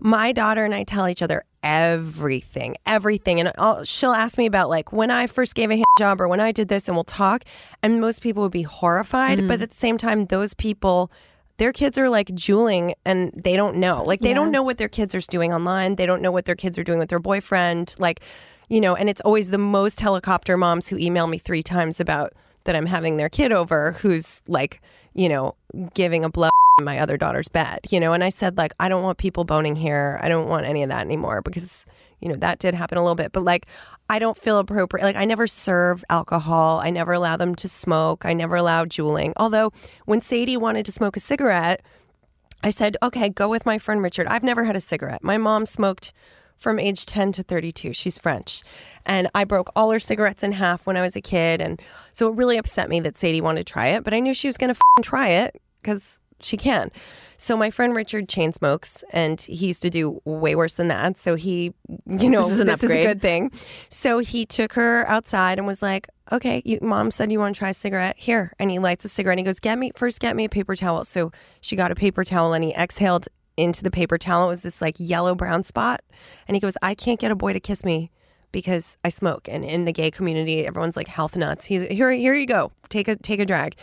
my 0.00 0.32
daughter 0.32 0.64
and 0.64 0.74
I 0.74 0.84
tell 0.84 1.08
each 1.08 1.22
other 1.22 1.44
everything, 1.62 2.76
everything. 2.86 3.40
And 3.40 3.52
I'll, 3.58 3.84
she'll 3.84 4.12
ask 4.12 4.38
me 4.38 4.46
about 4.46 4.68
like 4.68 4.92
when 4.92 5.10
I 5.10 5.26
first 5.26 5.54
gave 5.54 5.70
a 5.70 5.76
hand 5.76 5.84
job 5.98 6.20
or 6.20 6.28
when 6.28 6.40
I 6.40 6.52
did 6.52 6.68
this, 6.68 6.88
and 6.88 6.96
we'll 6.96 7.04
talk. 7.04 7.44
And 7.82 8.00
most 8.00 8.20
people 8.20 8.42
would 8.42 8.52
be 8.52 8.62
horrified. 8.62 9.38
Mm. 9.38 9.48
But 9.48 9.62
at 9.62 9.70
the 9.70 9.76
same 9.76 9.98
time, 9.98 10.26
those 10.26 10.54
people, 10.54 11.10
their 11.56 11.72
kids 11.72 11.98
are 11.98 12.08
like 12.08 12.34
juuling 12.34 12.94
and 13.04 13.32
they 13.34 13.56
don't 13.56 13.76
know. 13.76 14.02
Like 14.02 14.20
they 14.20 14.34
don't 14.34 14.50
know 14.50 14.62
what 14.62 14.78
their 14.78 14.88
kids 14.88 15.14
are 15.14 15.20
doing 15.20 15.52
online. 15.52 15.96
They 15.96 16.06
don't 16.06 16.22
know 16.22 16.32
what 16.32 16.44
their 16.44 16.54
kids 16.56 16.78
are 16.78 16.84
doing 16.84 16.98
with 16.98 17.08
their 17.08 17.18
boyfriend. 17.18 17.94
Like, 17.98 18.20
you 18.68 18.80
know, 18.80 18.94
and 18.94 19.08
it's 19.08 19.20
always 19.22 19.50
the 19.50 19.58
most 19.58 20.00
helicopter 20.00 20.56
moms 20.56 20.88
who 20.88 20.96
email 20.98 21.26
me 21.26 21.38
three 21.38 21.62
times 21.62 22.00
about 22.00 22.32
that 22.64 22.74
I'm 22.74 22.86
having 22.86 23.16
their 23.16 23.28
kid 23.28 23.52
over 23.52 23.92
who's 23.92 24.42
like, 24.48 24.80
you 25.14 25.28
know, 25.28 25.54
giving 25.94 26.24
a 26.24 26.28
blow 26.28 26.50
in 26.78 26.84
my 26.84 26.98
other 26.98 27.16
daughter's 27.16 27.48
bed, 27.48 27.80
you 27.90 27.98
know, 27.98 28.12
and 28.12 28.22
I 28.22 28.28
said 28.28 28.58
like 28.58 28.74
I 28.78 28.88
don't 28.88 29.02
want 29.02 29.18
people 29.18 29.44
boning 29.44 29.76
here. 29.76 30.18
I 30.22 30.28
don't 30.28 30.48
want 30.48 30.66
any 30.66 30.82
of 30.82 30.90
that 30.90 31.04
anymore 31.04 31.42
because 31.42 31.86
you 32.20 32.28
know, 32.28 32.34
that 32.36 32.58
did 32.58 32.74
happen 32.74 32.98
a 32.98 33.02
little 33.02 33.14
bit, 33.14 33.32
but 33.32 33.44
like 33.44 33.66
I 34.08 34.18
don't 34.18 34.38
feel 34.38 34.58
appropriate. 34.58 35.04
Like 35.04 35.16
I 35.16 35.24
never 35.24 35.46
serve 35.46 36.04
alcohol. 36.10 36.80
I 36.80 36.90
never 36.90 37.12
allow 37.12 37.36
them 37.36 37.54
to 37.56 37.68
smoke. 37.68 38.24
I 38.24 38.32
never 38.32 38.56
allow 38.56 38.84
juuling. 38.84 39.32
Although 39.36 39.72
when 40.06 40.20
Sadie 40.20 40.56
wanted 40.56 40.86
to 40.86 40.92
smoke 40.92 41.16
a 41.16 41.20
cigarette, 41.20 41.82
I 42.62 42.70
said, 42.70 42.96
okay, 43.02 43.28
go 43.28 43.48
with 43.48 43.66
my 43.66 43.78
friend 43.78 44.02
Richard. 44.02 44.26
I've 44.26 44.42
never 44.42 44.64
had 44.64 44.76
a 44.76 44.80
cigarette. 44.80 45.22
My 45.22 45.36
mom 45.36 45.66
smoked 45.66 46.12
from 46.58 46.78
age 46.78 47.06
10 47.06 47.32
to 47.32 47.42
32. 47.42 47.92
She's 47.92 48.18
French. 48.18 48.62
And 49.04 49.28
I 49.34 49.44
broke 49.44 49.70
all 49.76 49.90
her 49.90 50.00
cigarettes 50.00 50.42
in 50.42 50.52
half 50.52 50.86
when 50.86 50.96
I 50.96 51.02
was 51.02 51.16
a 51.16 51.20
kid. 51.20 51.60
And 51.60 51.80
so 52.12 52.28
it 52.28 52.36
really 52.36 52.56
upset 52.56 52.88
me 52.88 53.00
that 53.00 53.18
Sadie 53.18 53.40
wanted 53.40 53.66
to 53.66 53.72
try 53.72 53.88
it, 53.88 54.04
but 54.04 54.14
I 54.14 54.20
knew 54.20 54.34
she 54.34 54.48
was 54.48 54.56
going 54.56 54.74
to 54.74 54.80
try 55.02 55.28
it 55.28 55.60
because 55.82 56.18
she 56.40 56.56
can. 56.56 56.90
So 57.38 57.56
my 57.56 57.70
friend 57.70 57.94
Richard 57.94 58.28
chain 58.28 58.52
smokes, 58.52 59.04
and 59.12 59.40
he 59.40 59.66
used 59.66 59.82
to 59.82 59.90
do 59.90 60.20
way 60.24 60.54
worse 60.54 60.74
than 60.74 60.88
that. 60.88 61.18
So 61.18 61.34
he, 61.34 61.74
you 62.06 62.30
know, 62.30 62.42
This 62.42 62.52
is 62.52 62.64
this 62.64 62.84
is 62.84 62.90
a 62.90 63.02
good 63.02 63.20
thing. 63.20 63.52
So 63.90 64.18
he 64.18 64.46
took 64.46 64.72
her 64.74 65.06
outside 65.08 65.58
and 65.58 65.66
was 65.66 65.82
like, 65.82 66.08
"Okay, 66.32 66.62
you, 66.64 66.78
mom 66.80 67.10
said 67.10 67.30
you 67.30 67.38
want 67.38 67.54
to 67.54 67.58
try 67.58 67.70
a 67.70 67.74
cigarette. 67.74 68.16
Here." 68.18 68.52
And 68.58 68.70
he 68.70 68.78
lights 68.78 69.04
a 69.04 69.08
cigarette. 69.08 69.38
and 69.38 69.46
He 69.46 69.50
goes, 69.50 69.60
"Get 69.60 69.78
me 69.78 69.92
first, 69.94 70.18
get 70.20 70.34
me 70.34 70.44
a 70.44 70.48
paper 70.48 70.76
towel." 70.76 71.04
So 71.04 71.30
she 71.60 71.76
got 71.76 71.90
a 71.90 71.94
paper 71.94 72.24
towel, 72.24 72.54
and 72.54 72.64
he 72.64 72.74
exhaled 72.74 73.28
into 73.56 73.82
the 73.82 73.90
paper 73.90 74.18
towel. 74.18 74.46
It 74.46 74.48
was 74.48 74.62
this 74.62 74.80
like 74.80 74.96
yellow 74.98 75.34
brown 75.34 75.62
spot, 75.62 76.02
and 76.46 76.56
he 76.56 76.60
goes, 76.60 76.76
"I 76.82 76.94
can't 76.94 77.20
get 77.20 77.30
a 77.30 77.36
boy 77.36 77.52
to 77.52 77.60
kiss 77.60 77.84
me." 77.84 78.10
Because 78.52 78.96
I 79.04 79.10
smoke, 79.10 79.48
and 79.50 79.64
in 79.64 79.84
the 79.84 79.92
gay 79.92 80.10
community, 80.10 80.66
everyone's 80.66 80.96
like 80.96 81.08
health 81.08 81.36
nuts. 81.36 81.66
He's 81.66 81.82
here. 81.82 82.10
Here 82.10 82.34
you 82.34 82.46
go. 82.46 82.72
Take 82.88 83.08
a 83.08 83.16
take 83.16 83.40
a 83.40 83.46
drag. 83.46 83.76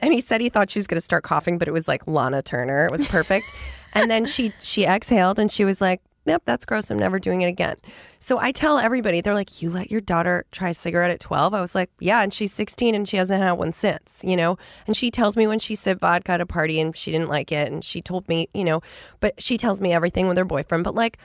And 0.00 0.12
he 0.12 0.20
said 0.20 0.40
he 0.40 0.48
thought 0.48 0.68
she 0.68 0.78
was 0.78 0.88
going 0.88 0.98
to 0.98 1.04
start 1.04 1.22
coughing, 1.22 1.58
but 1.58 1.68
it 1.68 1.70
was 1.70 1.86
like 1.86 2.06
Lana 2.08 2.42
Turner. 2.42 2.86
It 2.86 2.90
was 2.90 3.06
perfect. 3.06 3.52
and 3.94 4.10
then 4.10 4.26
she 4.26 4.52
she 4.58 4.84
exhaled 4.84 5.38
and 5.38 5.50
she 5.50 5.64
was 5.64 5.80
like, 5.80 6.02
"Yep, 6.24 6.42
that's 6.44 6.64
gross. 6.64 6.90
I'm 6.90 6.98
never 6.98 7.18
doing 7.18 7.42
it 7.42 7.46
again." 7.46 7.76
So 8.18 8.38
I 8.38 8.52
tell 8.52 8.78
everybody, 8.78 9.20
they're 9.20 9.34
like, 9.34 9.62
"You 9.62 9.70
let 9.70 9.90
your 9.90 10.00
daughter 10.00 10.44
try 10.52 10.70
a 10.70 10.74
cigarette 10.74 11.10
at 11.10 11.20
12?" 11.20 11.54
I 11.54 11.60
was 11.60 11.74
like, 11.74 11.90
"Yeah," 11.98 12.22
and 12.22 12.32
she's 12.32 12.52
16 12.52 12.94
and 12.94 13.08
she 13.08 13.16
hasn't 13.16 13.42
had 13.42 13.52
one 13.52 13.72
since, 13.72 14.20
you 14.22 14.36
know. 14.36 14.56
And 14.86 14.96
she 14.96 15.10
tells 15.10 15.36
me 15.36 15.46
when 15.46 15.58
she 15.58 15.74
sipped 15.74 16.00
vodka 16.00 16.32
at 16.32 16.40
a 16.40 16.46
party 16.46 16.80
and 16.80 16.96
she 16.96 17.10
didn't 17.10 17.28
like 17.28 17.52
it, 17.52 17.70
and 17.72 17.84
she 17.84 18.00
told 18.00 18.28
me, 18.28 18.48
you 18.54 18.64
know, 18.64 18.82
but 19.20 19.40
she 19.42 19.58
tells 19.58 19.80
me 19.80 19.92
everything 19.92 20.28
with 20.28 20.38
her 20.38 20.44
boyfriend. 20.44 20.84
But 20.84 20.94
like, 20.94 21.18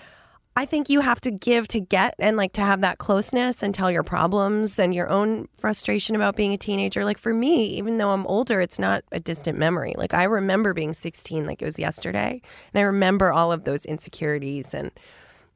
I 0.58 0.65
think 0.65 0.89
you 0.89 1.02
have 1.02 1.22
to 1.22 1.30
give 1.30 1.67
to 1.67 1.80
get 1.80 2.15
and 2.17 2.36
like 2.36 2.54
to 2.54 2.62
have 2.62 2.82
that 2.82 2.98
closeness 2.98 3.62
and 3.62 3.76
tell 3.76 3.91
your 3.91 4.02
problems 4.02 4.80
and 4.80 4.91
your 4.91 5.08
own 5.08 5.50
frustration 5.60 6.15
about 6.15 6.36
being 6.36 6.52
a 6.52 6.58
teenager. 6.58 7.06
Like 7.06 7.20
for 7.20 7.32
me, 7.32 7.65
even 7.78 8.00
though 8.00 8.10
I'm 8.10 8.26
older, 8.26 8.60
it's 8.60 8.80
not 8.80 9.04
a 9.12 9.20
distant 9.20 9.60
memory. 9.60 9.93
Like 9.96 10.15
I 10.15 10.24
remember 10.24 10.74
being 10.74 10.93
16 10.93 11.46
like 11.46 11.62
it 11.62 11.65
was 11.65 11.78
yesterday. 11.78 12.41
And 12.74 12.80
I 12.80 12.82
remember 12.82 13.32
all 13.32 13.52
of 13.52 13.65
those 13.65 13.86
insecurities 13.86 14.74
and 14.74 14.89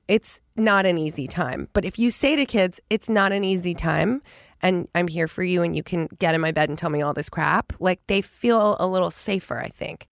it's 0.07 0.39
not 0.55 0.85
an 0.85 0.99
easy 0.99 1.25
time. 1.25 1.67
But 1.73 1.83
if 1.83 1.97
you 1.97 2.11
say 2.11 2.35
to 2.35 2.45
kids, 2.45 2.79
it's 2.91 3.09
not 3.09 3.31
an 3.31 3.43
easy 3.43 3.73
time 3.73 4.21
and 4.61 4.87
I'm 4.93 5.07
here 5.07 5.27
for 5.27 5.41
you 5.41 5.63
and 5.63 5.75
you 5.75 5.81
can 5.81 6.09
get 6.19 6.35
in 6.35 6.41
my 6.41 6.51
bed 6.51 6.69
and 6.69 6.77
tell 6.77 6.91
me 6.91 7.01
all 7.01 7.15
this 7.15 7.27
crap, 7.27 7.73
like 7.79 8.05
they 8.05 8.21
feel 8.21 8.77
a 8.79 8.85
little 8.85 9.09
safer, 9.09 9.59
I 9.59 9.69
think. 9.69 10.09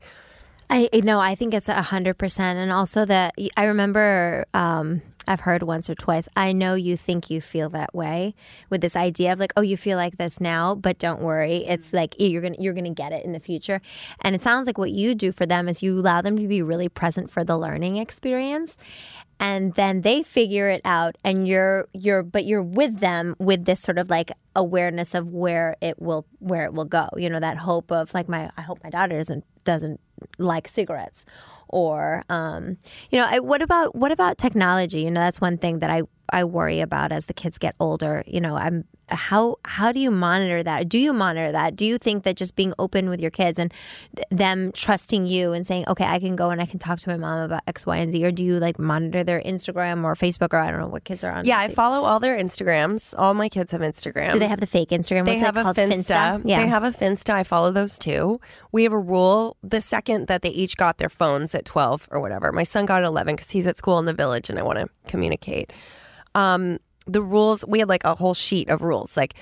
I 0.70 0.90
no, 0.94 1.20
I 1.20 1.36
think 1.36 1.54
it's 1.54 1.70
a 1.70 1.82
hundred 1.82 2.18
percent, 2.18 2.60
and 2.60 2.72
also 2.72 3.06
that 3.06 3.34
I 3.58 3.64
remember 3.66 4.46
um, 4.54 5.02
I've 5.30 5.42
heard 5.42 5.62
once 5.62 5.92
or 5.92 5.96
twice. 5.96 6.28
I 6.36 6.52
know 6.52 6.74
you 6.74 6.98
think 6.98 7.30
you 7.30 7.40
feel 7.40 7.70
that 7.70 7.94
way 7.94 8.34
with 8.72 8.82
this 8.82 8.96
idea 8.96 9.32
of 9.32 9.40
like, 9.40 9.54
oh, 9.56 9.62
you 9.62 9.78
feel 9.78 9.96
like 9.96 10.18
this 10.18 10.42
now, 10.42 10.74
but 10.74 10.98
don't 10.98 11.22
worry, 11.22 11.58
it's 11.68 11.88
mm-hmm. 11.88 11.98
like 11.98 12.16
you're 12.18 12.42
gonna 12.42 12.56
you're 12.58 12.74
gonna 12.74 12.90
get 12.90 13.14
it 13.14 13.24
in 13.24 13.32
the 13.34 13.40
future. 13.40 13.80
And 14.22 14.36
it 14.36 14.42
sounds 14.42 14.66
like 14.66 14.80
what 14.80 14.90
you 14.90 15.14
do 15.14 15.32
for 15.32 15.46
them 15.46 15.70
is 15.70 15.84
you 15.84 16.00
allow 16.00 16.24
them 16.24 16.36
to 16.38 16.48
be 16.48 16.64
really 16.64 16.90
present 16.90 17.30
for 17.30 17.44
the 17.44 17.60
learning 17.60 17.98
experience, 17.98 18.76
and 19.40 19.76
then 19.76 20.02
they 20.02 20.24
figure 20.24 20.68
it 20.68 20.82
out, 20.84 21.16
and 21.24 21.48
you're 21.48 21.88
you're 21.94 22.24
but 22.24 22.46
you're 22.46 22.64
with 22.64 23.00
them 23.00 23.36
with 23.38 23.66
this 23.66 23.82
sort 23.82 24.00
of 24.00 24.10
like 24.10 24.32
awareness 24.56 25.14
of 25.14 25.28
where 25.28 25.76
it 25.80 26.02
will 26.02 26.26
where 26.40 26.66
it 26.66 26.74
will 26.74 26.86
go. 26.86 27.08
You 27.18 27.30
know 27.30 27.40
that 27.40 27.58
hope 27.58 27.92
of 27.92 28.16
like 28.16 28.28
my 28.28 28.50
I 28.58 28.62
hope 28.62 28.80
my 28.84 28.90
daughter 28.90 29.20
doesn't 29.20 29.46
doesn't 29.64 30.00
like 30.40 30.68
cigarettes 30.68 31.24
or 31.70 32.24
um, 32.30 32.78
you 33.12 33.20
know 33.20 33.26
I, 33.26 33.40
what 33.40 33.62
about 33.62 33.96
what 33.96 34.12
about 34.12 34.38
technology? 34.38 35.02
You 35.02 35.12
know 35.12 35.22
that's 35.22 35.40
one 35.42 35.58
thing 35.58 35.80
that 35.80 35.90
i 35.90 36.02
i 36.34 36.44
worry 36.44 36.80
about 36.82 37.12
as 37.12 37.26
the 37.28 37.34
kids 37.34 37.58
get 37.58 37.76
older 37.80 38.24
you 38.28 38.40
know 38.42 38.56
i'm 38.56 38.86
how 39.12 39.56
how 39.66 39.92
do 39.92 40.00
you 40.00 40.12
monitor 40.12 40.62
that 40.62 40.88
do 40.88 41.00
you 41.00 41.12
monitor 41.12 41.52
that 41.52 41.76
do 41.76 41.84
you 41.84 41.98
think 41.98 42.24
that 42.24 42.36
just 42.36 42.56
being 42.56 42.74
open 42.78 43.10
with 43.10 43.20
your 43.20 43.32
kids 43.32 43.58
and 43.58 43.74
th- 44.16 44.28
them 44.30 44.72
trusting 44.72 45.26
you 45.26 45.52
and 45.52 45.66
saying 45.66 45.84
okay 45.88 46.06
i 46.06 46.20
can 46.20 46.36
go 46.36 46.52
and 46.52 46.62
i 46.62 46.66
can 46.66 46.78
talk 46.78 47.00
to 47.00 47.10
my 47.10 47.18
mom 47.18 47.40
about 47.40 47.62
x 47.66 47.88
y 47.88 47.98
and 47.98 48.12
z 48.12 48.24
or 48.24 48.32
do 48.32 48.44
you 48.44 48.60
like 48.60 48.78
monitor 48.78 49.24
their 49.24 49.42
instagram 49.42 50.04
or 50.04 50.14
facebook 50.14 50.54
or 50.54 50.58
i 50.58 50.70
don't 50.70 50.80
know 50.80 50.88
what 50.88 51.04
kids 51.06 51.24
are 51.24 51.32
on 51.32 51.44
Yeah, 51.44 51.58
I 51.60 51.70
follow 51.74 52.06
all 52.06 52.20
their 52.20 52.38
Instagrams. 52.38 53.16
All 53.18 53.34
my 53.34 53.50
kids 53.50 53.72
have 53.72 53.82
Instagram. 53.82 54.32
do 54.32 54.38
they 54.40 54.48
have 54.48 54.60
the 54.60 54.68
fake 54.68 54.90
instagram 54.90 55.26
They 55.26 55.32
What's 55.32 55.42
have 55.46 55.58
a 55.58 55.64
called 55.64 55.78
Finsta. 55.78 56.42
yeah 56.46 56.62
They 56.62 56.68
have 56.68 56.84
a 56.84 56.92
Finsta. 56.92 57.32
I 57.34 57.44
follow 57.44 57.72
those 57.72 57.98
too. 57.98 58.40
We 58.72 58.84
have 58.84 58.94
a 58.94 59.00
rule 59.00 59.58
the 59.64 59.82
second 59.82 60.28
that 60.28 60.42
they 60.44 60.50
each 60.50 60.78
got 60.78 60.98
their 61.00 61.10
phones 61.10 61.56
at 61.56 61.66
12 61.66 62.08
or 62.12 62.20
whatever. 62.20 62.52
My 62.52 62.64
son 62.64 62.86
got 62.86 63.02
at 63.04 63.08
11 63.08 63.36
because 63.36 63.50
he's 63.50 63.66
at 63.66 63.78
school 63.78 63.98
in 64.00 64.06
the 64.06 64.14
village 64.14 64.50
and 64.52 64.60
I 64.60 64.64
want 64.64 64.78
to 64.80 64.88
communicate. 65.08 65.72
Um, 66.36 66.80
the 67.08 67.22
rules, 67.22 67.66
we 67.68 67.80
had 67.80 67.90
like 67.90 68.04
a 68.04 68.16
whole 68.16 68.34
sheet 68.34 68.70
of 68.70 68.82
rules. 68.82 69.18
Like, 69.18 69.36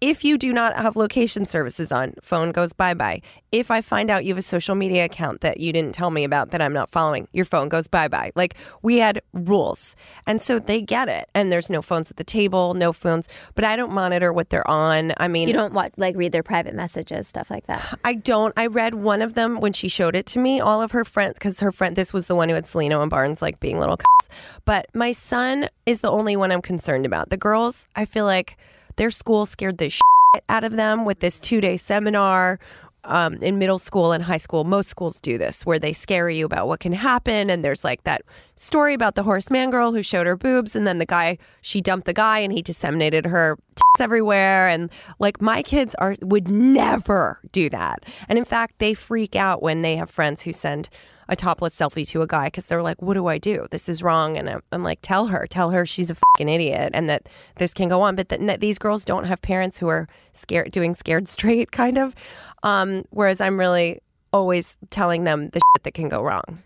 if 0.00 0.24
you 0.24 0.38
do 0.38 0.52
not 0.52 0.76
have 0.76 0.96
location 0.96 1.44
services 1.44 1.92
on, 1.92 2.14
phone 2.22 2.52
goes 2.52 2.72
bye 2.72 2.94
bye. 2.94 3.20
If 3.52 3.70
I 3.70 3.80
find 3.80 4.10
out 4.10 4.24
you 4.24 4.30
have 4.30 4.38
a 4.38 4.42
social 4.42 4.74
media 4.74 5.04
account 5.04 5.42
that 5.42 5.60
you 5.60 5.72
didn't 5.72 5.94
tell 5.94 6.10
me 6.10 6.24
about 6.24 6.50
that 6.50 6.62
I'm 6.62 6.72
not 6.72 6.90
following, 6.90 7.28
your 7.32 7.44
phone 7.44 7.68
goes 7.68 7.86
bye 7.86 8.08
bye. 8.08 8.32
Like 8.34 8.56
we 8.82 8.98
had 8.98 9.20
rules. 9.32 9.96
And 10.26 10.40
so 10.40 10.58
they 10.58 10.80
get 10.80 11.08
it. 11.08 11.28
And 11.34 11.52
there's 11.52 11.68
no 11.68 11.82
phones 11.82 12.10
at 12.10 12.16
the 12.16 12.24
table, 12.24 12.74
no 12.74 12.92
phones, 12.92 13.28
but 13.54 13.64
I 13.64 13.76
don't 13.76 13.92
monitor 13.92 14.32
what 14.32 14.50
they're 14.50 14.68
on. 14.68 15.12
I 15.18 15.28
mean, 15.28 15.48
you 15.48 15.54
don't 15.54 15.74
want 15.74 15.98
like 15.98 16.16
read 16.16 16.32
their 16.32 16.42
private 16.42 16.74
messages 16.74 17.28
stuff 17.28 17.50
like 17.50 17.66
that 17.66 17.98
I 18.04 18.14
don't. 18.14 18.54
I 18.56 18.66
read 18.66 18.94
one 18.94 19.22
of 19.22 19.34
them 19.34 19.60
when 19.60 19.72
she 19.72 19.88
showed 19.88 20.16
it 20.16 20.26
to 20.26 20.38
me. 20.38 20.60
All 20.60 20.80
of 20.80 20.92
her 20.92 21.04
friends, 21.04 21.34
because 21.34 21.60
her 21.60 21.72
friend, 21.72 21.96
this 21.96 22.12
was 22.12 22.26
the 22.26 22.34
one 22.34 22.48
who 22.48 22.54
had 22.54 22.66
Selena 22.66 23.00
and 23.00 23.10
Barnes 23.10 23.42
like 23.42 23.60
being 23.60 23.78
little. 23.78 23.96
c***s. 23.96 24.28
But 24.64 24.86
my 24.94 25.12
son 25.12 25.68
is 25.86 26.00
the 26.00 26.10
only 26.10 26.36
one 26.36 26.50
I'm 26.50 26.62
concerned 26.62 27.06
about. 27.06 27.30
The 27.30 27.36
girls, 27.36 27.86
I 27.96 28.04
feel 28.04 28.24
like 28.24 28.56
their 29.00 29.10
school 29.10 29.46
scared 29.46 29.78
the 29.78 29.88
shit 29.88 30.02
out 30.50 30.62
of 30.62 30.76
them 30.76 31.06
with 31.06 31.20
this 31.20 31.40
two 31.40 31.62
day 31.62 31.78
seminar. 31.78 32.60
Um, 33.02 33.36
in 33.36 33.58
middle 33.58 33.78
school 33.78 34.12
and 34.12 34.22
high 34.22 34.36
school, 34.36 34.62
most 34.64 34.90
schools 34.90 35.20
do 35.20 35.38
this 35.38 35.64
where 35.64 35.78
they 35.78 35.94
scare 35.94 36.28
you 36.28 36.44
about 36.44 36.68
what 36.68 36.80
can 36.80 36.92
happen. 36.92 37.48
And 37.48 37.64
there's 37.64 37.82
like 37.82 38.04
that 38.04 38.20
story 38.56 38.92
about 38.92 39.14
the 39.14 39.22
Horace 39.22 39.50
Mann 39.50 39.70
girl 39.70 39.92
who 39.92 40.02
showed 40.02 40.26
her 40.26 40.36
boobs, 40.36 40.76
and 40.76 40.86
then 40.86 40.98
the 40.98 41.06
guy, 41.06 41.38
she 41.62 41.80
dumped 41.80 42.04
the 42.04 42.12
guy 42.12 42.40
and 42.40 42.52
he 42.52 42.60
disseminated 42.60 43.24
her 43.24 43.56
tits 43.74 44.00
everywhere. 44.00 44.68
And 44.68 44.90
like 45.18 45.40
my 45.40 45.62
kids 45.62 45.94
are 45.94 46.16
would 46.20 46.48
never 46.48 47.40
do 47.52 47.70
that. 47.70 48.04
And 48.28 48.38
in 48.38 48.44
fact, 48.44 48.80
they 48.80 48.92
freak 48.92 49.34
out 49.34 49.62
when 49.62 49.80
they 49.80 49.96
have 49.96 50.10
friends 50.10 50.42
who 50.42 50.52
send 50.52 50.90
a 51.30 51.36
topless 51.36 51.74
selfie 51.74 52.06
to 52.08 52.20
a 52.20 52.26
guy 52.26 52.48
because 52.48 52.66
they're 52.66 52.82
like, 52.82 53.00
"What 53.00 53.14
do 53.14 53.28
I 53.28 53.38
do? 53.38 53.66
This 53.70 53.88
is 53.88 54.02
wrong." 54.02 54.36
And 54.36 54.50
I'm, 54.50 54.62
I'm 54.72 54.82
like, 54.82 54.98
"Tell 55.00 55.28
her, 55.28 55.46
tell 55.46 55.70
her 55.70 55.86
she's 55.86 56.10
a 56.10 56.16
fucking 56.16 56.48
idiot, 56.48 56.90
and 56.92 57.08
that 57.08 57.28
this 57.56 57.72
can 57.72 57.88
go 57.88 58.02
on." 58.02 58.16
But 58.16 58.28
that 58.28 58.60
these 58.60 58.78
girls 58.78 59.04
don't 59.04 59.24
have 59.24 59.40
parents 59.40 59.78
who 59.78 59.88
are 59.88 60.08
scared, 60.32 60.72
doing 60.72 60.94
scared 60.94 61.28
straight 61.36 61.70
kind 61.70 61.96
of. 61.96 62.14
Um, 62.62 63.04
whereas 63.10 63.40
I'm 63.40 63.58
really 63.58 64.00
always 64.32 64.76
telling 64.90 65.24
them 65.24 65.48
the 65.50 65.60
shit 65.60 65.84
that 65.84 65.94
can 65.94 66.08
go 66.08 66.20
wrong. 66.20 66.62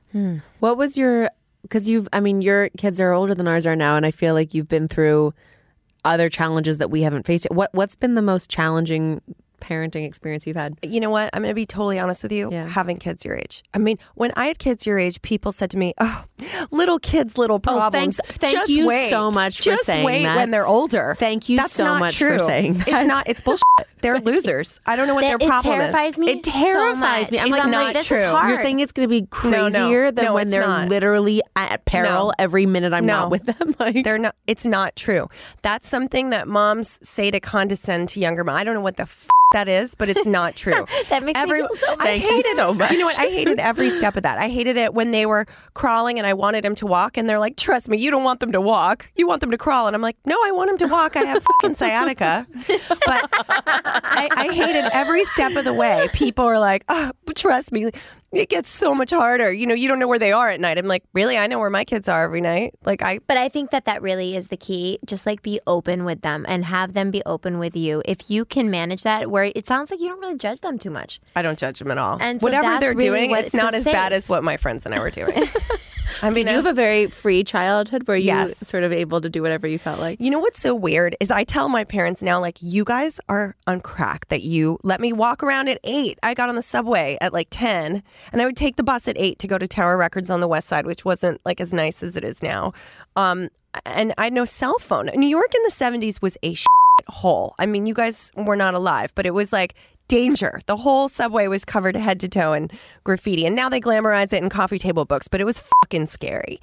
What 0.61 0.77
was 0.77 0.97
your? 0.97 1.31
Because 1.63 1.89
you've, 1.89 2.09
I 2.13 2.21
mean, 2.21 2.43
your 2.43 2.69
kids 2.71 3.01
are 3.01 3.13
older 3.13 3.35
than 3.35 3.47
ours 3.47 3.67
are 3.67 3.77
now, 3.77 3.97
and 3.97 4.05
I 4.05 4.11
feel 4.11 4.35
like 4.35 4.53
you've 4.55 4.69
been 4.69 4.89
through 4.89 5.33
other 6.05 6.29
challenges 6.29 6.79
that 6.79 6.91
we 6.91 7.03
haven't 7.03 7.27
faced. 7.27 7.45
Yet. 7.45 7.55
What 7.55 7.71
What's 7.75 7.97
been 7.97 8.15
the 8.15 8.23
most 8.23 8.51
challenging 8.51 9.21
parenting 9.65 10.05
experience 10.05 10.47
you've 10.47 10.57
had? 10.57 10.77
You 10.83 11.01
know 11.01 11.11
what? 11.11 11.31
I'm 11.33 11.43
going 11.43 11.51
to 11.51 11.55
be 11.55 11.67
totally 11.67 11.99
honest 11.99 12.23
with 12.23 12.33
you. 12.33 12.51
Yeah. 12.53 12.69
Having 12.69 12.99
kids 12.99 13.25
your 13.25 13.37
age. 13.37 13.63
I 13.73 13.79
mean, 13.79 13.99
when 14.15 14.33
I 14.37 14.47
had 14.47 14.59
kids 14.59 14.87
your 14.87 14.99
age, 14.99 15.21
people 15.23 15.53
said 15.53 15.71
to 15.71 15.79
me, 15.79 15.95
"Oh, 15.99 16.25
little 16.71 16.99
kids, 16.99 17.39
little 17.39 17.57
oh, 17.57 17.59
problems." 17.61 18.19
thanks- 18.19 18.21
thank 18.39 18.55
Just 18.55 18.69
you 18.69 18.89
wait. 18.89 19.09
so 19.09 19.31
much 19.31 19.59
for 19.59 19.63
Just 19.65 19.85
saying 19.85 20.05
wait 20.05 20.25
that. 20.25 20.37
when 20.37 20.51
they're 20.51 20.67
older. 20.67 21.17
Thank 21.19 21.49
you 21.49 21.57
That's 21.57 21.73
so 21.73 21.85
not 21.85 22.01
much 22.01 22.19
for 22.19 22.29
true. 22.37 22.39
saying 22.39 22.75
that. 22.75 22.89
It's 22.89 23.07
not. 23.07 23.29
It's 23.29 23.41
bullshit. 23.41 23.63
They're 24.03 24.19
losers. 24.31 24.81
I 24.87 24.97
don't 24.97 25.07
know 25.09 25.15
what 25.15 25.23
That- 25.23 25.39
their 25.41 25.47
it 25.49 25.51
problem 25.51 25.79
terrifies 25.79 26.13
is. 26.15 26.19
me 26.19 26.31
It 26.33 26.43
terrifies 26.45 27.27
so 27.29 27.33
me. 27.33 27.39
I'm 27.39 27.51
much. 27.51 27.59
like, 27.59 27.65
I'm 27.65 27.71
not 27.71 27.95
this 27.95 28.07
true. 28.07 28.19
You're 28.19 28.57
saying 28.57 28.81
it's 28.81 28.93
going 28.93 29.09
to 29.09 29.11
be 29.11 29.21
No, 29.23 29.27
no. 29.51 29.71
crazier 29.71 30.11
than 30.13 30.25
No, 30.27 30.35
when 30.35 30.49
they're 30.51 30.61
not. 30.67 30.89
literally 30.89 31.41
at 31.57 31.85
peril 31.87 32.27
No. 32.29 32.33
every 32.39 32.67
minute 32.67 32.93
I'm 32.93 33.07
No. 33.07 33.21
not 33.21 33.31
with 33.31 33.45
them. 33.47 33.75
Like, 33.81 34.05
They're 34.05 34.19
not. 34.19 34.37
It's 34.47 34.67
not 34.67 34.95
true. 34.97 35.29
That's 35.63 35.89
something 35.89 36.31
that 36.31 36.47
moms 36.49 36.99
say 37.03 37.31
to 37.31 37.41
condescend 37.41 38.09
to 38.11 38.21
younger 38.21 38.45
moms. 38.45 38.59
I 38.61 38.65
don't 38.65 38.75
know 38.75 38.81
what 38.81 38.97
the 38.97 39.03
f- 39.05 39.29
that 39.55 39.69
is, 39.69 39.95
but 39.95 40.09
it's 40.09 40.27
not 40.27 40.55
true. 40.63 40.85
That 41.09 41.25
makes 41.25 41.43
me 41.43 41.51
feel 41.51 41.69
so 41.75 41.93
I 41.99 42.19
Thank 42.19 42.25
you 42.47 42.55
so 42.55 42.75
much. 42.75 42.91
You 42.91 42.99
know 42.99 43.07
what? 43.07 43.19
I 43.19 43.27
hated 43.27 43.59
every 43.59 43.91
step 43.99 44.17
of 44.17 44.23
that. 44.25 44.39
I 44.39 44.49
hated 44.49 44.77
it 44.77 44.93
when 44.93 45.11
they 45.11 45.27
were 45.27 45.47
crawling 45.73 46.19
and 46.19 46.27
I 46.27 46.35
wanted 46.35 46.63
them 46.65 46.75
to 46.77 46.87
walk, 46.87 47.17
and 47.17 47.29
they're 47.29 47.39
like, 47.39 47.57
"Trust 47.57 47.89
me, 47.89 47.97
you 47.99 48.11
don't 48.11 48.25
want 48.25 48.41
them 48.41 48.53
to 48.53 48.61
walk. 48.61 49.11
You 49.17 49.27
want 49.27 49.41
them 49.41 49.51
to 49.51 49.59
crawl." 49.59 49.87
And 49.87 49.97
I'm 49.97 50.03
like, 50.03 50.17
"No, 50.27 50.37
I 50.45 50.51
want 50.53 50.69
them 50.69 50.79
to 50.89 50.93
walk. 50.93 51.17
I 51.17 51.21
have 51.25 51.43
fucking 51.61 51.75
sciatica." 51.75 52.47
But 52.69 53.29
I, 53.33 54.29
I 54.31 54.53
hated 54.53 54.85
every 54.93 55.25
step 55.25 55.57
of 55.57 55.65
the 55.65 55.73
way. 55.75 56.09
People 56.13 56.45
are 56.45 56.59
like, 56.59 56.85
"Oh, 56.89 57.13
trust 57.35 57.73
me." 57.73 57.91
It 58.35 58.49
gets 58.49 58.69
so 58.69 58.95
much 58.95 59.11
harder. 59.11 59.53
You 59.53 59.67
know, 59.67 59.75
you 59.75 59.89
don't 59.89 59.99
know 59.99 60.09
where 60.09 60.19
they 60.19 60.33
are 60.33 60.51
at 60.51 60.61
night. 60.61 60.79
I'm 60.79 60.87
like, 60.87 61.05
really? 61.13 61.39
I 61.39 61.47
know 61.47 61.59
where 61.59 61.71
my 61.71 61.85
kids 61.85 62.09
are 62.09 62.25
every 62.25 62.41
night. 62.41 62.75
Like, 62.85 63.03
I 63.03 63.21
But 63.27 63.37
I 63.37 63.49
think 63.49 63.71
that 63.71 63.85
that 63.85 64.03
really 64.03 64.37
is 64.37 64.49
the 64.49 64.57
key. 64.57 64.99
Just 65.05 65.27
like 65.27 65.43
be 65.43 65.61
open 65.67 66.05
with 66.05 66.23
them 66.23 66.45
and 66.49 66.65
have 66.65 66.95
them 66.95 67.11
be 67.11 67.23
open 67.27 67.59
with 67.59 67.77
you. 67.77 68.03
If 68.05 68.31
you 68.31 68.45
can 68.45 68.71
manage 68.71 69.03
that, 69.03 69.31
where 69.31 69.45
it 69.45 69.67
sounds 69.67 69.91
like 69.91 70.01
you 70.01 70.09
don't 70.09 70.21
really 70.21 70.37
judge 70.37 70.61
them 70.61 70.79
too 70.79 70.91
much. 70.91 71.21
I 71.37 71.43
don't 71.43 71.59
judge 71.59 71.79
them 71.79 71.91
at 71.91 71.99
all. 71.99 72.19
And 72.21 72.41
so 72.41 72.45
Whatever 72.45 72.81
they're 72.81 72.95
really 72.95 73.05
doing, 73.05 73.31
what 73.31 73.45
it's 73.45 73.55
not 73.55 73.75
as 73.75 73.85
bad 73.85 74.13
as 74.13 74.29
what 74.29 74.43
my 74.43 74.57
friends 74.57 74.85
and 74.87 74.95
I 74.95 75.01
were 75.01 75.11
doing. 75.11 75.47
I 76.23 76.31
mean, 76.31 76.47
Did 76.47 76.53
you 76.53 76.57
have 76.57 76.67
a 76.67 76.73
very 76.73 77.09
free 77.09 77.45
childhood 77.45 78.07
where 78.09 78.17
you 78.17 78.27
Yes. 78.27 78.59
sort 78.67 78.85
of 78.85 78.93
able 78.93 79.21
to 79.21 79.29
do 79.29 79.43
whatever 79.43 79.67
you 79.67 79.79
felt 79.79 80.01
like? 80.01 80.21
You 80.21 80.31
know 80.31 80.39
what's 80.39 80.61
so 80.61 80.75
weird 80.75 81.17
is 81.21 81.31
I 81.31 81.45
tell 81.45 81.69
my 81.69 81.85
parents 81.85 82.23
now, 82.23 82.41
like, 82.41 82.59
you 82.61 82.85
guys 82.85 83.21
are 83.29 83.57
on 83.67 83.81
crack 83.81 84.29
that 84.29 84.43
you 84.43 84.79
let 84.83 85.01
me 85.01 85.13
walk 85.13 85.43
around 85.43 85.69
at 85.69 85.79
eight. 85.85 86.19
I 86.23 86.35
got 86.35 86.49
on 86.49 86.55
the 86.55 86.63
subway 86.63 87.19
at 87.21 87.33
like 87.33 87.49
10, 87.51 88.03
and 88.33 88.43
I 88.43 88.45
would 88.45 88.57
take 88.57 88.77
the 88.77 88.83
bus 88.83 89.09
at 89.09 89.17
eight 89.19 89.39
to 89.41 89.47
go 89.49 89.59
to 89.59 89.67
Tower 89.67 89.97
Records 89.97 90.31
on 90.31 90.41
the 90.41 90.49
west 90.49 90.69
side, 90.69 90.87
which 90.87 91.05
wasn't 91.05 91.41
like 91.45 91.61
as 91.61 91.73
nice 91.73 92.03
as 92.03 92.17
it 92.17 92.25
is 92.25 92.43
now. 92.43 92.73
Um, 93.17 93.49
and 93.85 94.15
I 94.19 94.25
had 94.25 94.33
no 94.33 94.45
cell 94.45 94.79
phone. 94.79 95.07
New 95.15 95.27
York 95.29 95.53
in 95.55 95.63
the 95.65 95.71
70s 95.73 96.23
was 96.23 96.37
a 96.45 96.55
hole. 97.09 97.55
I 97.59 97.67
mean, 97.67 97.87
you 97.87 97.95
guys 97.95 98.31
were 98.37 98.57
not 98.57 98.75
alive, 98.75 99.13
but 99.15 99.27
it 99.27 99.33
was 99.35 99.53
like, 99.53 99.75
Danger. 100.09 100.61
The 100.67 100.77
whole 100.77 101.09
subway 101.09 101.47
was 101.47 101.65
covered 101.65 101.97
head 101.97 102.21
to 102.21 102.29
toe 102.29 102.53
in 102.53 102.71
graffiti. 103.05 103.47
And 103.47 103.57
now 103.57 103.69
they 103.69 103.81
glamorize 103.81 104.33
it 104.33 104.43
in 104.43 104.51
coffee 104.51 104.79
table 104.79 105.05
books, 105.05 105.29
but 105.29 105.41
it 105.41 105.45
was 105.45 105.61
fucking 105.61 106.07
scary. 106.07 106.61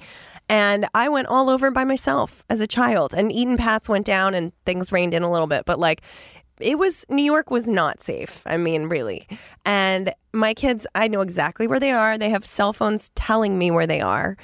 And 0.48 0.86
I 0.94 1.08
went 1.08 1.28
all 1.28 1.50
over 1.50 1.70
by 1.70 1.84
myself 1.84 2.44
as 2.48 2.60
a 2.60 2.66
child. 2.66 3.14
And 3.14 3.32
Eden 3.32 3.56
Pats 3.56 3.88
went 3.88 4.06
down 4.06 4.34
and 4.34 4.52
things 4.64 4.92
rained 4.92 5.14
in 5.14 5.22
a 5.22 5.30
little 5.30 5.46
bit. 5.46 5.64
But 5.64 5.78
like, 5.78 6.02
it 6.60 6.78
was, 6.78 7.04
New 7.08 7.24
York 7.24 7.50
was 7.50 7.66
not 7.66 8.02
safe. 8.02 8.42
I 8.46 8.56
mean, 8.56 8.84
really. 8.84 9.26
And 9.64 10.12
my 10.32 10.54
kids, 10.54 10.86
I 10.94 11.08
know 11.08 11.20
exactly 11.20 11.66
where 11.66 11.80
they 11.80 11.92
are. 11.92 12.16
They 12.16 12.30
have 12.30 12.46
cell 12.46 12.72
phones 12.72 13.10
telling 13.14 13.58
me 13.58 13.70
where 13.70 13.86
they 13.86 14.00
are. 14.00 14.36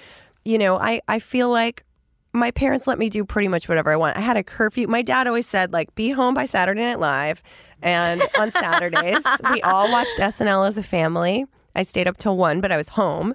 You 0.45 0.59
know, 0.59 0.79
I, 0.79 1.01
I 1.07 1.19
feel 1.19 1.51
like 1.51 1.85
my 2.33 2.51
parents 2.51 2.87
let 2.87 2.99
me 2.99 3.09
do 3.09 3.25
pretty 3.25 3.49
much 3.49 3.69
whatever 3.69 3.91
I 3.91 3.97
want. 3.97 4.17
I 4.17 4.21
had 4.21 4.37
a 4.37 4.43
curfew. 4.43 4.87
My 4.87 5.03
dad 5.03 5.27
always 5.27 5.47
said, 5.47 5.73
like, 5.73 5.95
be 5.95 6.11
home 6.11 6.35
by 6.35 6.45
Saturday 6.45 6.83
Night 6.83 7.01
Live. 7.01 7.43
And 7.83 8.23
on 8.39 8.53
Saturdays, 8.53 9.25
we 9.51 9.63
all 9.63 9.91
watched 9.91 10.19
SNL 10.19 10.67
as 10.67 10.77
a 10.77 10.83
family. 10.83 11.47
I 11.75 11.83
stayed 11.83 12.09
up 12.09 12.19
till 12.19 12.37
one, 12.37 12.61
but 12.61 12.73
I 12.73 12.77
was 12.77 12.89
home. 12.89 13.35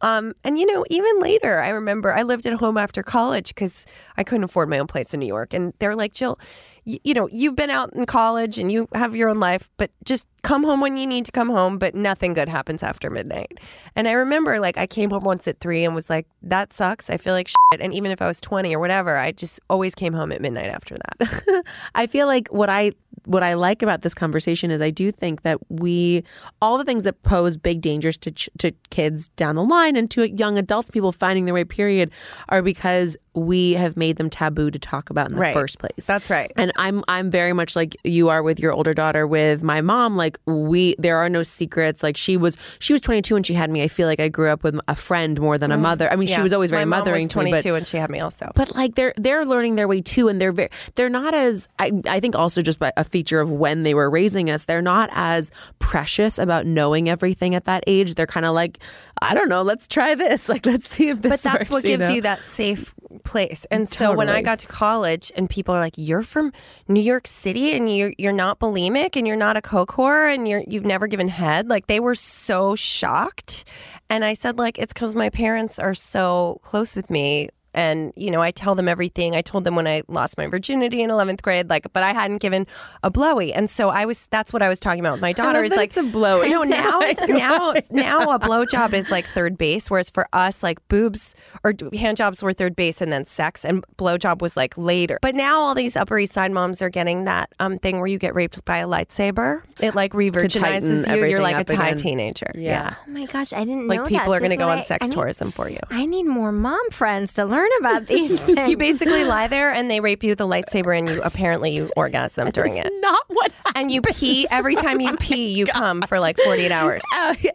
Um, 0.00 0.34
and 0.44 0.58
you 0.58 0.66
know, 0.66 0.84
even 0.90 1.20
later, 1.20 1.60
I 1.60 1.70
remember 1.70 2.12
I 2.12 2.22
lived 2.22 2.44
at 2.46 2.52
home 2.54 2.76
after 2.76 3.02
college 3.02 3.48
because 3.48 3.86
I 4.16 4.24
couldn't 4.24 4.44
afford 4.44 4.68
my 4.68 4.78
own 4.78 4.86
place 4.86 5.14
in 5.14 5.20
New 5.20 5.26
York. 5.26 5.54
And 5.54 5.72
they're 5.78 5.96
like, 5.96 6.12
Jill, 6.12 6.38
y- 6.86 7.00
you 7.04 7.14
know, 7.14 7.28
you've 7.30 7.56
been 7.56 7.70
out 7.70 7.92
in 7.94 8.06
college 8.06 8.58
and 8.58 8.70
you 8.70 8.88
have 8.94 9.14
your 9.16 9.28
own 9.28 9.40
life, 9.40 9.70
but 9.76 9.90
just 10.04 10.26
come 10.42 10.62
home 10.62 10.80
when 10.80 10.96
you 10.96 11.06
need 11.06 11.24
to 11.26 11.32
come 11.32 11.48
home. 11.48 11.78
But 11.78 11.94
nothing 11.94 12.34
good 12.34 12.48
happens 12.48 12.82
after 12.82 13.10
midnight. 13.10 13.58
And 13.96 14.08
I 14.08 14.12
remember, 14.12 14.60
like, 14.60 14.76
I 14.76 14.86
came 14.86 15.10
home 15.10 15.24
once 15.24 15.48
at 15.48 15.60
three 15.60 15.84
and 15.84 15.94
was 15.94 16.10
like, 16.10 16.26
that 16.42 16.72
sucks. 16.72 17.10
I 17.10 17.16
feel 17.16 17.34
like 17.34 17.48
shit. 17.48 17.80
And 17.80 17.94
even 17.94 18.10
if 18.10 18.20
I 18.20 18.28
was 18.28 18.40
20 18.40 18.74
or 18.74 18.78
whatever, 18.78 19.16
I 19.16 19.32
just 19.32 19.60
always 19.70 19.94
came 19.94 20.12
home 20.12 20.32
at 20.32 20.40
midnight 20.40 20.70
after 20.70 20.96
that. 20.96 21.64
I 21.94 22.06
feel 22.06 22.26
like 22.26 22.48
what 22.48 22.68
I 22.68 22.92
what 23.24 23.42
I 23.42 23.54
like 23.54 23.82
about 23.82 24.02
this 24.02 24.14
conversation 24.14 24.70
is 24.70 24.80
I 24.80 24.90
do 24.90 25.10
think 25.10 25.42
that 25.42 25.58
we 25.68 26.24
all 26.60 26.78
the 26.78 26.84
things 26.84 27.04
that 27.04 27.22
pose 27.22 27.56
big 27.56 27.80
dangers 27.80 28.16
to 28.18 28.30
ch- 28.30 28.50
to 28.58 28.72
kids 28.90 29.28
down 29.28 29.56
the 29.56 29.64
line 29.64 29.96
and 29.96 30.10
to 30.12 30.28
young 30.28 30.58
adults, 30.58 30.90
people 30.90 31.12
finding 31.12 31.44
their 31.44 31.54
way. 31.54 31.64
Period, 31.64 32.10
are 32.50 32.62
because 32.62 33.16
we 33.34 33.72
have 33.72 33.96
made 33.96 34.16
them 34.16 34.30
taboo 34.30 34.70
to 34.70 34.78
talk 34.78 35.10
about 35.10 35.28
in 35.28 35.34
the 35.34 35.40
Right. 35.40 35.54
first 35.54 35.78
place. 35.78 36.06
That's 36.06 36.30
right. 36.30 36.52
And 36.56 36.72
I'm 36.76 37.02
I'm 37.08 37.30
very 37.30 37.52
much 37.52 37.74
like 37.74 37.96
you 38.04 38.28
are 38.28 38.42
with 38.42 38.60
your 38.60 38.72
older 38.72 38.94
daughter 38.94 39.26
with 39.26 39.62
my 39.62 39.80
mom 39.80 40.16
like 40.16 40.38
we 40.46 40.94
there 40.98 41.18
are 41.18 41.28
no 41.28 41.42
secrets 41.42 42.02
like 42.02 42.16
she 42.16 42.36
was 42.36 42.56
she 42.78 42.92
was 42.92 43.02
22 43.02 43.34
when 43.34 43.42
she 43.42 43.54
had 43.54 43.70
me 43.70 43.82
I 43.82 43.88
feel 43.88 44.06
like 44.06 44.20
I 44.20 44.28
grew 44.28 44.50
up 44.50 44.62
with 44.62 44.78
a 44.86 44.94
friend 44.94 45.40
more 45.40 45.58
than 45.58 45.72
a 45.72 45.74
mm-hmm. 45.74 45.82
mother 45.82 46.12
I 46.12 46.16
mean 46.16 46.28
she 46.28 46.40
was 46.40 46.52
always 46.52 46.70
very 46.70 46.82
my 46.84 46.96
mom 46.96 47.00
mothering 47.00 47.24
was 47.24 47.32
to 47.32 47.38
me 47.38 47.50
22 47.50 47.70
but 47.72 47.76
and 47.76 47.86
she 47.86 47.96
had 47.96 48.10
me 48.10 48.20
also. 48.20 48.52
but 48.54 48.74
like 48.74 48.94
they're 48.94 49.14
they're 49.16 49.44
learning 49.44 49.74
their 49.74 49.88
way 49.88 50.00
too 50.00 50.28
and 50.28 50.40
they're 50.40 50.52
very 50.52 50.70
they're 50.94 51.08
not 51.08 51.34
as 51.34 51.68
I, 51.78 51.92
I 52.08 52.20
think 52.20 52.36
also 52.36 52.62
just 52.62 52.78
by 52.78 52.92
a 52.96 53.04
feature 53.14 53.40
of 53.40 53.50
when 53.50 53.84
they 53.84 53.94
were 53.94 54.10
raising 54.10 54.50
us 54.50 54.64
they're 54.64 54.82
not 54.82 55.08
as 55.12 55.52
precious 55.78 56.38
about 56.38 56.66
knowing 56.66 57.08
everything 57.08 57.54
at 57.54 57.64
that 57.64 57.84
age 57.86 58.14
they're 58.16 58.26
kind 58.26 58.44
of 58.44 58.54
like 58.54 58.78
i 59.22 59.34
don't 59.34 59.48
know 59.48 59.62
let's 59.62 59.86
try 59.86 60.14
this 60.16 60.48
like 60.52 60.66
let's 60.66 60.88
see 60.88 61.08
if 61.10 61.22
this 61.22 61.30
but 61.30 61.42
that's 61.42 61.54
works, 61.54 61.70
what 61.70 61.84
gives 61.84 62.08
know? 62.08 62.14
you 62.14 62.22
that 62.22 62.42
safe 62.42 62.92
place. 63.22 63.66
And 63.70 63.88
so 63.88 64.12
when 64.12 64.28
I 64.28 64.42
got 64.42 64.58
to 64.60 64.66
college 64.66 65.30
and 65.36 65.48
people 65.48 65.74
are 65.74 65.80
like, 65.80 65.94
"You're 65.96 66.22
from 66.22 66.52
New 66.88 67.00
York 67.00 67.26
City 67.26 67.72
and 67.72 67.94
you're 67.94 68.12
you're 68.18 68.32
not 68.32 68.58
bulimic 68.58 69.16
and 69.16 69.26
you're 69.26 69.36
not 69.36 69.56
a 69.56 69.62
coke 69.62 69.90
whore 69.92 70.32
and 70.32 70.48
you're 70.48 70.64
you've 70.66 70.84
never 70.84 71.06
given 71.06 71.28
head," 71.28 71.68
like 71.68 71.86
they 71.86 72.00
were 72.00 72.14
so 72.14 72.74
shocked. 72.74 73.64
And 74.10 74.24
I 74.24 74.34
said, 74.34 74.58
like, 74.58 74.78
it's 74.78 74.92
because 74.92 75.16
my 75.16 75.30
parents 75.30 75.78
are 75.78 75.94
so 75.94 76.60
close 76.62 76.94
with 76.94 77.08
me. 77.08 77.48
And, 77.74 78.12
you 78.16 78.30
know, 78.30 78.40
I 78.40 78.50
tell 78.50 78.74
them 78.74 78.88
everything. 78.88 79.34
I 79.34 79.42
told 79.42 79.64
them 79.64 79.74
when 79.74 79.86
I 79.86 80.02
lost 80.08 80.38
my 80.38 80.46
virginity 80.46 81.02
in 81.02 81.10
11th 81.10 81.42
grade, 81.42 81.68
like, 81.68 81.92
but 81.92 82.02
I 82.02 82.12
hadn't 82.12 82.38
given 82.38 82.66
a 83.02 83.10
blowy. 83.10 83.52
And 83.52 83.68
so 83.68 83.88
I 83.90 84.04
was, 84.04 84.26
that's 84.28 84.52
what 84.52 84.62
I 84.62 84.68
was 84.68 84.78
talking 84.80 85.00
about 85.00 85.12
with 85.12 85.20
my 85.22 85.32
daughter 85.32 85.58
love 85.62 85.72
is 85.72 85.76
like, 85.76 85.88
it's 85.90 85.96
a 85.96 86.02
blowy. 86.04 86.50
No, 86.50 86.62
now, 86.64 87.00
I 87.00 87.08
it's, 87.08 87.20
know, 87.28 87.36
now, 87.36 87.74
now 87.90 88.20
a 88.30 88.38
blowjob 88.38 88.92
is 88.94 89.10
like 89.10 89.26
third 89.26 89.58
base, 89.58 89.90
whereas 89.90 90.08
for 90.10 90.26
us, 90.32 90.62
like 90.62 90.86
boobs 90.88 91.34
or 91.64 91.74
hand 91.94 92.16
jobs 92.16 92.42
were 92.42 92.52
third 92.52 92.76
base 92.76 93.00
and 93.00 93.12
then 93.12 93.26
sex, 93.26 93.64
and 93.64 93.84
blowjob 93.96 94.40
was 94.40 94.56
like 94.56 94.76
later. 94.78 95.18
But 95.20 95.34
now 95.34 95.60
all 95.60 95.74
these 95.74 95.96
Upper 95.96 96.18
East 96.18 96.32
Side 96.32 96.52
moms 96.52 96.80
are 96.80 96.90
getting 96.90 97.24
that 97.24 97.50
um 97.60 97.78
thing 97.78 97.98
where 97.98 98.06
you 98.06 98.18
get 98.18 98.34
raped 98.34 98.64
by 98.64 98.78
a 98.78 98.86
lightsaber. 98.86 99.62
It 99.80 99.94
like 99.94 100.14
re-virginizes 100.14 101.08
you. 101.14 101.24
You're 101.24 101.40
like 101.40 101.56
a 101.56 101.60
up 101.60 101.66
Thai 101.66 101.88
again. 101.88 101.96
teenager. 101.96 102.52
Yeah. 102.54 102.94
Oh 103.06 103.10
my 103.10 103.26
gosh, 103.26 103.52
I 103.52 103.60
didn't 103.64 103.88
Like 103.88 104.00
know 104.00 104.06
people 104.06 104.30
that. 104.32 104.36
are 104.36 104.40
going 104.40 104.50
to 104.50 104.56
go 104.56 104.70
is 104.70 104.76
on 104.78 104.82
sex 104.84 105.02
I 105.04 105.06
need- 105.08 105.14
tourism 105.14 105.50
for 105.52 105.68
you. 105.68 105.78
I 105.90 106.06
need 106.06 106.24
more 106.24 106.52
mom 106.52 106.90
friends 106.90 107.34
to 107.34 107.44
learn 107.44 107.63
about 107.80 108.06
these 108.08 108.40
things. 108.40 108.68
You 108.70 108.76
basically 108.76 109.24
lie 109.34 109.48
there 109.48 109.72
and 109.72 109.90
they 109.90 110.00
rape 110.00 110.22
you 110.22 110.30
with 110.30 110.40
a 110.40 110.44
lightsaber, 110.44 110.96
and 110.96 111.08
you 111.08 111.20
apparently 111.22 111.74
you 111.74 111.90
orgasm 111.96 112.50
during 112.50 112.76
it. 112.76 112.92
not 113.00 113.22
what 113.28 113.52
And 113.74 113.90
you 113.90 114.00
pee 114.02 114.46
every 114.50 114.74
time 114.76 115.00
you 115.00 115.10
oh 115.12 115.16
pee, 115.18 115.48
you 115.52 115.66
come 115.66 116.02
for 116.02 116.18
like 116.20 116.38
48 116.40 116.70
hours. 116.72 117.02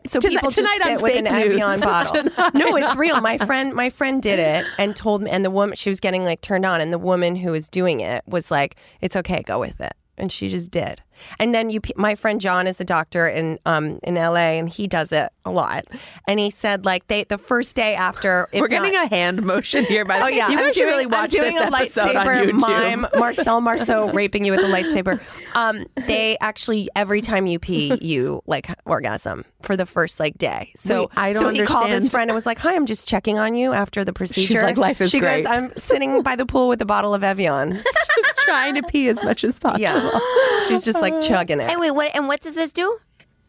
So 0.08 0.20
Tonight- 0.20 0.34
people 0.34 0.50
just 0.50 0.58
tonight 0.58 0.80
sit 0.84 1.02
with 1.02 1.16
an. 1.16 1.28
Evian 1.28 1.80
bottle. 1.80 2.24
No, 2.54 2.76
it's 2.76 2.96
real. 2.96 3.20
My 3.22 3.38
friend, 3.38 3.74
my 3.74 3.90
friend 3.90 4.22
did 4.22 4.40
it 4.40 4.66
and 4.78 4.96
told 4.96 5.22
me, 5.22 5.30
and 5.32 5.44
the 5.46 5.52
woman 5.52 5.76
she 5.76 5.90
was 5.90 6.00
getting 6.00 6.24
like 6.24 6.42
turned 6.42 6.66
on, 6.66 6.82
and 6.82 6.92
the 6.94 6.98
woman 7.00 7.36
who 7.36 7.52
was 7.52 7.70
doing 7.70 8.00
it 8.02 8.24
was 8.28 8.52
like, 8.52 8.76
"It's 9.02 9.16
okay, 9.16 9.42
go 9.44 9.60
with 9.60 9.80
it," 9.82 9.94
and 10.18 10.32
she 10.32 10.50
just 10.50 10.72
did. 10.72 11.02
And 11.40 11.54
then 11.54 11.70
you, 11.70 11.80
my 11.96 12.16
friend 12.16 12.40
John 12.42 12.68
is 12.68 12.80
a 12.80 12.86
doctor 12.86 13.28
in 13.28 13.60
um 13.66 14.00
in 14.04 14.18
L.A. 14.18 14.60
and 14.60 14.70
he 14.70 14.88
does 14.88 15.12
it 15.12 15.30
a 15.46 15.52
lot. 15.52 15.86
And 16.28 16.40
he 16.40 16.50
said 16.50 16.86
like 16.86 17.08
they 17.08 17.24
the 17.24 17.38
first 17.38 17.76
day 17.76 17.96
after 17.96 18.48
if 18.52 18.62
we're 18.62 18.68
getting 18.68 18.94
not- 18.94 19.06
a 19.08 19.10
hand 19.10 19.44
motion 19.44 19.84
here 19.86 20.06
by 20.06 20.20
the 20.20 20.26
Oh 20.26 20.28
yeah, 20.28 20.50
you 20.50 20.58
I'm 20.58 20.66
guys 20.66 20.76
should 20.76 20.82
doing, 20.82 20.90
really 20.92 21.04
I'm 21.06 21.10
watch 21.12 21.32
doing 21.32 21.56
this 21.56 21.64
a 21.64 21.76
episode 21.76 22.16
on 22.16 22.26
lightsaber 22.28 22.46
YouTube. 22.52 22.60
mime. 22.60 23.06
Marcel 23.16 23.62
Marceau 23.62 24.12
raping 24.12 24.46
you 24.46 24.52
with 24.52 24.62
a 24.62 24.68
lightsaber. 24.68 25.20
Um, 25.56 25.86
they 26.08 26.38
actually 26.42 26.90
every 26.96 27.22
time 27.22 27.48
you 27.48 27.60
pee, 27.60 27.98
you 28.02 28.42
like 28.46 28.70
orgasm 28.86 29.46
for 29.62 29.76
the 29.76 29.86
first 29.86 30.20
like 30.20 30.38
day. 30.38 30.72
So 30.76 31.02
Wait, 31.02 31.10
I 31.18 31.32
don't 31.32 31.42
so 31.42 31.50
he 31.50 31.62
called 31.64 31.90
his 31.90 32.10
friend 32.10 32.30
and 32.30 32.36
was 32.36 32.46
like, 32.46 32.60
"Hi, 32.60 32.76
I'm 32.76 32.86
just 32.86 33.08
checking 33.08 33.38
on 33.40 33.56
you 33.56 33.74
after 33.74 34.04
the 34.04 34.14
procedure." 34.14 34.62
like, 34.62 34.78
"Life 34.78 35.02
is 35.02 35.10
she 35.10 35.20
great." 35.20 35.44
goes, 35.44 35.46
"I'm 35.52 35.72
sitting 35.72 36.22
by 36.22 36.36
the 36.36 36.46
pool 36.46 36.68
with 36.68 36.82
a 36.82 36.86
bottle 36.86 37.14
of 37.14 37.24
Evian." 37.24 37.74
just 38.16 38.40
trying 38.46 38.76
to 38.76 38.84
pee 38.84 39.08
as 39.10 39.24
much 39.24 39.44
as 39.44 39.60
possible. 39.60 39.82
Yeah, 39.82 40.20
she's 40.68 40.84
just 40.84 41.02
like 41.02 41.09
chugging 41.22 41.60
it. 41.60 41.70
and 41.70 41.80
wait, 41.80 41.92
what? 41.92 42.12
And 42.16 42.28
what 42.28 42.42
does 42.42 42.56
this 42.56 42.72
do? 42.74 42.98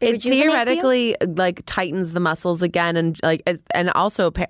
It 0.01 0.12
rejuvenates 0.12 0.25
you? 0.25 0.51
theoretically 0.51 1.16
like 1.37 1.62
tightens 1.66 2.14
the 2.14 2.20
muscles 2.20 2.62
again, 2.62 2.96
and 2.96 3.18
like 3.23 3.42
it- 3.46 3.61
and 3.75 3.90
also 3.90 4.31
very 4.31 4.49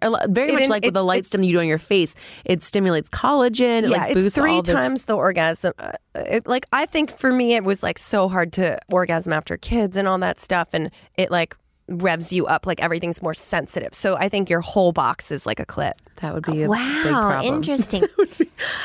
It 0.51 0.55
much 0.55 0.63
in- 0.65 0.69
like 0.71 0.85
with 0.85 0.95
the 0.95 1.03
light 1.05 1.27
stim 1.27 1.43
you 1.43 1.55
do 1.55 1.59
on 1.59 1.67
your 1.67 1.79
face, 1.79 2.15
it 2.45 2.63
stimulates 2.63 3.11
collagen. 3.11 3.83
It 3.83 3.91
yeah, 3.91 3.97
like 3.99 4.11
it's 4.13 4.23
boosts 4.23 4.39
three 4.39 4.53
all 4.53 4.63
this- 4.63 4.73
times 4.77 5.05
the 5.07 5.17
orgasm. 5.17 5.73
Uh, 5.81 5.91
it, 6.15 6.47
like 6.47 6.67
I 6.73 6.87
think 6.87 7.17
for 7.19 7.33
me, 7.33 7.55
it 7.57 7.65
was 7.65 7.83
like 7.83 7.99
so 7.99 8.29
hard 8.29 8.53
to 8.55 8.79
orgasm 8.91 9.33
after 9.33 9.57
kids 9.57 9.97
and 9.97 10.07
all 10.07 10.19
that 10.19 10.39
stuff, 10.39 10.69
and 10.73 10.89
it 11.17 11.33
like 11.33 11.57
revs 11.91 12.33
you 12.33 12.47
up. 12.47 12.67
Like 12.67 12.81
everything's 12.81 13.21
more 13.21 13.35
sensitive. 13.35 13.93
So 13.95 14.17
I 14.17 14.29
think 14.29 14.49
your 14.49 14.61
whole 14.61 14.93
box 14.93 15.31
is 15.31 15.45
like 15.47 15.61
a 15.61 15.67
clit. 15.67 15.93
That 16.23 16.33
would 16.35 16.45
be 16.45 16.53
a 16.63 16.69
big 16.69 16.69
Wow, 16.71 17.03
problem. 17.05 17.55
interesting. 17.55 18.05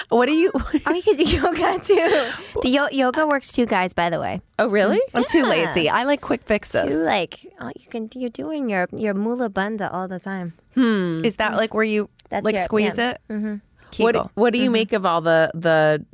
What 0.10 0.28
do 0.28 0.32
you? 0.32 0.52
oh, 0.86 0.94
you 0.94 1.02
could 1.02 1.18
do 1.18 1.24
yoga 1.24 1.80
too. 1.80 2.32
The 2.62 2.70
yo- 2.70 2.88
yoga 2.92 3.28
works 3.28 3.52
too, 3.52 3.66
guys. 3.66 3.94
By 3.94 4.10
the 4.10 4.22
way, 4.22 4.40
oh, 4.58 4.68
really? 4.70 5.02
I'm 5.14 5.26
too 5.26 5.44
lazy. 5.46 5.90
I 5.90 6.06
like 6.06 6.22
quick 6.22 6.44
fixes. 6.46 6.94
too 6.94 6.98
like 7.04 7.40
oh, 7.60 7.72
you 7.76 7.88
can. 7.90 8.10
You're 8.16 8.30
doing 8.30 8.70
your 8.70 8.88
your 8.94 9.14
mula 9.14 9.50
bandha 9.50 9.94
all 9.94 10.08
the 10.08 10.20
time. 10.20 10.54
Hmm. 10.76 11.26
Is 11.26 11.36
that 11.38 11.56
like 11.58 11.74
where 11.74 11.84
you 11.84 12.10
That's 12.30 12.46
like 12.46 12.56
your- 12.56 12.64
squeeze 12.64 12.98
yeah. 12.98 13.12
it? 13.12 13.22
Mm-hmm. 13.30 14.04
What 14.04 14.32
What 14.36 14.54
do 14.54 14.60
you 14.60 14.72
make 14.72 14.94
of 14.94 15.06
all 15.06 15.20
the 15.22 15.52
the 15.54 16.06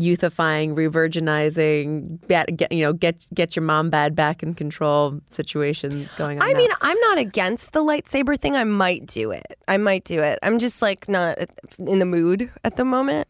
youthifying, 0.00 0.74
revirginizing, 0.74 2.26
get, 2.28 2.56
get 2.56 2.72
you 2.72 2.84
know, 2.84 2.92
get 2.92 3.26
get 3.34 3.56
your 3.56 3.62
mom 3.62 3.90
bad 3.90 4.14
back 4.14 4.42
in 4.42 4.54
control 4.54 5.20
situation 5.28 6.08
going 6.16 6.40
on. 6.40 6.48
I 6.48 6.52
now. 6.52 6.58
mean, 6.58 6.70
I'm 6.80 6.98
not 7.00 7.18
against 7.18 7.72
the 7.72 7.82
lightsaber 7.82 8.38
thing. 8.38 8.56
I 8.56 8.64
might 8.64 9.06
do 9.06 9.30
it. 9.30 9.58
I 9.68 9.76
might 9.76 10.04
do 10.04 10.20
it. 10.20 10.38
I'm 10.42 10.58
just 10.58 10.82
like 10.82 11.08
not 11.08 11.38
in 11.78 11.98
the 11.98 12.04
mood 12.04 12.50
at 12.64 12.76
the 12.76 12.84
moment. 12.84 13.28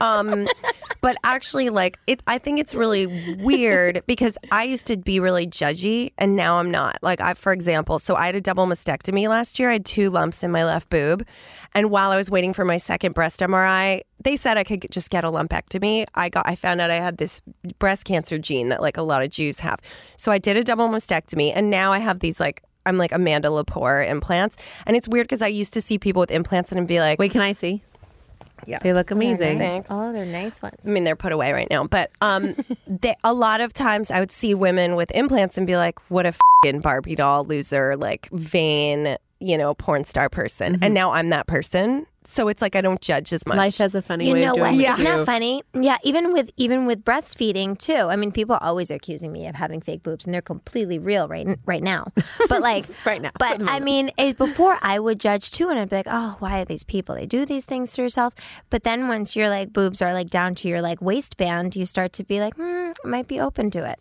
Um, 0.00 0.48
but 1.00 1.16
actually, 1.24 1.70
like, 1.70 1.98
it, 2.06 2.22
I 2.26 2.38
think 2.38 2.58
it's 2.58 2.74
really 2.74 3.36
weird 3.36 4.02
because 4.06 4.38
I 4.50 4.64
used 4.64 4.86
to 4.86 4.96
be 4.96 5.20
really 5.20 5.46
judgy 5.46 6.12
and 6.18 6.36
now 6.36 6.58
I'm 6.58 6.70
not. 6.70 6.98
Like, 7.02 7.20
I, 7.20 7.34
for 7.34 7.52
example, 7.52 7.98
so 7.98 8.14
I 8.14 8.26
had 8.26 8.36
a 8.36 8.40
double 8.40 8.66
mastectomy 8.66 9.28
last 9.28 9.58
year. 9.58 9.70
I 9.70 9.74
had 9.74 9.84
two 9.84 10.10
lumps 10.10 10.42
in 10.42 10.50
my 10.50 10.64
left 10.64 10.90
boob. 10.90 11.26
And 11.74 11.90
while 11.90 12.10
I 12.10 12.16
was 12.16 12.30
waiting 12.30 12.52
for 12.52 12.64
my 12.64 12.76
second 12.76 13.14
breast 13.14 13.40
MRI, 13.40 14.02
they 14.24 14.36
said 14.36 14.56
I 14.56 14.64
could 14.64 14.86
just 14.90 15.10
get 15.10 15.24
a 15.24 15.28
lumpectomy. 15.28 16.06
I 16.14 16.28
got, 16.28 16.46
I 16.48 16.54
found 16.54 16.80
out 16.80 16.90
I 16.90 16.96
had 16.96 17.18
this 17.18 17.40
breast 17.78 18.04
cancer 18.04 18.38
gene 18.38 18.68
that 18.68 18.80
like 18.80 18.96
a 18.96 19.02
lot 19.02 19.22
of 19.22 19.30
Jews 19.30 19.58
have. 19.60 19.78
So 20.16 20.32
I 20.32 20.38
did 20.38 20.56
a 20.56 20.64
double 20.64 20.88
mastectomy 20.88 21.52
and 21.54 21.70
now 21.70 21.92
I 21.92 21.98
have 21.98 22.20
these 22.20 22.40
like, 22.40 22.62
I'm 22.84 22.98
like 22.98 23.12
Amanda 23.12 23.48
Lepore 23.48 24.08
implants. 24.08 24.56
And 24.86 24.96
it's 24.96 25.06
weird 25.08 25.26
because 25.26 25.42
I 25.42 25.46
used 25.46 25.72
to 25.74 25.80
see 25.80 25.98
people 25.98 26.20
with 26.20 26.30
implants 26.30 26.72
and 26.72 26.86
be 26.88 27.00
like, 27.00 27.18
wait, 27.18 27.32
can 27.32 27.40
I 27.40 27.52
see? 27.52 27.82
Yeah. 28.66 28.78
they 28.80 28.92
look 28.92 29.10
amazing. 29.10 29.58
Thanks. 29.58 29.88
Oh, 29.90 30.12
they're 30.12 30.24
nice 30.24 30.62
ones. 30.62 30.76
I 30.84 30.88
mean, 30.88 31.04
they're 31.04 31.16
put 31.16 31.32
away 31.32 31.52
right 31.52 31.68
now, 31.70 31.84
but 31.84 32.10
um, 32.20 32.54
they, 32.86 33.16
a 33.24 33.32
lot 33.32 33.60
of 33.60 33.72
times 33.72 34.10
I 34.10 34.20
would 34.20 34.32
see 34.32 34.54
women 34.54 34.94
with 34.94 35.10
implants 35.12 35.58
and 35.58 35.66
be 35.66 35.76
like, 35.76 35.98
"What 36.10 36.26
a 36.26 36.34
fing 36.62 36.80
Barbie 36.80 37.16
doll 37.16 37.44
loser, 37.44 37.96
like 37.96 38.28
vain, 38.32 39.16
you 39.40 39.58
know, 39.58 39.74
porn 39.74 40.04
star 40.04 40.28
person." 40.28 40.78
And 40.82 40.94
now 40.94 41.12
I'm 41.12 41.30
that 41.30 41.46
person, 41.46 42.06
so 42.24 42.48
it's 42.48 42.62
like 42.62 42.76
I 42.76 42.80
don't 42.80 43.00
judge 43.00 43.32
as 43.32 43.46
much. 43.46 43.56
Life 43.56 43.78
has 43.78 43.94
a 43.94 44.02
funny 44.02 44.28
You 44.28 44.34
way 44.34 44.40
know 44.42 44.50
of 44.50 44.54
doing 44.56 44.66
what? 44.66 44.74
it 44.74 44.82
Yeah. 44.82 44.92
Isn't 44.94 45.04
that 45.04 45.26
funny? 45.26 45.62
Yeah, 45.74 45.98
even 46.02 46.32
with 46.32 46.50
even 46.56 46.86
with 46.86 47.04
breastfeeding 47.04 47.78
too. 47.78 47.94
I 47.94 48.16
mean, 48.16 48.32
people 48.32 48.56
always 48.60 48.90
are 48.90 48.94
accusing 48.94 49.32
me 49.32 49.46
of 49.46 49.54
having 49.54 49.80
fake 49.80 50.02
boobs, 50.02 50.24
and 50.24 50.32
they're 50.34 50.42
completely 50.42 50.98
real 50.98 51.28
right 51.28 51.46
right 51.66 51.82
now. 51.82 52.12
But 52.48 52.62
like 52.62 52.86
Right 53.04 53.20
now, 53.20 53.30
But 53.38 53.68
I 53.68 53.80
mean, 53.80 54.10
it, 54.16 54.38
before 54.38 54.78
I 54.82 54.98
would 54.98 55.18
judge 55.18 55.50
too, 55.50 55.68
and 55.68 55.78
I'd 55.78 55.88
be 55.88 55.96
like, 55.96 56.06
oh, 56.08 56.36
why 56.38 56.60
are 56.60 56.64
these 56.64 56.84
people? 56.84 57.14
They 57.14 57.26
do 57.26 57.44
these 57.44 57.64
things 57.64 57.92
to 57.94 58.02
yourself. 58.02 58.34
But 58.70 58.84
then 58.84 59.08
once 59.08 59.34
your 59.34 59.48
like 59.48 59.72
boobs 59.72 60.00
are 60.02 60.12
like 60.12 60.30
down 60.30 60.54
to 60.56 60.68
your 60.68 60.80
like 60.82 61.00
waistband, 61.02 61.74
you 61.76 61.86
start 61.86 62.12
to 62.14 62.24
be 62.24 62.40
like, 62.40 62.54
hmm, 62.54 62.92
I 63.04 63.08
might 63.08 63.28
be 63.28 63.40
open 63.40 63.70
to 63.72 63.84
it. 63.90 63.98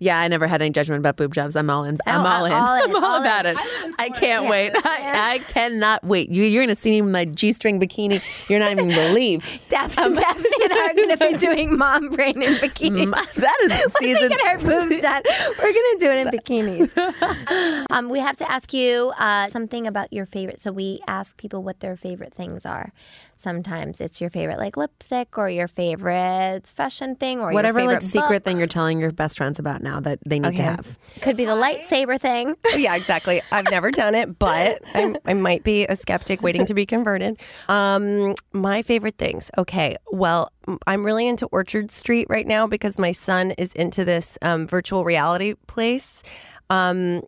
Yeah, 0.00 0.18
I 0.18 0.28
never 0.28 0.46
had 0.46 0.62
any 0.62 0.70
judgment 0.70 1.00
about 1.00 1.16
boob 1.16 1.34
jobs. 1.34 1.56
I'm 1.56 1.68
all 1.70 1.84
in. 1.84 1.98
I'm 2.06 2.24
all 2.24 2.44
in. 2.44 2.52
all 2.52 2.84
in, 2.84 2.94
I'm 2.94 3.04
all, 3.04 3.20
about 3.20 3.46
it. 3.46 3.56
I 3.98 4.10
can't 4.10 4.44
Yeah. 4.44 4.50
wait. 4.50 4.72
I, 4.76 5.34
I 5.34 5.38
cannot 5.40 6.04
wait. 6.04 6.30
You, 6.30 6.44
you're 6.44 6.62
going 6.64 6.74
to 6.74 6.80
see 6.80 6.90
me 6.90 6.98
in 6.98 7.10
my 7.10 7.24
g-string 7.24 7.80
bikini. 7.80 8.22
You're 8.48 8.60
not 8.60 8.70
even 8.72 8.88
going 8.90 8.96
to 8.96 9.08
believe. 9.08 9.44
Daphne, 9.68 10.14
Daphne 10.14 10.50
and 10.70 10.78
I 10.78 10.86
are 10.90 10.94
going 10.94 11.16
to 11.16 11.28
be 11.28 11.36
doing 11.38 11.76
mom 11.76 12.08
brain 12.10 12.42
in 12.42 12.54
bikini. 12.54 13.10
that 13.34 13.56
is 13.62 13.70
Once 13.84 13.94
we 14.00 14.14
season. 14.14 14.28
get 14.30 14.40
our 14.46 14.58
boobs 14.58 15.00
done, 15.02 15.22
we're 15.58 15.72
gonna 15.72 15.98
do 15.98 16.10
it 16.10 16.26
in 16.26 16.28
bikinis. 16.28 17.86
um, 17.90 18.08
we 18.08 18.18
have 18.20 18.36
to 18.38 18.50
ask 18.50 18.72
you 18.72 19.12
uh, 19.18 19.48
something 19.48 19.86
about 19.86 20.12
your 20.12 20.26
favorite. 20.26 20.60
So 20.60 20.72
we 20.72 21.00
ask 21.06 21.36
people 21.36 21.62
what 21.62 21.80
their 21.80 21.96
favorite 21.96 22.34
things 22.34 22.64
are. 22.66 22.92
Sometimes 23.36 24.00
it's 24.00 24.20
your 24.20 24.30
favorite 24.30 24.58
like 24.58 24.76
lipstick 24.76 25.38
or 25.38 25.48
your 25.48 25.68
favorite 25.68 26.66
fashion 26.66 27.14
thing 27.14 27.38
or 27.40 27.52
Whatever 27.52 27.78
your 27.78 27.88
like 27.88 28.00
favorite 28.00 28.10
secret 28.10 28.28
book. 28.38 28.44
thing 28.44 28.58
you're 28.58 28.66
telling 28.66 28.98
your 28.98 29.12
best 29.12 29.36
friends 29.38 29.60
about 29.60 29.80
now 29.80 30.00
that 30.00 30.18
they 30.26 30.40
need 30.40 30.56
to 30.56 30.62
have. 30.62 30.98
could 31.20 31.36
be 31.36 31.44
the 31.44 31.52
lightsaber 31.52 32.20
thing. 32.20 32.56
yeah, 32.74 32.96
exactly. 32.96 33.40
I've 33.52 33.70
never 33.70 33.92
done 33.92 34.16
it, 34.16 34.40
but 34.40 34.82
I'm, 34.92 35.16
I 35.24 35.34
might 35.34 35.62
be 35.62 35.86
a 35.86 35.94
skeptic 35.94 36.42
waiting 36.42 36.66
to 36.66 36.74
be 36.74 36.84
converted. 36.84 37.38
Um, 37.68 38.34
my 38.52 38.82
favorite 38.82 39.18
things. 39.18 39.52
Okay, 39.56 39.96
well, 40.10 40.50
m- 40.50 40.57
I'm 40.86 41.04
really 41.04 41.26
into 41.26 41.46
Orchard 41.46 41.90
Street 41.90 42.26
right 42.28 42.46
now 42.46 42.66
because 42.66 42.98
my 42.98 43.12
son 43.12 43.52
is 43.52 43.72
into 43.72 44.04
this 44.04 44.36
um, 44.42 44.66
virtual 44.66 45.04
reality 45.04 45.54
place. 45.66 46.22
Um, 46.70 47.22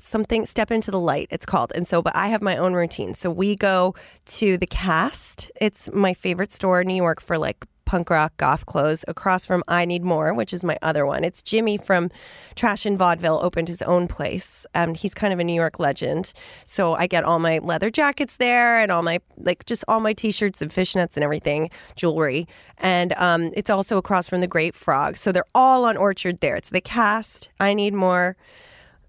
something 0.00 0.46
step 0.46 0.70
into 0.70 0.90
the 0.90 1.00
light 1.00 1.26
it's 1.30 1.44
called. 1.44 1.72
And 1.74 1.86
so 1.86 2.00
but 2.00 2.14
i 2.14 2.28
have 2.28 2.42
my 2.42 2.56
own 2.56 2.74
routine. 2.74 3.14
So 3.14 3.30
we 3.30 3.56
go 3.56 3.94
to 4.26 4.56
the 4.56 4.66
cast. 4.66 5.50
It's 5.60 5.90
my 5.92 6.14
favorite 6.14 6.52
store 6.52 6.80
in 6.80 6.86
new 6.86 6.94
york 6.94 7.20
for 7.20 7.36
like 7.36 7.64
punk 7.88 8.10
rock 8.10 8.36
goth 8.36 8.66
clothes 8.66 9.02
across 9.08 9.46
from 9.46 9.64
i 9.66 9.86
need 9.86 10.04
more 10.04 10.34
which 10.34 10.52
is 10.52 10.62
my 10.62 10.76
other 10.82 11.06
one. 11.06 11.24
It's 11.24 11.40
jimmy 11.40 11.78
from 11.78 12.10
trash 12.54 12.84
and 12.84 12.98
vaudeville 12.98 13.40
opened 13.42 13.68
his 13.68 13.80
own 13.80 14.08
place. 14.08 14.66
Um, 14.74 14.94
he's 14.94 15.14
kind 15.14 15.32
of 15.32 15.38
a 15.38 15.44
new 15.44 15.54
york 15.54 15.78
legend. 15.78 16.34
So 16.66 16.92
i 16.96 17.06
get 17.06 17.24
all 17.24 17.38
my 17.38 17.60
leather 17.60 17.90
jackets 17.90 18.36
there 18.36 18.78
and 18.78 18.92
all 18.92 19.00
my 19.00 19.20
like 19.38 19.64
just 19.64 19.86
all 19.88 20.00
my 20.00 20.12
t-shirts 20.12 20.60
and 20.60 20.70
fishnets 20.70 21.16
and 21.16 21.24
everything 21.24 21.70
jewelry. 21.96 22.46
And 22.76 23.14
um, 23.14 23.52
it's 23.54 23.70
also 23.70 23.96
across 23.96 24.28
from 24.28 24.42
the 24.42 24.46
great 24.46 24.74
frog. 24.74 25.16
So 25.16 25.32
they're 25.32 25.54
all 25.54 25.86
on 25.86 25.96
orchard 25.96 26.40
there. 26.40 26.56
It's 26.56 26.68
the 26.68 26.82
cast 26.82 27.48
i 27.58 27.72
need 27.72 27.94
more 27.94 28.36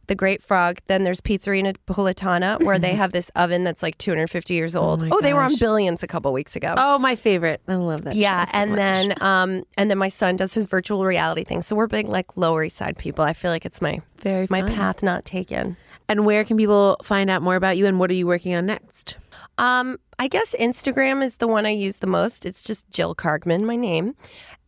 the 0.09 0.15
Great 0.15 0.43
Frog. 0.43 0.79
Then 0.87 1.03
there's 1.05 1.21
Pizzeria 1.21 1.73
Napolitana, 1.73 2.61
where 2.63 2.77
they 2.77 2.93
have 2.95 3.13
this 3.13 3.31
oven 3.35 3.63
that's 3.63 3.81
like 3.81 3.97
250 3.97 4.53
years 4.53 4.75
old. 4.75 5.03
my 5.07 5.09
Oh, 5.15 5.21
they 5.21 5.33
were 5.33 5.39
on. 5.41 5.55
Billions 5.57 6.03
a 6.03 6.07
couple 6.07 6.33
weeks 6.33 6.55
ago. 6.57 6.73
Oh, 6.77 6.99
my 6.99 7.15
favorite. 7.15 7.61
I 7.67 7.75
love 7.75 8.03
that. 8.03 8.15
yeah, 8.15 8.45
so 8.45 8.51
and 8.53 8.71
much. 8.71 8.77
then 8.77 9.23
um, 9.23 9.63
and 9.77 9.89
then 9.89 9.97
my 9.97 10.07
son 10.09 10.35
does 10.35 10.53
his 10.53 10.67
virtual 10.67 11.05
reality 11.05 11.43
thing. 11.45 11.61
So 11.61 11.75
we're 11.75 11.87
big 11.87 12.07
like 12.09 12.35
Lower 12.35 12.65
East 12.65 12.75
Side 12.77 12.97
people. 12.97 13.23
I 13.23 13.33
feel 13.33 13.51
like 13.51 13.65
it's 13.65 13.81
my 13.81 14.01
Very 14.19 14.47
my 14.49 14.61
fun. 14.61 14.73
path 14.73 15.01
not 15.03 15.23
taken. 15.23 15.77
And 16.09 16.25
where 16.25 16.43
can 16.43 16.57
people 16.57 16.97
find 17.03 17.29
out 17.29 17.41
more 17.43 17.55
about 17.55 17.77
you 17.77 17.85
and 17.85 17.99
what 17.99 18.09
are 18.09 18.15
you 18.15 18.25
working 18.25 18.55
on 18.55 18.65
next? 18.65 19.15
Um, 19.59 19.99
I 20.17 20.29
guess 20.29 20.55
Instagram 20.57 21.21
is 21.21 21.35
the 21.35 21.47
one 21.47 21.65
I 21.65 21.71
use 21.71 21.97
the 21.97 22.07
most. 22.07 22.45
It's 22.45 22.63
just 22.63 22.89
Jill 22.91 23.13
Kargman, 23.13 23.63
my 23.63 23.75
name. 23.75 24.15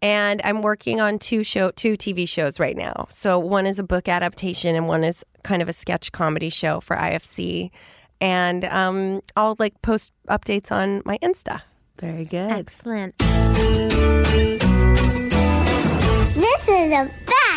And 0.01 0.41
I'm 0.43 0.61
working 0.61 0.99
on 0.99 1.17
two 1.17 1.43
show 1.43 1.71
two 1.71 1.93
TV 1.93 2.27
shows 2.27 2.59
right 2.59 2.75
now. 2.75 3.07
So 3.09 3.39
one 3.39 3.65
is 3.65 3.79
a 3.79 3.83
book 3.83 4.09
adaptation 4.09 4.75
and 4.75 4.87
one 4.87 5.05
is 5.05 5.23
kind 5.43 5.61
of 5.61 5.69
a 5.69 5.73
sketch 5.73 6.11
comedy 6.11 6.49
show 6.49 6.81
for 6.81 6.97
IFC. 6.97 7.71
And 8.19 8.65
um, 8.65 9.21
I'll 9.37 9.55
like 9.59 9.81
post 9.81 10.11
updates 10.27 10.71
on 10.71 11.01
my 11.05 11.17
Insta. 11.19 11.61
Very 11.97 12.25
good. 12.25 12.51
Excellent. 12.51 13.17
This 13.17 13.39
is 16.67 16.89
the 16.89 17.09
best. 17.25 17.50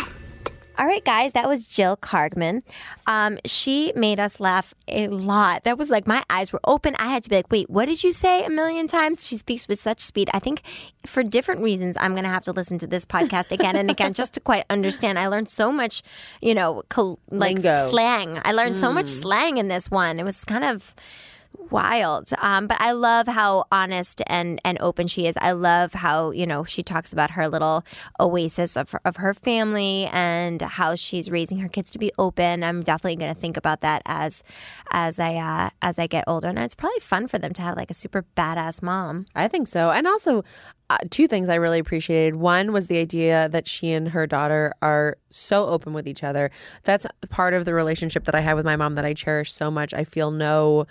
All 0.77 0.85
right, 0.85 1.03
guys, 1.03 1.31
that 1.33 1.47
was 1.47 1.65
Jill 1.65 1.95
Kargman. 1.95 2.61
Um, 3.07 3.39
she 3.45 3.93
made 3.95 4.19
us 4.19 4.39
laugh 4.39 4.73
a 4.87 5.07
lot. 5.07 5.63
That 5.63 5.77
was 5.77 5.89
like 5.89 6.05
my 6.05 6.23
eyes 6.29 6.51
were 6.51 6.59
open. 6.65 6.95
I 6.99 7.07
had 7.07 7.23
to 7.23 7.29
be 7.29 7.37
like, 7.37 7.49
wait, 7.49 7.69
what 7.69 7.85
did 7.85 8.03
you 8.03 8.11
say 8.11 8.43
a 8.43 8.49
million 8.49 8.87
times? 8.87 9.25
She 9.25 9.37
speaks 9.37 9.67
with 9.67 9.79
such 9.79 10.01
speed. 10.01 10.29
I 10.33 10.39
think 10.39 10.61
for 11.05 11.23
different 11.23 11.61
reasons, 11.61 11.95
I'm 11.99 12.11
going 12.11 12.23
to 12.23 12.29
have 12.29 12.43
to 12.45 12.51
listen 12.51 12.77
to 12.79 12.87
this 12.87 13.05
podcast 13.05 13.51
again 13.51 13.75
and 13.77 13.89
again 13.89 14.13
just 14.13 14.33
to 14.33 14.39
quite 14.41 14.65
understand. 14.69 15.17
I 15.17 15.27
learned 15.27 15.47
so 15.49 15.71
much, 15.71 16.03
you 16.41 16.53
know, 16.53 16.83
col- 16.89 17.19
like 17.31 17.55
Lingo. 17.55 17.89
slang. 17.89 18.41
I 18.43 18.51
learned 18.51 18.75
so 18.75 18.91
much 18.91 19.07
slang 19.07 19.57
in 19.57 19.69
this 19.69 19.89
one. 19.89 20.19
It 20.19 20.23
was 20.23 20.43
kind 20.43 20.65
of 20.65 20.93
wild. 21.69 22.29
Um, 22.39 22.67
but 22.67 22.77
I 22.79 22.91
love 22.91 23.27
how 23.27 23.65
honest 23.71 24.21
and, 24.27 24.59
and 24.63 24.77
open 24.81 25.07
she 25.07 25.27
is. 25.27 25.35
I 25.39 25.51
love 25.51 25.93
how, 25.93 26.31
you 26.31 26.45
know, 26.45 26.63
she 26.63 26.83
talks 26.83 27.13
about 27.13 27.31
her 27.31 27.47
little 27.47 27.83
oasis 28.19 28.75
of 28.75 28.91
her, 28.91 29.01
of 29.05 29.17
her 29.17 29.33
family 29.33 30.09
and 30.11 30.61
how 30.61 30.95
she's 30.95 31.29
raising 31.29 31.59
her 31.59 31.69
kids 31.69 31.91
to 31.91 31.99
be 31.99 32.11
open. 32.17 32.63
I'm 32.63 32.83
definitely 32.83 33.15
going 33.17 33.33
to 33.33 33.39
think 33.39 33.57
about 33.57 33.81
that 33.81 34.01
as 34.05 34.43
as 34.91 35.19
I 35.19 35.35
uh, 35.35 35.69
as 35.81 35.99
I 35.99 36.07
get 36.07 36.23
older. 36.27 36.47
And 36.47 36.59
it's 36.59 36.75
probably 36.75 36.99
fun 36.99 37.27
for 37.27 37.39
them 37.39 37.53
to 37.53 37.61
have 37.61 37.75
like 37.75 37.91
a 37.91 37.95
super 37.95 38.25
badass 38.35 38.81
mom. 38.81 39.25
I 39.35 39.47
think 39.47 39.67
so. 39.67 39.91
And 39.91 40.07
also, 40.07 40.43
uh, 40.89 40.97
two 41.09 41.27
things 41.27 41.49
I 41.49 41.55
really 41.55 41.79
appreciated. 41.79 42.35
One 42.35 42.71
was 42.71 42.87
the 42.87 42.99
idea 42.99 43.49
that 43.49 43.67
she 43.67 43.91
and 43.91 44.09
her 44.09 44.27
daughter 44.27 44.73
are 44.81 45.17
so 45.29 45.65
open 45.65 45.93
with 45.93 46.07
each 46.07 46.23
other. 46.23 46.51
That's 46.83 47.07
part 47.29 47.53
of 47.53 47.65
the 47.65 47.73
relationship 47.73 48.25
that 48.25 48.35
I 48.35 48.41
have 48.41 48.55
with 48.55 48.65
my 48.65 48.75
mom 48.75 48.93
that 48.95 49.05
I 49.05 49.13
cherish 49.13 49.51
so 49.51 49.71
much. 49.71 49.93
I 49.93 50.03
feel 50.03 50.29
no 50.29 50.85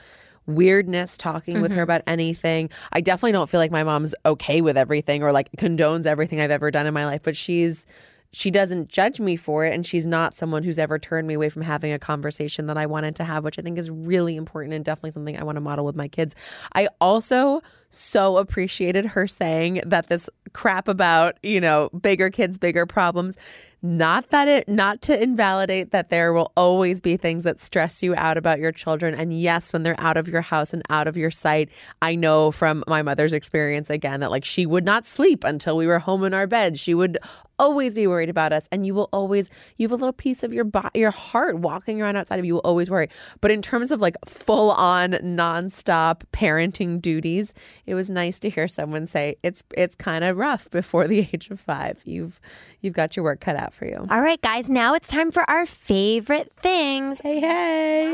weirdness 0.46 1.16
talking 1.16 1.60
with 1.60 1.72
her 1.72 1.78
mm-hmm. 1.78 1.82
about 1.84 2.02
anything. 2.06 2.70
I 2.92 3.00
definitely 3.00 3.32
don't 3.32 3.48
feel 3.48 3.60
like 3.60 3.70
my 3.70 3.84
mom's 3.84 4.14
okay 4.26 4.60
with 4.60 4.76
everything 4.76 5.22
or 5.22 5.32
like 5.32 5.50
condones 5.52 6.06
everything 6.06 6.40
I've 6.40 6.50
ever 6.50 6.70
done 6.70 6.86
in 6.86 6.94
my 6.94 7.06
life, 7.06 7.22
but 7.22 7.36
she's 7.36 7.86
she 8.34 8.50
doesn't 8.50 8.88
judge 8.88 9.20
me 9.20 9.36
for 9.36 9.64
it 9.64 9.72
and 9.72 9.86
she's 9.86 10.04
not 10.04 10.34
someone 10.34 10.64
who's 10.64 10.76
ever 10.76 10.98
turned 10.98 11.28
me 11.28 11.34
away 11.34 11.48
from 11.48 11.62
having 11.62 11.92
a 11.92 12.00
conversation 12.00 12.66
that 12.66 12.76
I 12.76 12.84
wanted 12.84 13.14
to 13.16 13.24
have 13.24 13.44
which 13.44 13.60
I 13.60 13.62
think 13.62 13.78
is 13.78 13.90
really 13.90 14.34
important 14.34 14.74
and 14.74 14.84
definitely 14.84 15.12
something 15.12 15.38
I 15.38 15.44
want 15.44 15.54
to 15.54 15.60
model 15.60 15.84
with 15.84 15.94
my 15.94 16.08
kids. 16.08 16.34
I 16.74 16.88
also 17.00 17.62
so 17.94 18.36
appreciated 18.36 19.06
her 19.06 19.26
saying 19.26 19.80
that 19.86 20.08
this 20.08 20.28
crap 20.52 20.88
about, 20.88 21.36
you 21.42 21.60
know, 21.60 21.90
bigger 22.00 22.30
kids, 22.30 22.58
bigger 22.58 22.86
problems. 22.86 23.36
Not 23.82 24.30
that 24.30 24.48
it 24.48 24.66
not 24.66 25.02
to 25.02 25.22
invalidate 25.22 25.90
that 25.90 26.08
there 26.08 26.32
will 26.32 26.52
always 26.56 27.02
be 27.02 27.18
things 27.18 27.42
that 27.42 27.60
stress 27.60 28.02
you 28.02 28.14
out 28.16 28.38
about 28.38 28.58
your 28.58 28.72
children. 28.72 29.14
And 29.14 29.38
yes 29.38 29.74
when 29.74 29.82
they're 29.82 30.00
out 30.00 30.16
of 30.16 30.26
your 30.26 30.40
house 30.40 30.72
and 30.72 30.82
out 30.88 31.06
of 31.06 31.18
your 31.18 31.30
sight 31.30 31.68
i 32.00 32.14
know 32.14 32.50
from 32.50 32.82
my 32.86 33.02
mother's 33.02 33.34
experience 33.34 33.90
again 33.90 34.20
that 34.20 34.30
like 34.30 34.44
she 34.44 34.64
would 34.64 34.86
not 34.86 35.04
sleep 35.04 35.44
until 35.44 35.76
we 35.76 35.86
were 35.86 35.98
home 35.98 36.24
in 36.24 36.32
our 36.32 36.46
bed. 36.46 36.78
She 36.78 36.94
would 36.94 37.18
always 37.58 37.94
be 37.94 38.06
worried 38.06 38.30
about 38.30 38.52
us. 38.52 38.68
And 38.72 38.86
you 38.86 38.94
will 38.94 39.08
always 39.12 39.50
you 39.76 39.84
have 39.84 39.92
a 39.92 39.96
little 39.96 40.12
piece 40.12 40.42
of 40.42 40.52
your 40.52 40.64
body 40.64 41.00
your 41.00 41.10
heart 41.10 41.58
walking 41.58 42.00
around 42.00 42.16
outside 42.16 42.38
of 42.38 42.44
you. 42.44 42.54
Will 42.54 42.60
always 42.60 42.90
worry. 42.90 43.08
But 43.42 43.50
in 43.50 43.60
terms 43.60 43.90
of 43.90 44.00
like 44.00 44.16
full 44.26 44.70
on 44.70 45.12
nonstop 45.12 46.22
parenting 46.32 47.02
duties 47.02 47.52
it 47.86 47.94
was 47.94 48.08
nice 48.08 48.38
to 48.40 48.48
hear 48.50 48.66
someone 48.68 49.06
say 49.06 49.36
it's 49.42 49.62
it's 49.76 49.94
kind 49.96 50.24
of 50.24 50.36
rough 50.36 50.70
before 50.70 51.06
the 51.08 51.20
age 51.32 51.50
of 51.50 51.60
5 51.60 52.00
you've 52.04 52.40
you've 52.80 52.94
got 52.94 53.16
your 53.16 53.24
work 53.24 53.40
cut 53.40 53.56
out 53.56 53.72
for 53.74 53.86
you 53.86 54.06
All 54.10 54.20
right, 54.20 54.40
guys, 54.40 54.68
now 54.70 54.94
it's 54.94 55.08
time 55.08 55.30
for 55.32 55.48
our 55.50 55.66
favorite 55.66 56.50
things. 56.50 57.20
hey 57.20 57.40
hey 57.40 58.10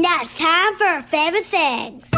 Now 0.00 0.18
it's 0.22 0.38
time 0.38 0.74
for 0.76 0.84
our 0.84 1.02
favorite 1.02 1.44
things. 1.44 2.10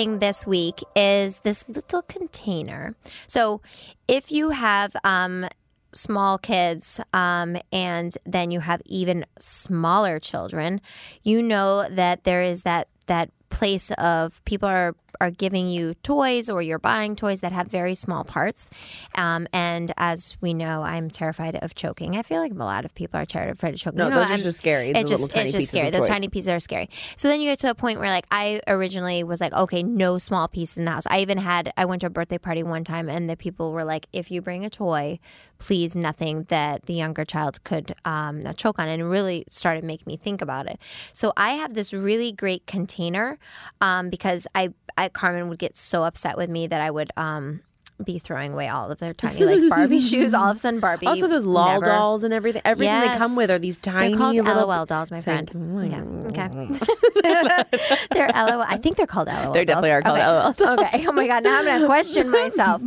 Thing 0.00 0.18
this 0.18 0.46
week 0.46 0.82
is 0.96 1.40
this 1.40 1.62
little 1.68 2.00
container. 2.02 2.94
So, 3.26 3.60
if 4.08 4.32
you 4.32 4.48
have 4.50 4.96
um, 5.04 5.46
small 5.92 6.38
kids 6.38 7.00
um, 7.12 7.58
and 7.70 8.16
then 8.24 8.50
you 8.50 8.60
have 8.60 8.80
even 8.86 9.26
smaller 9.38 10.18
children, 10.18 10.80
you 11.22 11.42
know 11.42 11.86
that 11.90 12.24
there 12.24 12.42
is 12.42 12.62
that 12.62 12.88
that 13.08 13.30
place 13.50 13.90
of 13.98 14.42
people 14.44 14.68
are 14.68 14.94
are 15.20 15.30
giving 15.30 15.68
you 15.68 15.94
toys 16.02 16.48
or 16.48 16.62
you're 16.62 16.78
buying 16.78 17.16
toys 17.16 17.40
that 17.40 17.52
have 17.52 17.68
very 17.68 17.94
small 17.94 18.24
parts. 18.24 18.68
Um, 19.14 19.46
and 19.52 19.92
as 19.96 20.36
we 20.40 20.54
know, 20.54 20.82
I'm 20.82 21.10
terrified 21.10 21.56
of 21.56 21.74
choking. 21.74 22.16
I 22.16 22.22
feel 22.22 22.40
like 22.40 22.52
a 22.52 22.56
lot 22.56 22.84
of 22.84 22.94
people 22.94 23.18
are 23.20 23.26
terrified 23.26 23.74
of 23.74 23.80
choking. 23.80 23.98
No, 23.98 24.04
You 24.04 24.10
know, 24.10 24.16
those 24.20 24.26
are 24.28 24.32
I'm- 24.32 24.40
just 24.40 24.58
scary, 24.58 24.90
It 24.90 24.96
little 24.96 25.08
just, 25.08 25.30
tiny 25.30 25.46
it's 25.48 25.54
pieces 25.56 25.60
just 25.70 25.70
scary. 25.72 25.90
Those 25.90 26.00
toys. 26.02 26.08
tiny 26.08 26.28
pieces 26.28 26.48
are 26.48 26.60
scary. 26.60 26.90
So 27.16 27.28
then 27.28 27.40
you 27.40 27.50
get 27.50 27.58
to 27.60 27.70
a 27.70 27.74
point 27.74 27.98
where 27.98 28.10
like 28.10 28.26
I 28.30 28.60
originally 28.66 29.24
was 29.24 29.40
like, 29.40 29.52
okay, 29.52 29.82
no 29.82 30.18
small 30.18 30.48
pieces 30.48 30.78
in 30.78 30.84
the 30.84 30.90
house. 30.90 31.06
I 31.08 31.20
even 31.20 31.38
had 31.38 31.72
I 31.76 31.84
went 31.84 32.00
to 32.02 32.06
a 32.06 32.10
birthday 32.10 32.38
party 32.38 32.62
one 32.62 32.84
time 32.84 33.08
and 33.08 33.28
the 33.28 33.36
people 33.36 33.72
were 33.72 33.84
like, 33.84 34.06
if 34.12 34.30
you 34.30 34.40
bring 34.42 34.64
a 34.64 34.70
toy, 34.70 35.18
please 35.58 35.94
nothing 35.94 36.44
that 36.44 36.86
the 36.86 36.94
younger 36.94 37.24
child 37.24 37.62
could 37.64 37.94
um, 38.04 38.40
choke 38.56 38.78
on, 38.78 38.88
and 38.88 39.02
it 39.02 39.04
really 39.04 39.44
started 39.48 39.84
making 39.84 40.04
me 40.06 40.16
think 40.16 40.40
about 40.40 40.66
it. 40.66 40.78
So 41.12 41.32
I 41.36 41.52
have 41.52 41.74
this 41.74 41.92
really 41.92 42.32
great 42.32 42.66
container 42.66 43.38
um, 43.82 44.08
because 44.08 44.46
I, 44.54 44.72
I 45.04 45.08
Carmen 45.08 45.48
would 45.48 45.58
get 45.58 45.76
so 45.76 46.04
upset 46.04 46.36
with 46.36 46.50
me 46.50 46.66
that 46.66 46.80
I 46.80 46.90
would. 46.90 47.10
Um, 47.16 47.60
be 48.02 48.18
throwing 48.18 48.54
away 48.54 48.66
all 48.66 48.90
of 48.90 48.96
their 48.98 49.12
tiny 49.12 49.44
like 49.44 49.68
Barbie 49.68 50.00
shoes. 50.10 50.32
All 50.32 50.46
of 50.48 50.56
a 50.56 50.58
sudden, 50.58 50.80
Barbie. 50.80 51.06
also 51.06 51.28
those 51.28 51.44
lol 51.44 51.72
never- 51.72 51.84
dolls 51.84 52.22
and 52.22 52.32
everything 52.32 52.62
everything 52.64 52.98
they 52.98 53.14
come 53.18 53.36
with 53.36 53.50
are 53.50 53.58
these 53.58 53.76
tiny 53.76 54.12
They're 54.12 54.18
called 54.18 54.36
little 54.36 54.66
LOL 54.68 54.86
dolls, 54.86 55.10
my 55.10 55.20
friend. 55.20 55.50
thing. 55.50 55.90
Yeah. 55.90 56.28
Okay. 56.28 56.48
they're 58.10 58.30
LOL. 58.34 58.62
I 58.62 58.78
think 58.82 58.96
they're 58.96 59.06
called 59.06 59.28
LOL. 59.28 59.52
They 59.52 59.66
definitely 59.66 59.90
dolls. 59.90 59.98
are 59.98 60.02
called 60.02 60.18
okay. 60.18 60.26
LOL 60.26 60.52
dolls. 60.52 60.80
Okay. 60.94 61.06
Oh 61.08 61.12
my 61.12 61.26
god. 61.26 61.44
Now 61.44 61.58
I'm 61.58 61.64
gonna 61.66 61.86
question 61.86 62.30
myself. 62.40 62.82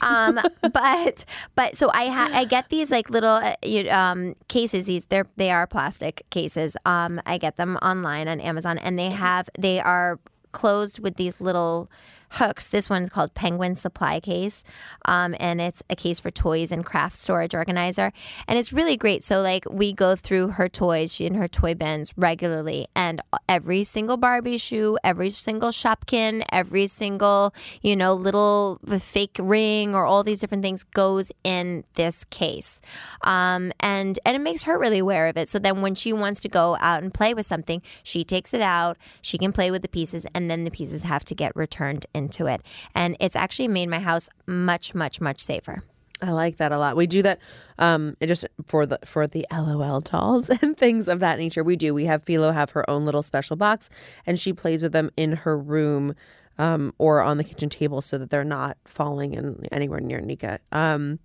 Um, 0.00 0.38
but 0.72 1.24
but 1.56 1.76
so 1.76 1.90
I 1.92 2.06
ha- 2.08 2.30
I 2.32 2.44
get 2.44 2.68
these 2.68 2.90
like 2.92 3.10
little 3.10 3.40
uh, 3.42 3.56
um 3.90 4.36
cases. 4.48 4.86
These 4.86 5.06
they're 5.06 5.26
they 5.36 5.50
are 5.50 5.66
plastic 5.66 6.22
cases. 6.30 6.76
Um, 6.84 7.20
I 7.26 7.38
get 7.38 7.56
them 7.56 7.78
online 7.78 8.28
on 8.28 8.40
Amazon, 8.40 8.78
and 8.78 8.96
they 8.98 9.10
have 9.10 9.48
they 9.58 9.80
are 9.80 10.20
closed 10.52 10.98
with 11.00 11.16
these 11.16 11.40
little 11.40 11.90
hooks. 12.32 12.68
This 12.68 12.88
one's 12.88 13.10
called 13.10 13.34
Penguin 13.34 13.74
Supply 13.74 14.18
Case, 14.20 14.64
um, 15.04 15.34
and 15.38 15.60
it's 15.60 15.82
a 15.90 15.96
case 15.96 16.18
for 16.18 16.30
toys 16.30 16.72
and 16.72 16.84
craft 16.84 17.16
storage 17.16 17.54
organizer, 17.54 18.12
and 18.48 18.58
it's 18.58 18.72
really 18.72 18.96
great. 18.96 19.22
So 19.22 19.42
like 19.42 19.64
we 19.70 19.92
go 19.92 20.16
through 20.16 20.48
her 20.48 20.68
toys, 20.68 21.12
she 21.12 21.26
and 21.26 21.36
her 21.36 21.48
toy 21.48 21.74
bins 21.74 22.12
regularly, 22.16 22.86
and 22.96 23.20
every 23.48 23.84
single 23.84 24.16
Barbie 24.16 24.56
shoe, 24.56 24.96
every 25.04 25.28
single 25.30 25.70
Shopkin, 25.70 26.42
every 26.50 26.86
single 26.86 27.54
you 27.82 27.94
know 27.94 28.14
little 28.14 28.80
fake 28.98 29.36
ring 29.38 29.94
or 29.94 30.06
all 30.06 30.24
these 30.24 30.40
different 30.40 30.62
things 30.62 30.82
goes 30.82 31.30
in 31.44 31.84
this 31.94 32.24
case, 32.24 32.80
um, 33.22 33.72
and 33.80 34.18
and 34.24 34.36
it 34.36 34.40
makes 34.40 34.62
her 34.62 34.78
really 34.78 35.00
aware 35.00 35.26
of 35.28 35.36
it. 35.36 35.50
So 35.50 35.58
then 35.58 35.82
when 35.82 35.94
she 35.94 36.12
wants 36.12 36.40
to 36.40 36.48
go 36.48 36.78
out 36.80 37.02
and 37.02 37.12
play 37.12 37.34
with 37.34 37.44
something, 37.44 37.82
she 38.02 38.24
takes 38.24 38.54
it 38.54 38.62
out, 38.62 38.96
she 39.20 39.36
can 39.36 39.52
play 39.52 39.70
with 39.70 39.82
the 39.82 39.88
pieces, 39.88 40.24
and 40.34 40.50
then 40.50 40.64
the 40.64 40.70
pieces 40.70 41.02
have 41.02 41.26
to 41.26 41.34
get 41.34 41.54
returned 41.54 42.06
into 42.22 42.46
it. 42.46 42.62
And 42.94 43.16
it's 43.20 43.36
actually 43.36 43.68
made 43.68 43.88
my 43.88 44.00
house 44.00 44.28
much, 44.46 44.94
much, 44.94 45.20
much 45.20 45.40
safer. 45.40 45.82
I 46.22 46.30
like 46.30 46.56
that 46.58 46.70
a 46.70 46.78
lot. 46.78 46.96
We 46.96 47.06
do 47.06 47.22
that 47.22 47.40
um 47.78 48.16
just 48.22 48.46
for 48.64 48.86
the 48.86 48.98
for 49.04 49.26
the 49.26 49.44
LOL 49.50 50.00
dolls 50.00 50.48
and 50.62 50.76
things 50.76 51.08
of 51.08 51.18
that 51.20 51.38
nature. 51.38 51.64
We 51.64 51.76
do. 51.76 51.92
We 51.92 52.06
have 52.06 52.22
Philo 52.22 52.52
have 52.52 52.70
her 52.70 52.88
own 52.88 53.04
little 53.04 53.22
special 53.22 53.56
box 53.56 53.90
and 54.24 54.38
she 54.38 54.52
plays 54.52 54.82
with 54.82 54.92
them 54.92 55.10
in 55.16 55.32
her 55.32 55.58
room 55.58 56.14
um 56.58 56.94
or 56.98 57.22
on 57.22 57.38
the 57.38 57.44
kitchen 57.44 57.68
table 57.68 58.00
so 58.00 58.18
that 58.18 58.30
they're 58.30 58.44
not 58.44 58.76
falling 58.84 59.34
in 59.34 59.66
anywhere 59.72 60.00
near 60.00 60.20
Nika. 60.20 60.60
Um 60.70 61.18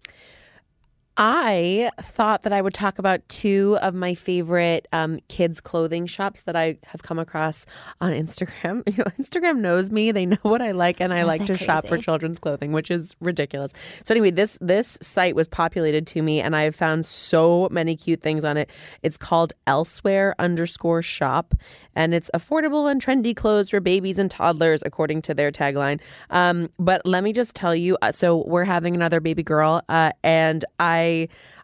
I 1.19 1.89
thought 1.99 2.43
that 2.43 2.53
I 2.53 2.61
would 2.61 2.75
talk 2.75 2.99
about 2.99 3.27
two 3.27 3.79
of 3.81 3.95
my 3.95 4.13
favorite 4.13 4.87
um, 4.93 5.19
kids' 5.29 5.59
clothing 5.59 6.05
shops 6.05 6.43
that 6.43 6.55
I 6.55 6.77
have 6.85 7.01
come 7.01 7.17
across 7.17 7.65
on 7.99 8.11
Instagram. 8.11 8.83
You 8.97 9.03
know, 9.03 9.11
Instagram 9.19 9.57
knows 9.59 9.91
me; 9.91 10.11
they 10.11 10.25
know 10.25 10.37
what 10.41 10.61
I 10.61 10.71
like, 10.71 10.99
and 10.99 11.13
I 11.13 11.23
like 11.23 11.45
to 11.45 11.53
that 11.53 11.59
shop 11.59 11.87
for 11.87 11.97
children's 11.97 12.39
clothing, 12.39 12.71
which 12.71 12.89
is 12.89 13.15
ridiculous. 13.19 13.73
So 14.05 14.13
anyway, 14.13 14.31
this 14.31 14.57
this 14.61 14.97
site 15.01 15.35
was 15.35 15.47
populated 15.47 16.07
to 16.07 16.21
me, 16.21 16.39
and 16.39 16.55
I've 16.55 16.75
found 16.75 17.05
so 17.05 17.67
many 17.71 17.95
cute 17.95 18.21
things 18.21 18.43
on 18.43 18.57
it. 18.57 18.69
It's 19.03 19.17
called 19.17 19.53
Elsewhere 19.67 20.35
underscore 20.39 21.01
shop, 21.01 21.53
and 21.95 22.13
it's 22.13 22.29
affordable 22.33 22.89
and 22.89 23.03
trendy 23.03 23.35
clothes 23.35 23.69
for 23.69 23.79
babies 23.79 24.19
and 24.19 24.31
toddlers, 24.31 24.81
according 24.85 25.21
to 25.23 25.33
their 25.33 25.51
tagline. 25.51 25.99
Um, 26.29 26.69
but 26.79 27.05
let 27.05 27.23
me 27.23 27.33
just 27.33 27.55
tell 27.55 27.75
you, 27.75 27.97
uh, 28.01 28.11
so 28.11 28.43
we're 28.47 28.65
having 28.65 28.95
another 28.95 29.19
baby 29.19 29.43
girl, 29.43 29.81
uh, 29.89 30.11
and 30.23 30.63
I 30.79 31.06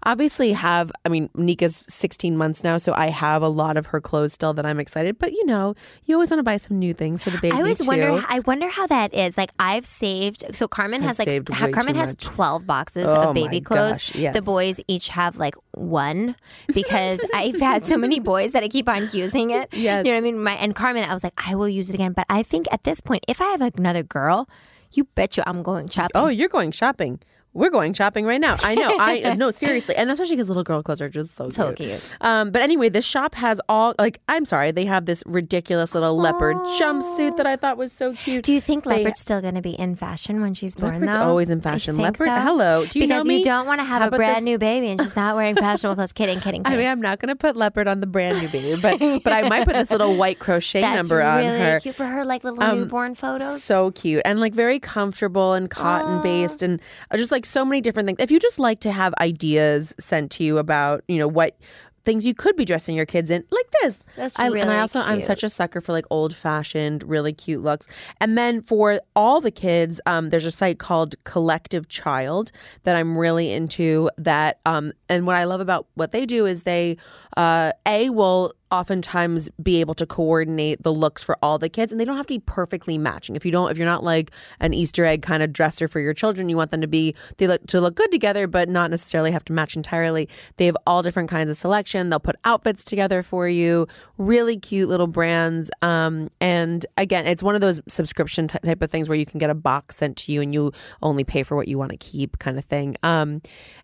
obviously 0.04 0.54
have. 0.54 0.92
I 1.06 1.10
mean, 1.10 1.30
Nika's 1.36 1.84
16 1.88 2.36
months 2.38 2.64
now, 2.64 2.78
so 2.78 2.94
I 2.94 3.08
have 3.08 3.42
a 3.42 3.48
lot 3.48 3.78
of 3.78 3.88
her 3.88 4.02
clothes 4.02 4.34
still 4.34 4.54
that 4.54 4.66
I'm 4.66 4.80
excited. 4.80 5.18
But 5.20 5.32
you 5.34 5.46
know, 5.46 5.76
you 6.06 6.16
always 6.16 6.30
want 6.32 6.40
to 6.40 6.44
buy 6.44 6.58
some 6.58 6.80
new 6.80 6.94
things 6.94 7.24
for 7.24 7.30
the 7.30 7.38
baby 7.40 7.56
I 7.56 7.60
always 7.60 7.80
too. 7.80 7.86
wonder. 7.88 8.24
I 8.28 8.40
wonder 8.40 8.68
how 8.70 8.88
that 8.88 9.14
is. 9.14 9.38
Like 9.38 9.52
I've 9.60 9.86
saved. 9.86 10.44
So 10.56 10.68
Carmen 10.68 11.02
I've 11.02 11.08
has 11.18 11.20
like 11.20 11.50
ha- 11.50 11.70
Carmen 11.72 11.96
has 11.96 12.16
twelve 12.20 12.66
boxes 12.68 13.08
Oh 13.10 13.30
of 13.30 13.34
baby 13.36 13.62
clothes. 13.62 13.94
gosh, 13.94 14.16
yes. 14.16 14.34
The 14.34 14.42
boys 14.42 14.80
each 14.88 15.10
have 15.10 15.38
like 15.38 15.56
one 15.72 16.36
because 16.74 17.20
I've 17.34 17.60
had 17.60 17.86
so 17.86 17.98
many 17.98 18.20
boys 18.20 18.52
that 18.54 18.64
I 18.64 18.68
keep 18.68 18.88
on 18.90 19.10
using 19.14 19.52
it. 19.52 19.70
Yes. 19.74 20.06
you 20.06 20.12
know 20.12 20.18
what 20.18 20.28
I 20.28 20.32
mean. 20.32 20.44
My 20.44 20.54
and 20.54 20.76
Carmen, 20.76 21.04
I 21.10 21.14
was 21.14 21.24
like, 21.24 21.34
I 21.38 21.56
will 21.56 21.70
use 21.70 21.90
it 21.90 21.94
again. 21.96 22.14
But 22.14 22.26
I 22.30 22.44
think 22.44 22.68
at 22.72 22.84
this 22.84 23.02
point, 23.02 23.24
if 23.28 23.42
I 23.42 23.46
have 23.46 23.62
another 23.62 24.04
girl, 24.04 24.48
you 24.92 25.06
bet 25.16 25.38
you 25.38 25.44
I'm 25.46 25.64
going 25.64 25.90
shopping. 25.90 26.12
Oh, 26.16 26.28
you're 26.28 26.50
going 26.50 26.72
shopping. 26.72 27.20
We're 27.54 27.70
going 27.70 27.94
shopping 27.94 28.26
right 28.26 28.42
now. 28.42 28.58
I 28.64 28.76
know. 28.76 28.98
I 29.00 29.36
no 29.36 29.52
seriously, 29.64 29.96
and 29.96 30.10
especially 30.10 30.36
because 30.36 30.48
little 30.48 30.64
girl 30.64 30.82
clothes 30.82 31.02
are 31.02 31.10
just 31.10 31.36
so 31.36 31.50
So 31.50 31.74
cute. 31.74 31.90
cute. 31.90 32.16
Um, 32.22 32.52
but 32.52 32.62
anyway, 32.62 32.90
this 32.90 33.06
shop 33.06 33.36
has 33.36 33.62
all 33.70 33.94
like 34.00 34.20
I'm 34.28 34.46
sorry, 34.46 34.72
they 34.72 34.86
have 34.86 35.06
this 35.06 35.24
ridiculous 35.26 35.94
little 35.94 36.18
leopard 36.18 36.58
jumpsuit 36.80 37.38
that 37.38 37.46
I 37.46 37.56
thought 37.56 37.78
was 37.78 37.92
so 37.92 38.14
cute. 38.14 38.44
Do 38.44 38.54
you 38.54 38.60
think 38.62 38.84
They- 38.86 38.98
leopard's 38.98 39.20
still 39.20 39.42
going 39.42 39.56
to 39.56 39.62
be 39.62 39.72
in 39.72 39.96
fashion 39.96 40.42
when 40.42 40.54
she's 40.54 40.76
born? 40.76 40.94
Leopard's 41.02 41.14
though? 41.14 41.22
always 41.22 41.50
in 41.52 41.62
fashion. 41.62 41.98
Leopard, 41.98 42.28
so? 42.28 42.36
hello. 42.36 42.86
Do 42.86 43.00
you 43.00 43.08
know 43.08 43.24
because 43.24 43.28
you 43.38 43.44
don't 43.44 43.68
want 43.68 43.80
to 43.80 43.86
have 43.86 44.02
How 44.02 44.08
a 44.08 44.12
brand 44.12 44.38
this? 44.38 44.44
new 44.46 44.58
baby 44.58 44.88
and 44.90 45.02
she's 45.02 45.16
not 45.16 45.36
wearing 45.36 45.56
fashionable 45.68 45.96
clothes. 45.96 46.14
Kidding, 46.14 46.40
kidding, 46.40 46.62
I 46.62 46.70
kidding. 46.72 46.80
mean, 46.80 46.90
I'm 46.90 47.02
not 47.02 47.20
gonna 47.20 47.36
put 47.36 47.56
leopard 47.56 47.88
on 47.88 48.00
the 48.00 48.08
brand 48.08 48.42
new 48.42 48.48
baby, 48.50 48.82
but 48.82 48.98
but 49.24 49.32
I 49.34 49.48
might 49.48 49.66
put 49.66 49.76
this 49.76 49.92
little 49.92 50.16
white 50.16 50.40
crochet 50.40 50.82
That's 50.82 50.96
number 51.08 51.18
really 51.24 51.48
on 51.48 51.60
her. 51.60 51.80
cute 51.80 51.96
for 51.96 52.06
her, 52.06 52.26
like 52.26 52.44
little 52.44 52.62
Um, 52.64 52.80
newborn 52.80 53.14
photos. 53.16 53.62
So 53.62 53.92
cute 53.92 54.22
and 54.26 54.40
like 54.40 54.54
very 54.54 54.80
comfortable 54.80 55.54
and 55.54 55.70
cotton 55.70 56.22
based 56.24 56.62
and 56.64 56.82
uh, 57.12 57.18
just 57.18 57.32
like 57.32 57.43
so 57.46 57.66
many 57.66 57.82
different 57.82 58.08
things. 58.08 58.18
If 58.20 58.32
you 58.32 58.40
just 58.40 58.60
like 58.60 58.80
to 58.82 58.92
have 58.92 59.14
ideas 59.20 59.94
sent 60.00 60.32
to 60.32 60.44
you 60.44 60.58
about, 60.58 61.04
you 61.08 61.18
know, 61.18 61.28
what 61.28 61.58
things 62.06 62.26
you 62.26 62.34
could 62.34 62.56
be 62.56 62.66
dressing 62.66 62.96
your 62.96 63.06
kids 63.06 63.32
in, 63.32 63.44
like 63.50 63.72
That's 64.16 64.38
I, 64.40 64.48
And 64.48 64.72
I 64.72 64.80
also, 64.80 65.00
I'm 65.00 65.22
such 65.22 65.44
a 65.44 65.50
sucker 65.50 65.82
for 65.82 65.92
like 65.92 66.06
old 66.10 66.36
fashioned, 66.36 67.04
really 67.04 67.34
cute 67.34 67.62
looks. 67.62 67.88
And 68.20 68.38
then 68.38 68.62
for 68.62 69.02
all 69.16 69.42
the 69.42 69.52
kids, 69.52 70.00
um, 70.06 70.30
there's 70.30 70.46
a 70.46 70.52
site 70.52 70.80
called 70.80 71.16
Collective 71.24 71.88
Child 71.90 72.52
that 72.84 72.96
I'm 72.96 73.18
really 73.18 73.52
into. 73.52 74.10
That, 74.18 74.60
um, 74.66 74.94
and 75.10 75.26
what 75.26 75.36
I 75.36 75.44
love 75.46 75.62
about 75.62 75.88
what 75.96 76.12
they 76.12 76.26
do 76.26 76.46
is 76.46 76.64
they, 76.64 76.98
uh, 77.38 77.72
A, 77.86 78.10
will 78.10 78.54
oftentimes 78.74 79.50
be 79.62 79.80
able 79.80 79.94
to 79.94 80.06
coordinate 80.06 80.82
the 80.82 80.92
looks 80.92 81.22
for 81.22 81.38
all 81.44 81.60
the 81.60 81.70
kids 81.70 81.92
and 81.92 82.02
they 82.02 82.06
don't 82.06 82.18
have 82.18 82.26
to 82.26 82.34
be 82.34 82.40
perfectly 82.40 82.98
matching. 82.98 83.36
If 83.36 83.46
you 83.46 83.52
don't 83.52 83.70
if 83.70 83.78
you're 83.78 83.86
not 83.86 84.04
like 84.04 84.32
an 84.60 84.74
easter 84.74 85.06
egg 85.06 85.22
kind 85.22 85.44
of 85.44 85.54
dresser 85.54 85.88
for 85.88 86.00
your 86.00 86.16
children 86.16 86.50
you 86.50 86.58
want 86.58 86.72
them 86.72 86.82
to 86.82 86.88
be 86.88 87.14
they 87.38 87.46
look 87.46 87.64
to 87.68 87.80
look 87.80 87.94
good 87.94 88.12
together 88.12 88.48
but 88.48 88.68
not 88.70 88.90
necessarily 88.90 89.30
have 89.30 89.46
to 89.46 89.54
match 89.54 89.76
entirely. 89.76 90.28
They 90.58 90.66
have 90.66 90.78
all 90.88 91.04
different 91.04 91.30
kinds 91.30 91.52
of 91.52 91.58
selection. 91.58 92.10
They'll 92.10 92.20
put 92.20 92.36
outfits 92.46 92.84
together 92.84 93.22
for 93.22 93.48
you 93.48 93.73
Really 94.18 94.58
cute 94.58 94.90
little 94.90 95.08
brands. 95.08 95.70
Um, 95.82 96.30
and 96.40 96.86
again, 96.98 97.26
it's 97.28 97.44
one 97.44 97.56
of 97.56 97.62
those 97.62 97.82
subscription 97.88 98.48
ty- 98.48 98.60
type 98.60 98.82
of 98.82 98.90
things 98.92 99.10
where 99.10 99.18
you 99.18 99.26
can 99.26 99.40
get 99.40 99.50
a 99.50 99.56
box 99.56 99.98
sent 99.98 100.18
to 100.18 100.32
you 100.32 100.42
and 100.42 100.54
you 100.54 100.72
only 101.02 101.24
pay 101.24 101.44
for 101.44 101.56
what 101.56 101.68
you 101.68 101.78
want 101.78 101.92
to 101.92 101.98
keep, 101.98 102.40
kind 102.40 102.58
of 102.58 102.66
thing. 102.66 102.96
Um, 103.04 103.42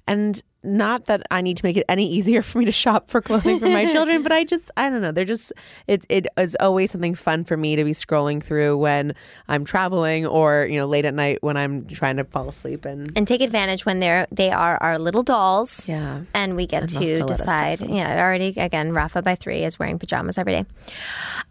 and 0.08 0.42
not 0.64 1.06
that 1.06 1.24
I 1.32 1.42
need 1.42 1.58
to 1.58 1.66
make 1.66 1.78
it 1.78 1.86
any 1.88 2.10
easier 2.12 2.42
for 2.50 2.58
me 2.58 2.66
to 2.66 2.72
shop 2.72 3.10
for 3.10 3.22
clothing 3.22 3.60
for 3.60 3.70
my 3.70 3.92
children, 3.92 4.24
but 4.24 4.32
I 4.32 4.44
just 4.44 4.70
I 4.76 4.90
don't 4.90 5.02
know. 5.02 5.12
They're 5.12 5.26
just 5.26 5.54
it 5.88 6.06
it 6.10 6.28
is 6.38 6.58
always 6.60 6.92
something 6.92 7.16
fun 7.16 7.44
for 7.46 7.56
me 7.58 7.76
to 7.76 7.84
be 7.84 7.92
scrolling 7.92 8.44
through 8.44 8.78
when 8.78 9.14
I'm 9.48 9.64
traveling 9.66 10.26
or 10.26 10.66
you 10.70 10.80
know 10.80 10.86
late 10.86 11.06
at 11.06 11.14
night 11.14 11.40
when 11.42 11.58
I'm 11.58 11.86
trying 11.86 12.18
to 12.18 12.24
fall 12.24 12.50
asleep 12.50 12.86
and 12.86 13.12
and 13.16 13.28
take 13.28 13.42
advantage 13.42 13.86
when 13.86 14.00
they're 14.00 14.28
they 14.32 14.52
are 14.52 14.78
our 14.82 15.00
little 15.00 15.24
dolls. 15.24 15.88
Yeah. 15.88 16.24
and 16.34 16.56
we 16.56 16.68
get 16.68 16.82
And 16.84 16.90
to 16.92 17.00
must 17.00 17.16
to 17.16 17.22
let 17.22 17.32
us 17.32 17.38
decide. 17.40 17.82
Yeah, 17.82 18.22
already 18.22 18.54
again, 18.58 18.92
Rafa 18.94 19.22
by 19.22 19.36
three 19.36 19.64
is 19.64 19.80
wearing 19.80 19.98
pajamas 20.00 20.38
every 20.38 20.54
day. 20.54 20.66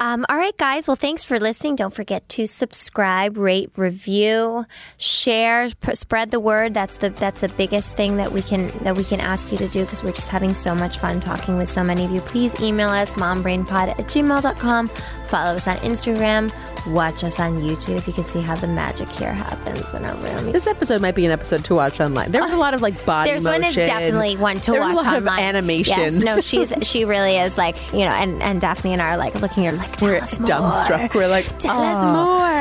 Um, 0.00 0.24
all 0.28 0.36
right, 0.36 0.56
guys. 0.56 0.86
Well, 0.86 0.96
thanks 0.96 1.24
for 1.24 1.40
listening. 1.40 1.74
Don't 1.76 1.94
forget 1.94 2.28
to 2.30 2.46
subscribe, 2.46 3.36
rate, 3.36 3.70
review, 3.76 4.64
share, 4.96 5.68
p- 5.80 5.94
spread 5.94 6.30
the 6.30 6.38
word. 6.40 6.74
That's 6.74 6.96
the 6.96 7.10
that's 7.10 7.40
the 7.40 7.48
biggest 7.48 7.96
thing 7.96 8.16
that 8.16 8.32
we 8.32 8.42
can 8.42 8.66
that 8.84 8.94
we 8.98 9.04
can 9.04 9.20
ask 9.20 9.50
you 9.50 9.56
to 9.58 9.68
do 9.68 9.84
because 9.84 10.02
we're 10.02 10.12
just 10.12 10.28
having 10.28 10.52
so 10.52 10.74
much 10.74 10.98
fun 10.98 11.20
talking 11.20 11.56
with 11.56 11.70
so 11.70 11.82
many 11.82 12.04
of 12.04 12.10
you. 12.10 12.20
Please 12.20 12.54
email 12.60 12.88
us 12.90 13.12
mombrainpod 13.14 13.88
at 13.88 13.96
gmail.com. 13.98 14.88
Follow 15.28 15.52
us 15.56 15.66
on 15.68 15.76
Instagram. 15.78 16.52
Watch 16.92 17.22
us 17.22 17.38
on 17.38 17.60
YouTube. 17.60 18.06
You 18.06 18.12
can 18.12 18.24
see 18.24 18.40
how 18.40 18.56
the 18.56 18.66
magic 18.66 19.08
here 19.10 19.32
happens 19.32 19.84
in 19.92 20.04
our 20.04 20.14
room. 20.16 20.52
this 20.52 20.66
episode 20.66 21.00
might 21.02 21.14
be 21.14 21.26
an 21.26 21.32
episode 21.32 21.64
to 21.66 21.74
watch 21.74 22.00
online. 22.00 22.32
There 22.32 22.42
was 22.42 22.52
a 22.52 22.56
lot 22.56 22.72
of 22.74 22.82
like 22.82 23.04
body 23.06 23.30
There's 23.30 23.44
one 23.44 23.62
is 23.62 23.74
definitely 23.74 24.36
one 24.36 24.60
to 24.60 24.70
There 24.72 24.80
was 24.80 24.92
watch 24.94 25.04
a 25.04 25.08
lot 25.10 25.16
online. 25.18 25.38
of 25.38 25.44
animation. 25.44 25.98
Yes, 25.98 26.12
no, 26.14 26.40
she's 26.42 26.72
she 26.82 27.04
really 27.04 27.36
is 27.36 27.56
like 27.58 27.76
you 27.92 28.00
know, 28.00 28.12
and 28.12 28.42
and 28.42 28.60
Daphne 28.60 28.92
and 28.94 29.02
I 29.02 29.10
are 29.12 29.16
like 29.18 29.34
looking 29.36 29.66
at 29.66 29.72
her 29.72 29.78
like 29.78 29.96
tell 29.98 30.08
We're 30.08 30.18
us 30.18 30.38
more. 30.38 30.48
dumbstruck. 30.48 31.14
We're 31.14 31.28
like, 31.28 31.46
Tell 31.58 31.78
us 31.78 31.96
"Oh, 32.04 32.12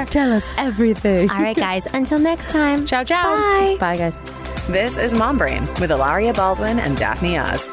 more." 0.01 0.05
Tell 0.05 0.33
us 0.33 0.45
everything. 0.57 1.29
All 1.31 1.37
right, 1.41 1.55
guys. 1.57 1.87
Until 1.93 2.19
next 2.19 2.51
time. 2.51 2.85
Ciao, 2.87 3.03
ciao. 3.03 3.23
Bye. 3.33 3.77
Bye, 3.79 3.97
guys. 3.97 4.56
This 4.69 4.97
is 4.97 5.13
Mom 5.13 5.37
Brain 5.37 5.61
with 5.79 5.91
Hilaria 5.91 6.33
Baldwin 6.33 6.77
and 6.77 6.97
Daphne 6.97 7.37
Oz. 7.37 7.69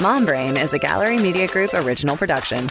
Mom 0.00 0.24
Brain 0.24 0.56
is 0.56 0.72
a 0.72 0.78
Gallery 0.78 1.18
Media 1.18 1.46
Group 1.46 1.74
original 1.74 2.16
production 2.16 2.70